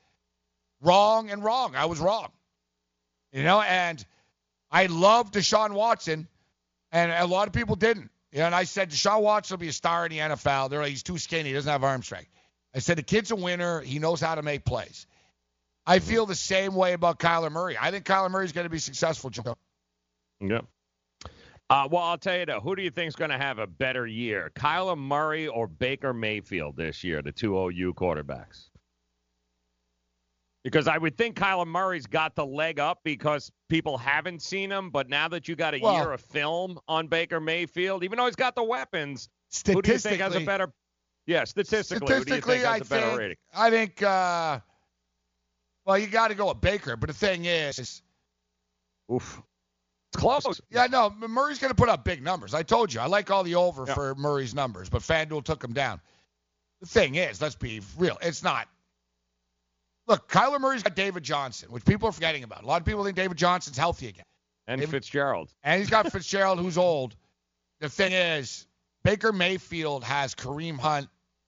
[0.82, 1.76] Wrong and wrong.
[1.76, 2.32] I was wrong.
[3.32, 4.04] You know, and
[4.72, 6.28] I loved Deshaun Watson,
[6.92, 8.10] and a lot of people didn't.
[8.32, 10.70] You know, and I said Deshaun Watson will be a star in the NFL.
[10.70, 11.50] They're like, he's too skinny.
[11.50, 12.30] He doesn't have arm strength.
[12.76, 13.82] I said the kid's a winner.
[13.82, 15.08] He knows how to make plays.
[15.86, 17.78] I feel the same way about Kyler Murray.
[17.80, 19.56] I think Kyler Murray is going to be successful, Joe.
[20.42, 20.66] Yep.
[21.70, 23.68] Uh, well, I'll tell you though, who do you think is going to have a
[23.68, 28.70] better year, Kyler Murray or Baker Mayfield this year, the two OU quarterbacks?
[30.64, 34.90] Because I would think Kyler Murray's got the leg up because people haven't seen him,
[34.90, 38.26] but now that you got a Well- year of film on Baker Mayfield, even though
[38.26, 39.30] he's got the weapons,
[39.66, 40.74] who do you think has a better?
[41.28, 43.38] Yeah, statistically, statistically who do you think has I a better think rating?
[43.54, 44.02] I think.
[44.04, 44.60] Uh,
[45.90, 48.02] well, you got to go with Baker, but the thing is,
[49.12, 49.42] oof,
[50.14, 50.62] it's close.
[50.70, 52.54] Yeah, no, Murray's going to put up big numbers.
[52.54, 53.96] I told you, I like all the over Yeah.
[53.96, 56.00] for Murray's numbers, but FanDuel took him down.
[56.82, 58.68] The thing is, let's be real, it's not.
[60.08, 62.64] Look, Kyler Murray's got David Johnson, which people are forgetting about.
[62.64, 64.26] A lot of people think David Johnson's healthy again.
[64.68, 65.50] And David- Fitzgerald.
[65.64, 67.16] And he's got Fitzgerald, who's old.
[67.80, 68.68] The thing is,
[69.04, 71.08] Baker Mayfield has Kareem Hunt,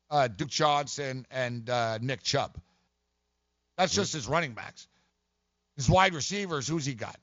[0.09, 2.57] uh, Duke Johnson, and uh, Nick Chubb.
[3.81, 4.87] That's just his running backs.
[5.75, 7.15] His wide receivers, who's he got?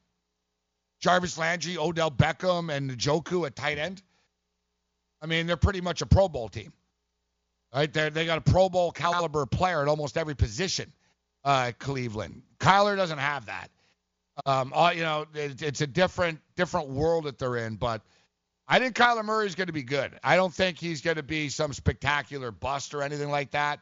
[0.98, 4.02] Jarvis Landry, Odell Beckham, and Njoku at tight end.
[5.22, 6.72] I mean, they're pretty much a Pro Bowl team.
[7.72, 7.92] Right?
[7.92, 10.92] They they got a Pro Bowl caliber player at almost every position.
[11.44, 12.42] Uh, Cleveland.
[12.58, 13.68] Kyler doesn't have that.
[14.44, 17.76] Um, all, you know, it, it's a different different world that they're in.
[17.76, 18.02] But
[18.66, 20.18] I think Kyler Murray is going to be good.
[20.24, 23.78] I don't think he's going to be some spectacular bust or anything like that.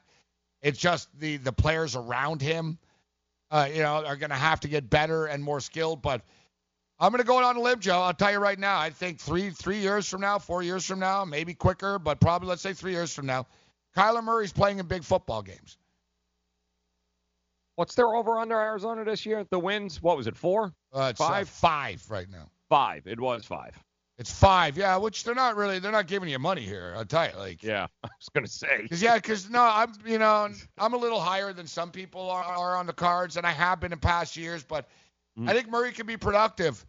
[0.62, 2.78] It's just the the players around him,
[3.50, 6.02] uh, you know, are going to have to get better and more skilled.
[6.02, 6.22] But
[6.98, 8.00] I'm going to go on a limb, Joe.
[8.00, 8.78] I'll tell you right now.
[8.78, 12.48] I think three three years from now, four years from now, maybe quicker, but probably
[12.48, 13.46] let's say three years from now,
[13.96, 15.78] Kyler Murray's playing in big football games.
[17.76, 19.46] What's their over under Arizona this year?
[19.50, 20.72] The wins, what was it, four?
[20.92, 21.48] Uh, uh, five?
[21.48, 22.50] five right now.
[22.70, 23.06] Five.
[23.06, 23.78] It was five.
[24.18, 24.96] It's five, yeah.
[24.96, 25.78] Which they're not really.
[25.78, 26.94] They're not giving you money here.
[26.96, 27.62] I'll tell you, like.
[27.62, 28.86] Yeah, I was gonna say.
[28.88, 32.42] Cause yeah, cause no, I'm you know I'm a little higher than some people are,
[32.42, 34.64] are on the cards, and I have been in past years.
[34.64, 34.88] But
[35.46, 36.84] I think Murray can be productive.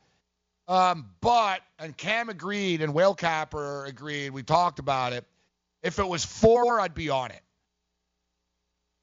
[0.70, 4.32] Um, but and Cam agreed, and Whale Capper agreed.
[4.32, 5.26] We talked about it.
[5.84, 7.42] If it was four, I'd be on it.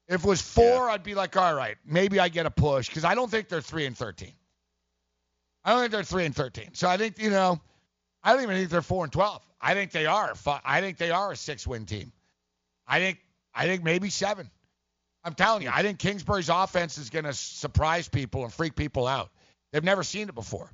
[0.07, 3.03] If it was four, I'd be like, all right, maybe I get a push, because
[3.03, 4.33] I don't think they're three and thirteen.
[5.63, 6.73] I don't think they're three and thirteen.
[6.73, 7.59] So I think you know,
[8.25, 9.45] I don't even think they're four and twelve.
[9.61, 10.33] I think they are.
[10.65, 12.11] I think they are a six-win team.
[12.87, 13.19] I think
[13.53, 14.49] I think maybe seven.
[15.23, 19.07] I'm telling you, I think Kingsbury's offense is going to surprise people and freak people
[19.07, 19.29] out.
[19.71, 20.69] They've never seen it before.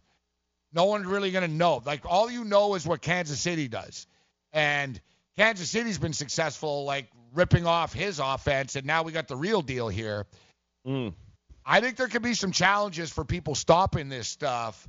[0.74, 1.82] No one's really going to know.
[1.86, 4.08] Like all you know is what Kansas City does,
[4.54, 5.00] and
[5.38, 9.62] Kansas City's been successful, like ripping off his offense, and now we got the real
[9.62, 10.26] deal here.
[10.88, 11.14] Mm.
[11.66, 14.88] I think there could be some challenges for people stopping this stuff.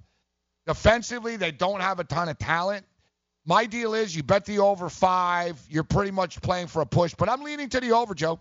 [0.67, 2.87] Defensively, they don't have a ton of talent.
[3.45, 5.61] My deal is you bet the over five.
[5.69, 8.39] You're pretty much playing for a push, but I'm leaning to the over, Joe.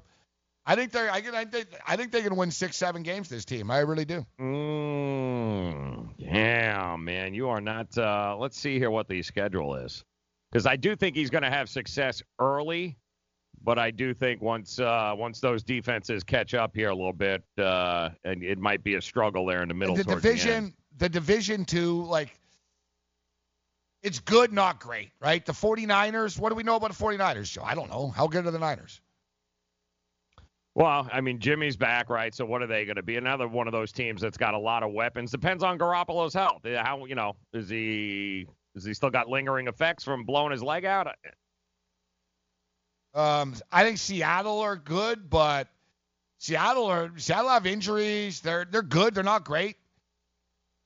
[0.65, 1.11] I think they're.
[1.11, 1.67] I, I think.
[1.87, 3.27] I think they can win six, seven games.
[3.29, 3.71] This team.
[3.71, 4.23] I really do.
[4.39, 7.97] Mm, yeah, man, you are not.
[7.97, 10.03] Uh, let's see here what the schedule is,
[10.51, 12.95] because I do think he's going to have success early,
[13.63, 17.43] but I do think once uh, once those defenses catch up here a little bit,
[17.57, 19.95] uh, and it might be a struggle there in the middle.
[19.95, 22.37] the division, the division two, like
[24.03, 25.45] it's good, not great, right?
[25.45, 26.39] The 49ers.
[26.39, 27.63] What do we know about the 49ers, Joe?
[27.63, 28.09] I don't know.
[28.09, 28.99] How good are the Niners?
[30.73, 32.33] Well, I mean, Jimmy's back, right?
[32.33, 33.17] So what are they going to be?
[33.17, 35.29] Another one of those teams that's got a lot of weapons.
[35.29, 36.61] Depends on Garoppolo's health.
[36.65, 38.47] How you know is he?
[38.73, 41.07] Is he still got lingering effects from blowing his leg out?
[43.13, 45.67] Um, I think Seattle are good, but
[46.37, 48.39] Seattle are Seattle have injuries.
[48.39, 49.13] They're they're good.
[49.13, 49.75] They're not great.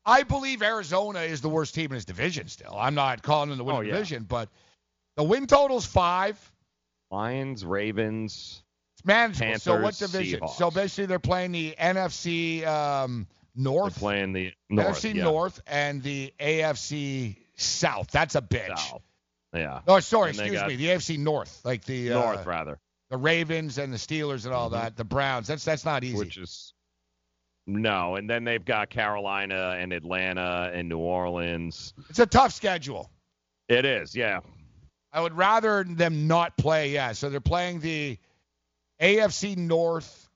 [0.06, 2.48] I believe Arizona is the worst team in his division.
[2.48, 3.94] Still, I'm not calling them the win Oh, yeah.
[3.94, 4.50] division, but
[5.18, 6.40] the win total's five.
[7.12, 8.62] Lions, Ravens.
[8.98, 9.60] It's manageable.
[9.60, 10.42] so what division?
[10.42, 10.56] Seahawks.
[10.58, 15.02] So basically, they're playing the NFC um, They're North, playing the North.
[15.02, 15.24] NFC yeah.
[15.24, 18.12] North, and the AFC South.
[18.12, 18.78] That's a bitch.
[18.78, 19.02] South.
[19.54, 19.80] Yeah.
[19.88, 20.76] Oh, sorry, And excuse me.
[20.76, 22.78] The AFC North, like the uh, North rather,
[23.10, 24.74] the Ravens and the Steelers and all Mhm.
[24.74, 24.98] that.
[24.98, 25.48] The Browns.
[25.48, 26.18] That's that's not easy.
[26.18, 26.74] which is
[27.68, 31.94] no, and then they've got Carolina and Atlanta and New Orleans.
[32.10, 33.10] It's a tough schedule.
[33.68, 34.42] It is, yeah.
[35.12, 36.92] I would rather them not play.
[36.92, 38.18] Yeah, so they're playing the
[39.02, 40.30] AFC North,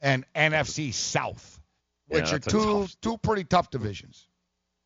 [0.00, 1.60] and NFC South,
[2.08, 4.26] Yeah, which are two tough- two pretty tough divisions.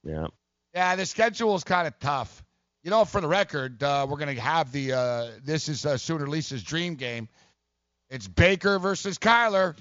[0.04, 0.28] Yeah.
[0.74, 2.44] Yeah, the schedule is kind of tough.
[2.84, 5.98] You know, for the record, uh, we're going to have the uh, this is uh,
[5.98, 7.28] Sooner Lisa's dream game.
[8.08, 9.76] It's Baker versus Kyler.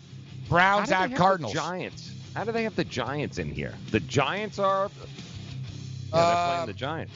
[0.49, 1.53] Browns at do they have the Cardinals.
[1.53, 2.11] Giants.
[2.35, 3.73] How do they have the Giants in here?
[3.91, 4.89] The Giants are.
[4.89, 5.05] Yeah,
[6.11, 7.13] they're Uh, playing the Giants.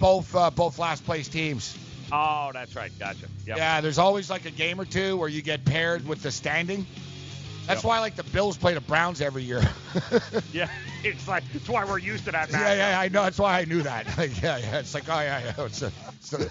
[0.00, 1.76] Both uh, both last place teams.
[2.12, 2.90] Oh, that's right.
[2.98, 3.26] Gotcha.
[3.46, 3.56] Yep.
[3.56, 6.86] Yeah, there's always like a game or two where you get paired with the standing.
[7.66, 7.88] That's Yep.
[7.88, 9.62] why like the Bills play the Browns every year.
[10.52, 10.68] Yeah,
[11.04, 12.50] it's like that's why we're used to that.
[12.50, 13.22] yeah, yeah, I know.
[13.22, 14.06] That's why I knew that.
[14.18, 14.78] Like, yeah, yeah.
[14.80, 15.64] It's like, oh yeah, yeah.
[15.64, 16.50] It's a, it's a,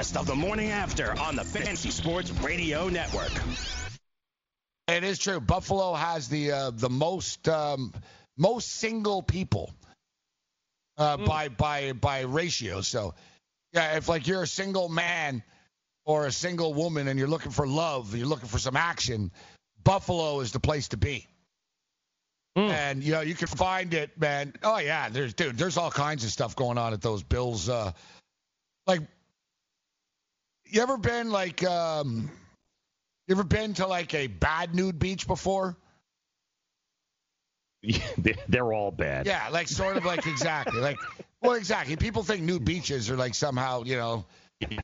[0.00, 3.32] Best of the morning after on the Fantasy Sports Radio Network.
[4.88, 5.40] It is true.
[5.40, 7.92] Buffalo has the uh, the most um,
[8.38, 9.74] most single people
[10.96, 12.80] uh, by by by ratio.
[12.80, 13.12] So
[13.74, 15.42] yeah, if like you're a single man
[16.06, 19.30] or a single woman and you're looking for love, you're looking for some action,
[19.84, 21.26] Buffalo is the place to be.
[22.56, 24.54] And you know you can find it, man.
[24.62, 27.68] Oh yeah, there's dude, there's all kinds of stuff going on at those Bills.
[27.68, 27.92] Uh,
[28.86, 29.02] like,
[30.72, 32.30] you ever been like, um,
[33.28, 35.76] you ever been to like a bad nude beach before?
[38.18, 39.26] They're- They're all bad.
[39.26, 40.98] Yeah, like sort of like exactly like
[41.40, 41.96] well exactly.
[41.96, 44.26] People think nude beaches are like somehow you know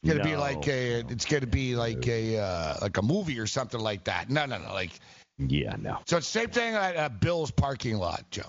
[0.04, 3.80] gonna be like a it's gonna be like a uh, like a movie or something
[3.80, 4.30] like that.
[4.30, 4.72] No, no, no.
[4.72, 4.92] Like
[5.38, 5.98] Yeah, no.
[6.06, 8.48] so it's the same thing at a Bill's parking lot, Joe.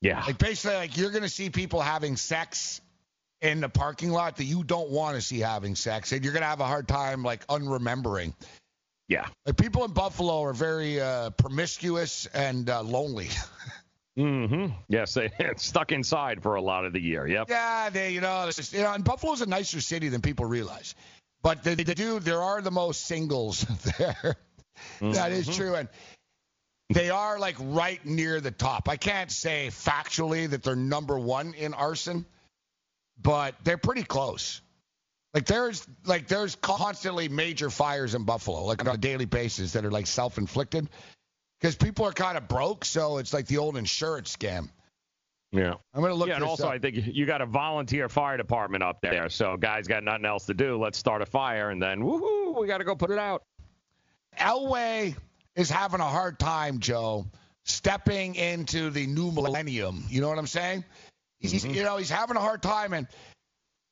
[0.00, 0.22] Yeah.
[0.24, 2.80] Like basically, like you're gonna see people having sex
[3.40, 6.46] in the parking lot that you don't want to see having sex, and you're gonna
[6.46, 8.34] have a hard time like unremembering.
[9.08, 9.26] Yeah.
[9.46, 13.28] Like people in Buffalo are very uh, promiscuous and uh, lonely.
[14.18, 14.72] Mm-hmm.
[14.88, 17.24] Yes, they stuck inside for a lot of the year.
[17.28, 17.50] Yep.
[17.50, 20.96] Yeah, they, you know, just, you know, and Buffalo's a nicer city than people realize.
[21.40, 23.60] But they, they do, there are the most singles
[23.98, 24.34] there.
[25.00, 25.54] That is Mhm.
[25.54, 25.88] true, and
[26.90, 28.88] they are like right near the top.
[28.88, 32.26] I can't say factually that they're number one in arson,
[33.20, 34.60] but they're pretty close.
[35.34, 39.84] Like there's like there's constantly major fires in Buffalo, like on a daily basis that
[39.84, 40.88] are like self-inflicted,
[41.60, 42.84] because people are kind of broke.
[42.84, 44.70] So it's like the old insurance scam.
[45.52, 45.74] Yeah.
[45.94, 46.72] I'm gonna look Yeah, and also up.
[46.72, 49.28] I think you got a volunteer fire department up there.
[49.28, 50.82] So guys got nothing else to do.
[50.82, 53.42] Let's start a fire, and then woohoo, we got to go put it out.
[54.38, 55.14] Elway
[55.56, 57.26] is having a hard time, Joe,
[57.64, 60.04] stepping into the new millennium.
[60.08, 60.84] You know what I'm saying?
[61.40, 63.06] He's, he's- you know, he's having a hard time, and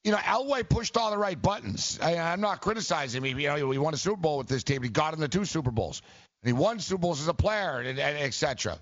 [0.05, 1.99] you know, Elway pushed all the right buttons.
[2.00, 3.39] I, I'm not criticizing him.
[3.41, 4.83] You know, he won a Super Bowl with this team.
[4.83, 6.00] He got him the two Super Bowls,
[6.42, 8.78] and he won Super Bowls as a player, and, and et cetera.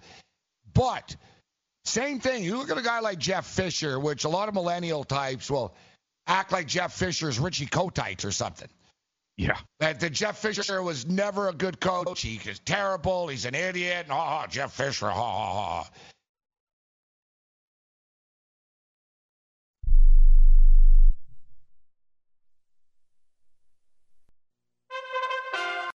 [0.74, 1.16] But
[1.86, 2.44] same thing.
[2.44, 5.74] You look at a guy like Jeff Fisher, which a lot of millennial types will
[6.26, 8.68] act like Jeff Fisher's Richie Kotite or something.
[9.36, 9.56] Yeah.
[9.80, 12.22] That, that Jeff Fisher was never a good coach.
[12.22, 13.28] He is terrible.
[13.28, 14.06] He's an idiot.
[14.08, 15.52] And, oh, Jeff Fisher, ha, ha,
[15.82, 15.90] ha.